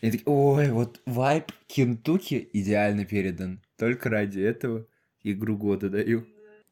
[0.00, 3.60] И такие, ой, вот вайп Кентукки идеально передан.
[3.76, 4.86] Только ради этого
[5.22, 6.26] игру года даю.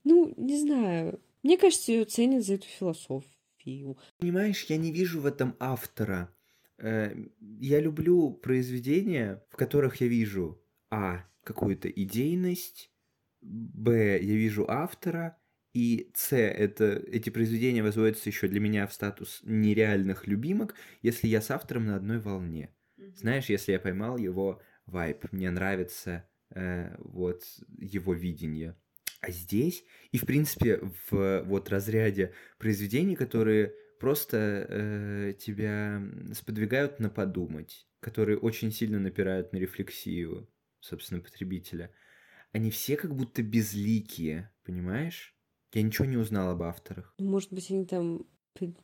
[0.05, 1.21] Ну, не знаю.
[1.43, 3.99] Мне кажется, ее ценят за эту философию.
[4.19, 6.31] Понимаешь, я не вижу в этом автора.
[6.79, 7.15] Э,
[7.61, 10.59] Я люблю произведения, в которых я вижу
[10.91, 11.25] А.
[11.49, 12.91] Какую-то идейность,
[13.41, 14.19] Б.
[14.21, 15.39] Я вижу автора,
[15.73, 16.37] и С.
[16.37, 21.87] Это, эти произведения возводятся еще для меня в статус нереальных любимок, если я с автором
[21.87, 22.75] на одной волне.
[23.15, 27.45] Знаешь, если я поймал его вайп, мне нравится э, вот
[27.79, 28.77] его видение.
[29.23, 36.03] А здесь, и в принципе в вот разряде произведений, которые просто э, тебя
[36.35, 40.47] сподвигают на подумать, которые очень сильно напирают на рефлексию,
[40.81, 41.93] собственно, потребителя,
[42.53, 45.37] они все как будто безликие, понимаешь?
[45.73, 47.15] Я ничего не узнал об авторах.
[47.19, 48.27] Ну, Может быть, они там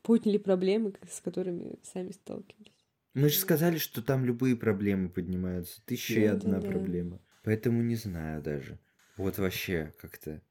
[0.03, 2.73] подняли проблемы, с которыми сами сталкивались.
[3.15, 5.81] Мы же сказали, что там любые проблемы поднимаются.
[5.87, 6.69] Тысяча и одна да-да.
[6.69, 7.23] проблема.
[7.43, 8.81] Поэтому не знаю даже.
[9.17, 10.43] Вот вообще как-то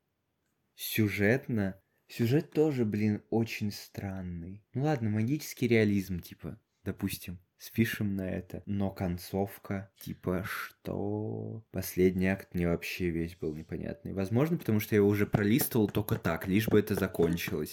[0.75, 1.79] сюжетно.
[2.07, 4.63] Сюжет тоже, блин, очень странный.
[4.73, 8.61] Ну ладно, магический реализм, типа, допустим, спишем на это.
[8.65, 11.63] Но концовка, типа, что?
[11.71, 14.11] Последний акт мне вообще весь был непонятный.
[14.11, 17.71] Возможно, потому что я его уже пролистывал только так, лишь бы это закончилось.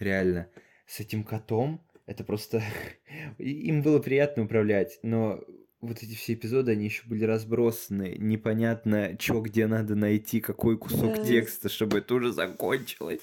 [0.00, 0.48] Реально.
[0.86, 2.60] С этим котом это просто...
[3.38, 5.40] Им было приятно управлять, но
[5.80, 8.16] вот эти все эпизоды, они еще были разбросаны.
[8.18, 11.24] Непонятно, что где надо найти, какой кусок Да.
[11.24, 13.20] текста, чтобы это уже закончилось.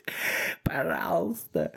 [0.63, 1.73] Пожалуйста.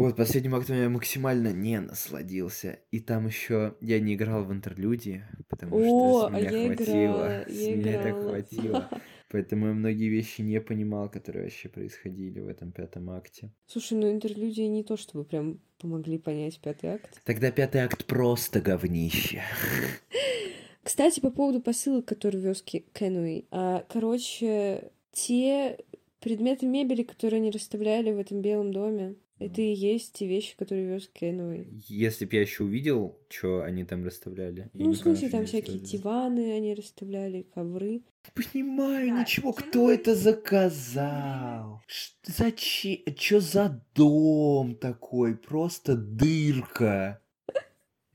[0.00, 2.78] Вот, последним актом я максимально не насладился.
[2.90, 6.94] И там еще я не играл в интерлюдии, потому О, что с меня я хватило.
[6.94, 8.28] играла, С я меня так играла.
[8.30, 8.90] хватило.
[9.30, 13.52] Поэтому я многие вещи не понимал, которые вообще происходили в этом пятом акте.
[13.66, 17.20] Слушай, ну интерлюдии не то чтобы прям помогли понять пятый акт.
[17.24, 19.42] Тогда пятый акт просто говнище.
[20.82, 23.46] Кстати, по поводу посылок, которые вез Ке- Кенуэй.
[23.50, 25.78] А, короче, те
[26.20, 30.86] предметы мебели, которые они расставляли в этом белом доме, это и есть те вещи, которые
[30.86, 31.66] вез Кенуэй.
[31.88, 34.70] Если б я еще увидел, что они там расставляли.
[34.74, 35.86] Ну, в смысле, там всякие расставляли.
[36.02, 38.02] диваны они расставляли, ковры.
[38.36, 41.82] Не понимаю Да, ничего, Кенуэй- кто это заказал.
[41.86, 42.98] Ш- Зачем?
[43.18, 45.36] Что за дом такой?
[45.36, 47.20] Просто дырка.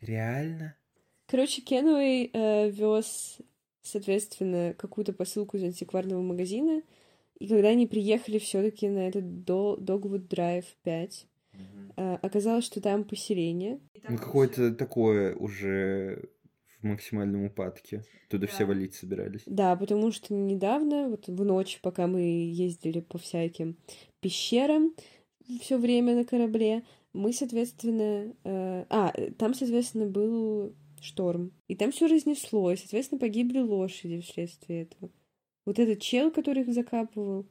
[0.02, 0.76] Реально?
[1.28, 3.40] Короче, Кенуэй э, вез,
[3.82, 6.84] соответственно, какую-то посылку из антикварного магазина.
[7.40, 11.28] И когда они приехали все-таки на этот До- Dogwood Drive 5,
[11.98, 13.80] э, оказалось, что там поселение.
[14.10, 16.30] Ну, какое-то такое уже
[16.80, 18.04] в максимальном упадке.
[18.30, 18.66] Туда все Да.
[18.68, 19.42] валить собирались.
[19.46, 23.78] Да, потому что недавно, вот в ночь, пока мы ездили по всяким
[24.22, 24.94] пещерам
[25.62, 26.84] все время на корабле,
[27.14, 28.34] мы, соответственно...
[28.44, 31.52] э, а, там, соответственно, был шторм.
[31.68, 35.12] И там все разнесло, и, соответственно, погибли лошади вследствие этого.
[35.66, 37.46] Вот этот чел, который их закапывал,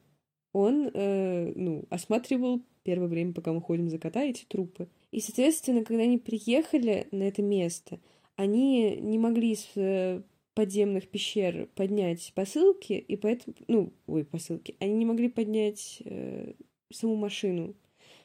[0.53, 4.87] он, э, ну, осматривал первое время, пока мы ходим за кота, эти трупы.
[5.11, 7.99] И, соответственно, когда они приехали на это место,
[8.35, 10.21] они не могли из э,
[10.53, 16.53] подземных пещер поднять посылки, и поэтому, ну, ой, посылки, они не могли поднять э,
[16.91, 17.75] саму машину.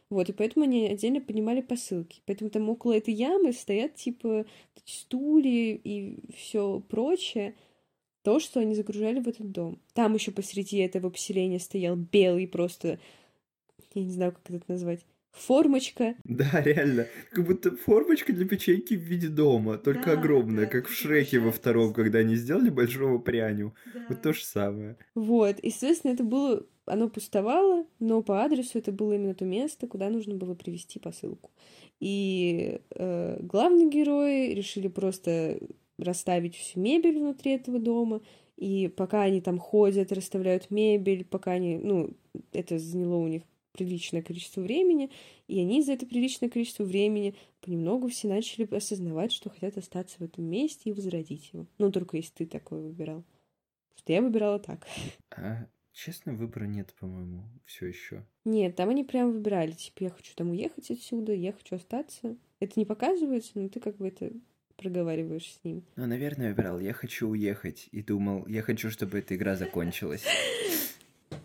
[0.09, 2.21] Вот, и поэтому они отдельно поднимали посылки.
[2.27, 4.45] Поэтому там около этой ямы стоят, типа,
[4.85, 7.55] стулья и все прочее,
[8.31, 9.81] то, что они загружали в этот дом.
[9.93, 13.01] Там еще посреди этого поселения стоял белый просто,
[13.93, 16.15] я не знаю, как это назвать, формочка.
[16.23, 17.09] Да, реально.
[17.33, 21.41] Как будто формочка для печеньки в виде дома, только Да, огромная, да, как в Шреке
[21.41, 23.75] во втором, когда они сделали большого пряню.
[24.09, 24.97] Вот то же самое.
[25.17, 29.89] Вот, и, соответственно, это было, оно пустовало, но по адресу это было именно то место,
[29.89, 31.51] куда нужно было привезти посылку.
[31.99, 35.59] И э, главные герои решили просто
[36.03, 38.23] расставить всю мебель внутри этого дома,
[38.57, 42.11] и пока они там ходят, расставляют мебель, пока они, ну,
[42.53, 45.11] это заняло у них приличное количество времени,
[45.49, 50.23] и они за это приличное количество времени понемногу все начали осознавать, что хотят остаться в
[50.23, 51.67] этом месте и возродить его.
[51.79, 53.25] Ну, только если ты такое выбирал.
[53.97, 54.87] Что я выбирала так.
[55.31, 58.27] А, честно, выбора нет, по-моему, все еще.
[58.45, 62.37] Нет, там они прям выбирали, типа, я хочу там уехать отсюда, я хочу остаться.
[62.59, 64.33] Это не показывается, но ты как бы это
[64.81, 65.85] проговариваешь с ним.
[65.97, 70.25] Ну, наверное, выбирал, я хочу уехать, и думал, я хочу, чтобы эта игра закончилась.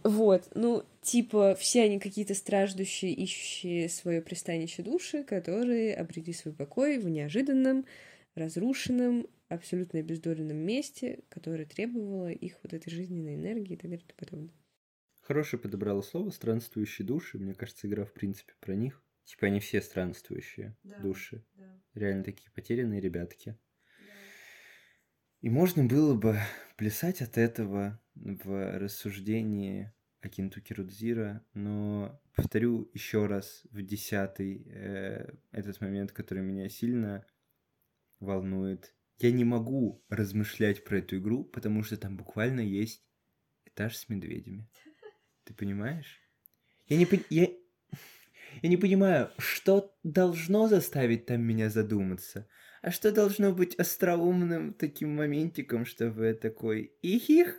[0.03, 6.99] Вот, ну, типа, все они какие-то страждущие, ищущие свое пристанище души, которые обрели свой покой
[6.99, 7.85] в неожиданном,
[8.35, 14.07] разрушенном, абсолютно обездоленном месте, которое требовало их вот этой жизненной энергии и так далее и
[14.07, 14.55] тому подобное.
[15.21, 17.39] Хорошее подобрала слово «странствующие души».
[17.39, 19.01] Мне кажется, игра, в принципе, про них.
[19.25, 21.43] Типа они все странствующие Да, души.
[21.93, 23.57] Реально такие потерянные ребятки.
[25.41, 26.39] И можно было бы
[26.77, 35.33] плясать от этого в рассуждении о Кентуки Рудзира, но повторю еще раз в десятый э,
[35.51, 37.25] этот момент, который меня сильно
[38.19, 38.95] волнует.
[39.19, 43.05] Я не могу размышлять про эту игру, потому что там буквально есть
[43.65, 44.67] этаж с медведями.
[45.43, 46.19] Ты понимаешь?
[46.87, 47.47] Я не, я,
[48.61, 52.47] я не понимаю, что должно заставить там меня задуматься,
[52.81, 57.55] а что должно быть остроумным таким моментиком, чтобы такой ихих,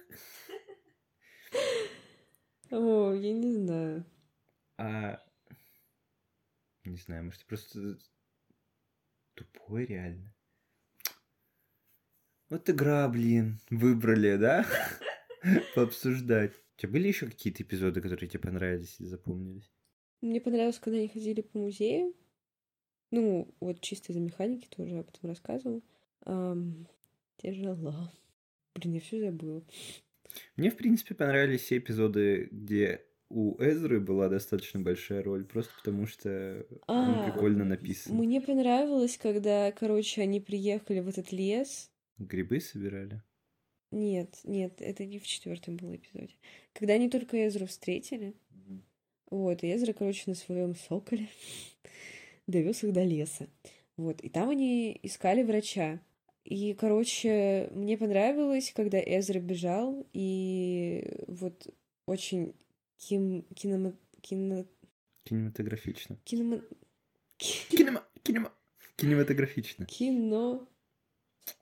[2.70, 4.04] О, я не знаю.
[4.76, 5.22] а
[6.84, 7.98] не знаю, может просто
[9.34, 10.34] тупой реально.
[12.48, 14.66] Вот игра, блин, выбрали, да?
[15.74, 16.54] Пообсуждать.
[16.54, 19.75] У тебя были еще какие-то эпизоды, которые тебе понравились или запомнились?
[20.20, 22.14] Мне понравилось, когда они ходили по музею.
[23.10, 25.82] Ну, вот чисто из-за механики тоже об этом рассказывала.
[26.24, 26.88] Ам,
[27.36, 28.10] тяжело.
[28.74, 29.64] Блин, я все забыла.
[30.56, 36.06] Мне, в принципе, понравились все эпизоды, где у Эзры была достаточно большая роль, просто потому
[36.06, 38.14] что он А, прикольно написан.
[38.16, 41.90] Мне понравилось, когда, короче, они приехали в этот лес.
[42.18, 43.22] Грибы собирали.
[43.90, 46.34] Нет, нет, это не в четвертом было эпизоде.
[46.72, 48.34] Когда они только Эзру встретили.
[49.30, 51.28] Вот, и Эзра, короче, на своем соколе
[52.46, 53.48] довез их до леса.
[53.96, 56.00] Вот, и там они искали врача.
[56.44, 61.66] И, короче, мне понравилось, когда Эзра бежал, и вот
[62.06, 62.54] очень
[62.98, 63.42] ким...
[63.54, 63.94] киномо...
[64.20, 64.64] кино...
[65.24, 66.18] Кинематографично.
[66.24, 66.60] киномо...
[67.38, 68.04] Кинема...
[68.22, 68.52] Кинема...
[68.96, 69.86] Кинематографично.
[69.86, 70.68] Кино...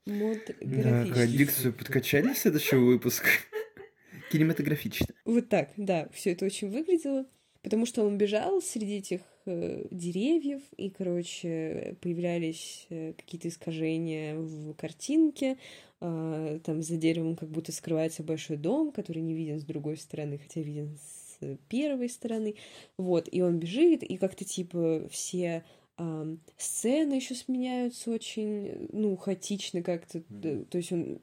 [0.06, 3.28] Да, дикцию подкачали в следующего выпуска.
[4.30, 5.06] Кинематографично.
[5.24, 7.26] Вот так, да, все это очень выглядело.
[7.64, 14.74] Потому что он бежал среди этих э, деревьев, и, короче, появлялись э, какие-то искажения в
[14.74, 15.56] картинке.
[16.02, 20.36] Э, там за деревом как будто скрывается большой дом, который не виден с другой стороны,
[20.36, 22.56] хотя виден с первой стороны.
[22.98, 25.64] Вот, и он бежит, и как-то типа все
[25.96, 30.18] э, сцены еще сменяются очень, ну, хаотично как-то.
[30.18, 30.66] Mm-hmm.
[30.66, 31.18] То есть он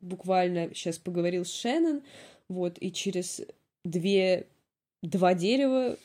[0.00, 2.02] буквально сейчас поговорил с Шеннон,
[2.48, 3.42] вот, и через
[3.84, 4.46] две
[5.02, 5.96] два дерева,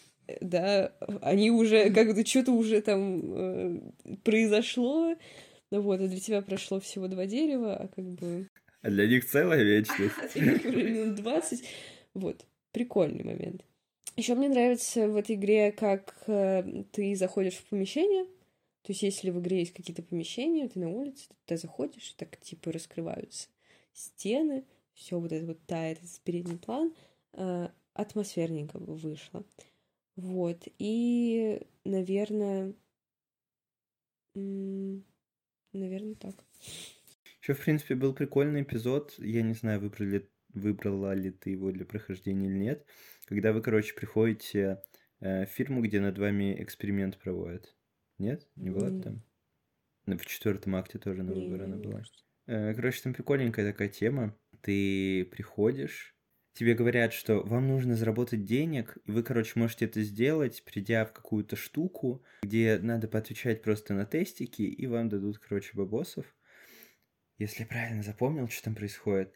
[0.42, 3.80] да, они уже как-то что-то уже там э,
[4.24, 5.16] произошло,
[5.72, 8.50] ну вот, а для тебя прошло всего два дерева, а как бы...
[8.82, 10.36] А для них целая вечность.
[10.36, 11.64] Минут двадцать.
[12.14, 13.66] Вот, прикольный момент.
[14.16, 18.26] Еще мне нравится в этой игре, как э, ты заходишь в помещение.
[18.84, 22.40] То есть, если в игре есть какие-то помещения, ты на улице, ты туда заходишь, так
[22.40, 23.50] типа раскрываются
[23.94, 24.64] стены,
[24.94, 26.94] все вот это вот тает, этот передний план.
[27.34, 29.44] Э, атмосферненько вышло.
[30.16, 30.68] Вот.
[30.78, 32.74] И, наверное,
[34.34, 36.36] наверное, так.
[37.42, 39.16] Еще, в принципе, был прикольный эпизод.
[39.18, 42.86] Я не знаю, выбрали, выбрала ли ты его для прохождения или нет.
[43.26, 44.82] Когда вы, короче, приходите
[45.20, 47.76] э, в фирму, где над вами эксперимент проводят.
[48.18, 48.48] Нет?
[48.56, 49.02] Не было mm.
[49.02, 49.24] там?
[50.06, 52.04] Ну, в четвертом акте тоже на выбор она была.
[52.48, 54.38] Э, короче, там прикольненькая такая тема.
[54.62, 56.15] Ты приходишь,
[56.56, 61.14] тебе говорят, что вам нужно заработать денег, и вы, короче, можете это сделать, придя в
[61.14, 66.26] какую-то штуку, где надо поотвечать просто на тестики, и вам дадут, короче, бабосов.
[67.38, 69.34] Если я правильно запомнил, что там происходит.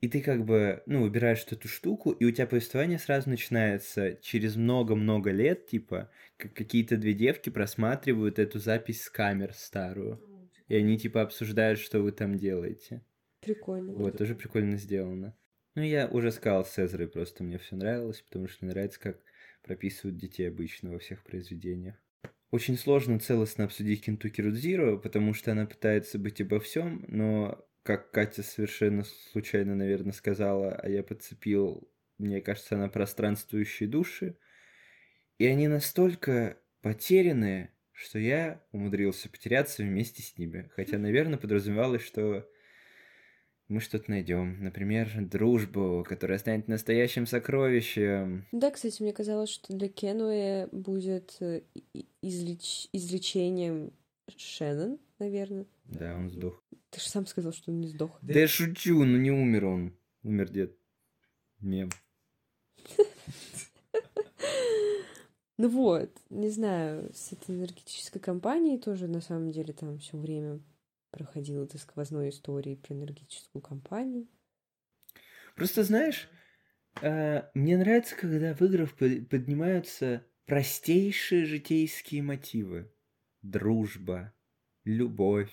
[0.00, 4.56] И ты как бы, ну, выбираешь эту штуку, и у тебя повествование сразу начинается через
[4.56, 10.20] много-много лет, типа, как какие-то две девки просматривают эту запись с камер старую.
[10.68, 13.04] И они, типа, обсуждают, что вы там делаете.
[13.40, 13.92] Прикольно.
[13.92, 15.36] Вот, тоже прикольно сделано.
[15.74, 19.20] Ну, я уже сказал Цезарь, просто мне все нравилось, потому что мне нравится, как
[19.62, 21.96] прописывают детей обычно во всех произведениях.
[22.50, 28.10] Очень сложно целостно обсудить Кентуки Рудзиро, потому что она пытается быть обо всем, но, как
[28.10, 34.36] Катя совершенно случайно, наверное, сказала, а я подцепил, мне кажется, она пространствующие души,
[35.38, 40.70] и они настолько потерянные, что я умудрился потеряться вместе с ними.
[40.74, 42.46] Хотя, наверное, подразумевалось, что
[43.72, 44.62] мы что-то найдем.
[44.62, 48.46] Например, дружбу, которая станет настоящим сокровищем.
[48.52, 51.62] Да, кстати, мне казалось, что для Кенуэ будет э,
[52.20, 52.88] излеч...
[52.92, 53.92] излечением
[54.36, 55.66] Шеннон, наверное.
[55.84, 56.62] Да, он сдох.
[56.90, 58.18] Ты же сам сказал, что он не сдох.
[58.22, 59.92] Да я шучу, но не умер он.
[60.22, 60.76] Умер дед.
[61.60, 61.90] Мем.
[65.58, 70.60] Ну вот, не знаю, с этой энергетической компанией тоже на самом деле там все время
[71.12, 74.26] проходил этой сквозной истории про энергетическую компанию.
[75.54, 76.28] Просто знаешь,
[77.02, 82.90] э, мне нравится, когда в играх поднимаются простейшие житейские мотивы.
[83.42, 84.32] Дружба,
[84.84, 85.52] любовь,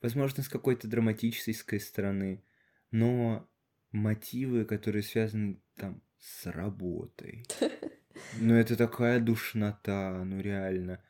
[0.00, 2.44] возможно, с какой-то драматической стороны,
[2.90, 3.50] но
[3.92, 7.44] мотивы, которые связаны там с работой.
[8.38, 11.02] Ну это такая душнота, ну реально.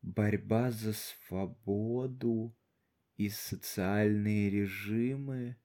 [0.00, 2.56] Борьба за свободу,
[3.20, 5.56] и социальные режимы.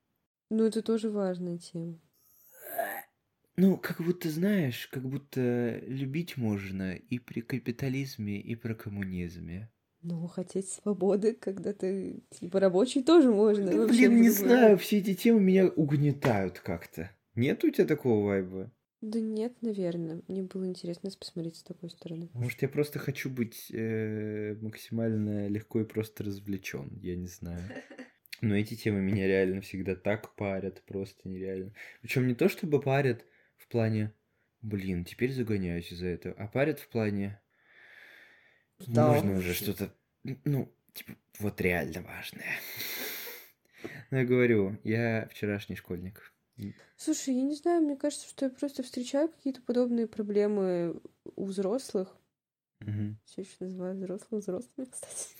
[0.49, 1.97] Ну, это тоже важная тема.
[3.55, 9.71] Ну, как будто, знаешь, как будто любить можно и при капитализме, и при коммунизме.
[10.01, 13.71] Ну, хотеть свободы, когда ты, типа, рабочий тоже можно.
[13.71, 17.09] Да, блин, не знаю, все эти темы меня угнетают как-то.
[17.35, 18.69] Нет у тебя такого вайба?
[19.01, 20.21] Да нет, наверное.
[20.27, 22.29] Мне было интересно посмотреть с такой стороны.
[22.33, 27.61] Может, я просто хочу быть э, максимально легко и просто развлечен, я не знаю.
[28.41, 31.73] Но эти темы меня реально всегда так парят, просто нереально.
[32.01, 33.25] Причем не то, чтобы парят
[33.57, 34.13] в плане,
[34.61, 37.39] блин, теперь загоняюсь из-за этого, а парят в плане,
[38.87, 39.13] да.
[39.13, 39.93] нужно уже что-то,
[40.23, 42.59] ну, типа, вот реально важное.
[44.11, 46.34] Но я говорю, я вчерашний школьник.
[46.97, 51.01] Слушай, я не знаю, мне кажется, что я просто встречаю какие-то подобные проблемы
[51.35, 52.15] у взрослых.
[52.81, 53.15] Угу.
[53.25, 55.35] Все еще называю взрослых взрослыми, кстати.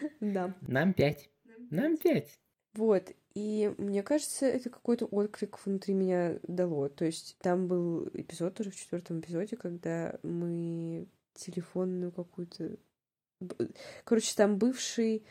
[0.20, 0.54] Да.
[0.62, 1.30] Нам пять.
[1.70, 2.38] Нам пять.
[2.74, 6.88] Вот, и мне кажется, это какой-то отклик внутри меня дало.
[6.88, 12.76] То есть там был эпизод тоже в четвертом эпизоде, когда мы телефонную какую-то...
[14.04, 15.24] Короче, там бывший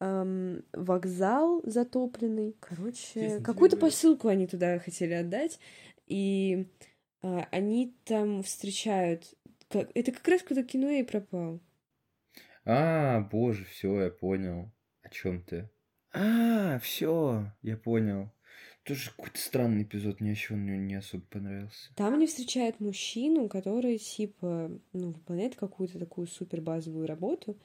[0.00, 2.56] эм, вокзал затопленный.
[2.60, 5.58] Короче, какую-то посылку они туда хотели отдать.
[6.06, 6.66] И
[7.22, 9.34] э, они там встречают...
[9.68, 9.90] Как...
[9.94, 11.60] Это как раз когда кино и пропал.
[12.64, 14.72] А, боже, все, я понял.
[15.02, 15.70] О чем ты?
[16.12, 18.32] А, все, я понял.
[18.84, 21.94] Тоже какой-то странный эпизод, мне еще он не особо понравился.
[21.94, 27.58] Там они встречают мужчину, который, типа, ну, выполняет какую-то такую супер базовую работу.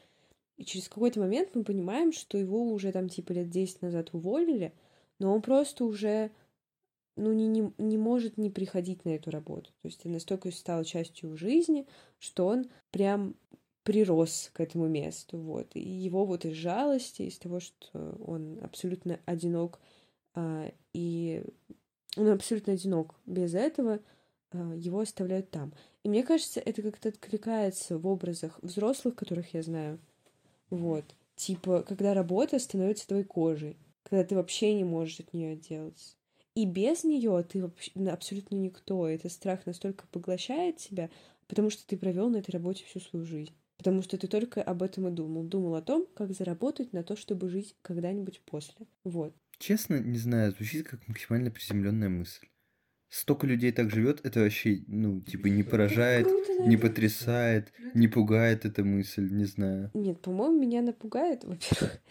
[0.58, 4.74] И через какой-то момент мы понимаем, что его уже там, типа, лет 10 назад уволили,
[5.20, 6.32] но он просто уже,
[7.18, 9.72] ну, не, не, не может не приходить на эту работу.
[9.82, 11.88] То есть это настолько стало частью жизни,
[12.20, 13.36] что он прям
[13.84, 15.76] прирос к этому месту, вот.
[15.76, 19.80] И его вот из жалости, из того, что он абсолютно одинок,
[20.34, 21.44] а, и
[22.18, 24.00] он абсолютно одинок без этого,
[24.52, 25.74] а, его оставляют там.
[26.04, 30.00] И мне кажется, это как-то откликается в образах взрослых, которых я знаю.
[30.70, 31.06] Вот.
[31.36, 36.16] Типа, когда работа становится твоей кожей, когда ты вообще не можешь от нее отделаться.
[36.56, 39.08] И без нее ты вообще абсолютно никто.
[39.08, 41.10] Этот страх настолько поглощает тебя,
[41.48, 43.54] потому что ты провел на этой работе всю свою жизнь.
[43.78, 45.44] Потому что ты только об этом и думал.
[45.44, 48.88] Думал о том, как заработать на то, чтобы жить когда-нибудь после.
[49.04, 49.34] Вот.
[49.58, 52.48] Честно, не знаю, звучит как максимально приземленная мысль.
[53.16, 58.66] Столько людей так живет, это вообще, ну, типа, не поражает, круто, не потрясает, не пугает
[58.66, 59.90] эта мысль, не знаю.
[59.94, 62.02] Нет, по-моему, меня напугает, во-первых.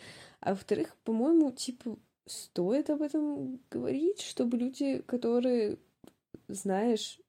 [0.41, 5.77] А во-вторых, по-моему, типа, стоит об этом говорить, чтобы люди, которые,
[6.49, 7.21] знаешь,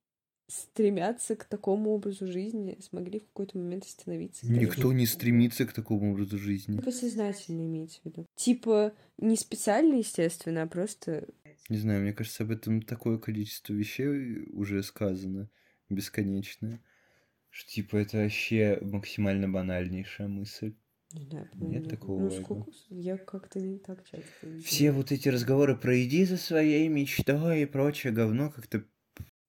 [0.47, 4.49] стремятся к такому образу жизни, смогли в какой-то момент остановиться.
[4.49, 6.77] Никто не стремится к такому образу жизни.
[6.77, 8.25] Типа сознательно имеется в виду.
[8.35, 11.27] Типа не специально, естественно, а просто...
[11.69, 15.49] Не знаю, мне кажется, об этом такое количество вещей уже сказано,
[15.89, 16.83] бесконечное,
[17.49, 20.75] что, типа, это вообще максимально банальнейшая мысль.
[21.11, 22.71] Не знаю, Нет такого Ну, сколько...
[22.89, 24.25] Я как-то не так часто...
[24.43, 24.61] видела.
[24.63, 28.83] Все вот эти разговоры про «иди за своей мечтой» и прочее говно как-то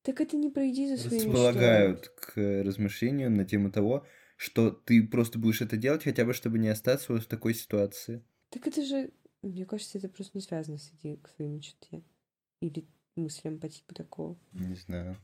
[0.02, 1.32] Так это не пройди за своей мечтой.
[1.32, 4.06] располагают к размышлению на тему того,
[4.36, 8.24] что ты просто будешь это делать хотя бы, чтобы не остаться вот в такой ситуации.
[8.50, 9.10] Так это же...
[9.48, 12.02] Мне кажется, это просто не связано с иди к своей мечте.
[12.60, 14.38] Или мыслям по типу такого.
[14.52, 15.16] Не знаю,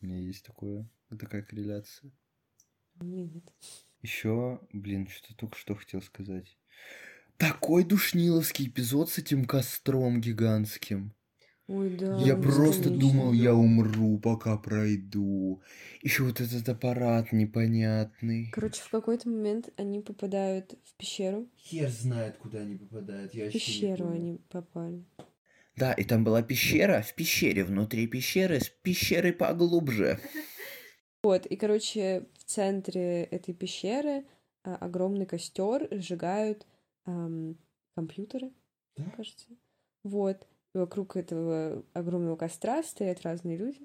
[0.00, 2.12] у меня есть такое, такая корреляция.
[2.94, 3.44] Мне нет.
[4.02, 6.56] Еще, блин, что только что хотел сказать.
[7.36, 11.12] Такой душниловский эпизод с этим костром гигантским.
[11.66, 12.18] Ой, да.
[12.18, 15.62] Я он просто думал, я умру, пока пройду.
[16.02, 18.50] Еще вот этот аппарат непонятный.
[18.52, 21.48] Короче, в какой-то момент они попадают в пещеру.
[21.56, 23.34] Хер знает, куда они попадают.
[23.34, 25.04] Я В пещеру они попали.
[25.76, 30.18] Да, и там была пещера, в пещере, внутри пещеры, с пещерой поглубже.
[31.24, 34.26] Вот, и, короче, в центре этой пещеры
[34.62, 36.66] а, огромный костер сжигают
[37.06, 37.56] ам,
[37.96, 38.52] компьютеры,
[38.98, 39.04] Да?
[39.16, 39.46] кажется.
[40.02, 40.46] Вот.
[40.74, 43.80] И вокруг этого огромного костра стоят разные люди.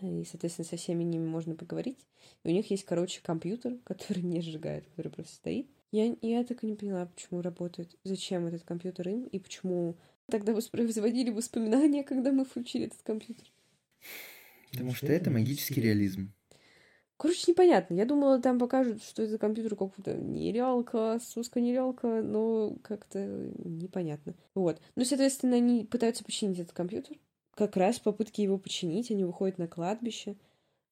[0.00, 1.98] И, соответственно, со всеми ними можно поговорить.
[2.44, 5.68] И у них есть, короче, компьютер, который не сжигает, который просто стоит.
[5.92, 9.96] Я, я так и не поняла, почему работает, зачем этот компьютер им, и почему
[10.30, 13.46] тогда воспроизводили воспоминания, когда мы включили этот компьютер.
[14.70, 16.32] Потому что это магический реализм.
[17.22, 17.94] Короче, непонятно.
[17.94, 23.24] Я думала, там покажут, что это компьютер какой-то нерялка, суска нерялка, но как-то
[23.64, 24.34] непонятно.
[24.56, 24.80] Вот.
[24.96, 27.16] Ну, соответственно, они пытаются починить этот компьютер.
[27.54, 30.34] Как раз в попытке его починить, они выходят на кладбище,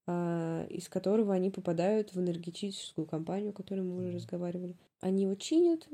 [0.07, 4.77] а, из которого они попадают в энергетическую компанию, о которой мы уже разговаривали.
[5.01, 5.89] Они его чинят,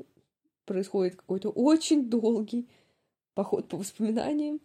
[0.67, 2.69] происходит какой-то очень долгий
[3.33, 4.61] поход по воспоминаниям,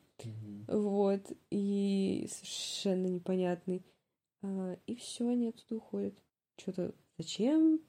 [0.67, 3.85] вот, и совершенно непонятный.
[4.41, 6.15] А, и все, они оттуда уходят.
[6.57, 7.81] Что-то зачем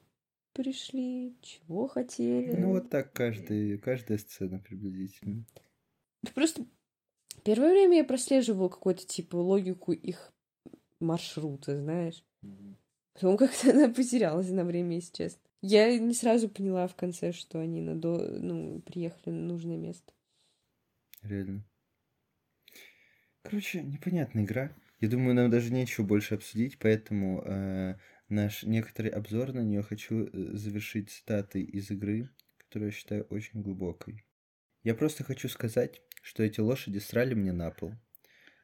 [0.53, 2.55] пришли, чего хотели.
[2.55, 5.45] Ну вот так каждый, каждая сцена приблизительно.
[6.35, 6.67] Просто
[7.45, 10.33] первое время я прослеживала какую-то типа логику их
[11.01, 12.25] маршрута, знаешь.
[13.15, 15.41] Потом как-то она потерялась на время, если честно.
[15.61, 18.19] Я не сразу поняла в конце, что они на до...
[18.41, 20.13] ну, приехали на нужное место.
[21.23, 21.65] Реально.
[23.43, 24.73] Короче, непонятная игра.
[25.03, 27.97] Я думаю, нам даже нечего больше обсудить, поэтому э,
[28.29, 33.63] наш некоторый обзор на нее хочу э, завершить цитатой из игры, которую я считаю очень
[33.63, 34.25] глубокой.
[34.85, 37.95] Я просто хочу сказать, что эти лошади срали мне на пол.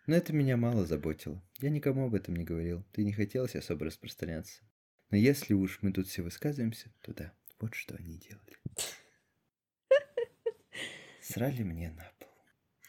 [0.06, 1.43] Но это меня мало заботило.
[1.59, 4.62] Я никому об этом не говорил, да и не хотелось особо распространяться.
[5.10, 8.56] Но если уж мы тут все высказываемся, то да, вот что они делали.
[11.20, 12.28] Срали мне на пол.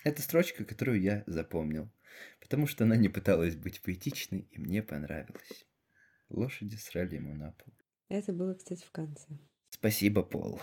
[0.03, 1.91] Это строчка, которую я запомнил,
[2.49, 5.67] потому что она не пыталась быть поэтичной, и мне понравилось.
[6.30, 7.71] Лошади срали ему на пол.
[8.07, 9.27] Это было, кстати, в конце.
[9.69, 10.59] Спасибо, Пол.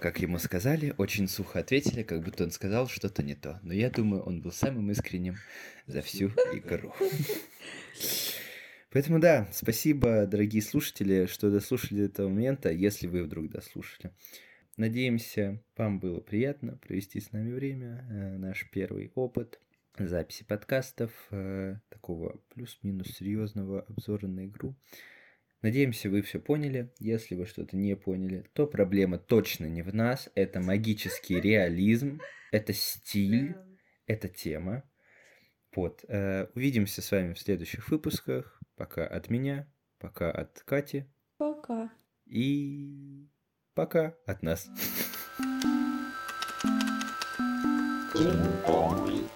[0.00, 3.58] Как ему сказали, очень сухо ответили, как будто он сказал что-то не то.
[3.62, 5.36] Но я думаю, он был самым искренним
[5.86, 6.92] за всю игру.
[8.90, 14.12] Поэтому да, спасибо, дорогие слушатели, что дослушали до этого момента, если вы вдруг дослушали.
[14.76, 19.58] Надеемся, вам было приятно провести с нами время, э, наш первый опыт
[19.98, 24.76] записи подкастов, э, такого плюс-минус серьезного обзора на игру.
[25.62, 26.92] Надеемся, вы все поняли.
[26.98, 30.30] Если вы что-то не поняли, то проблема точно не в нас.
[30.34, 33.54] Это магический реализм, это стиль,
[34.06, 34.84] это тема.
[35.74, 36.04] Вот.
[36.08, 38.60] Э, увидимся с вами в следующих выпусках.
[38.76, 41.04] Пока от меня, пока от Кати.
[41.36, 41.92] Пока.
[42.24, 43.28] И
[43.74, 44.68] пока от нас.
[48.14, 49.30] Пинг-понг.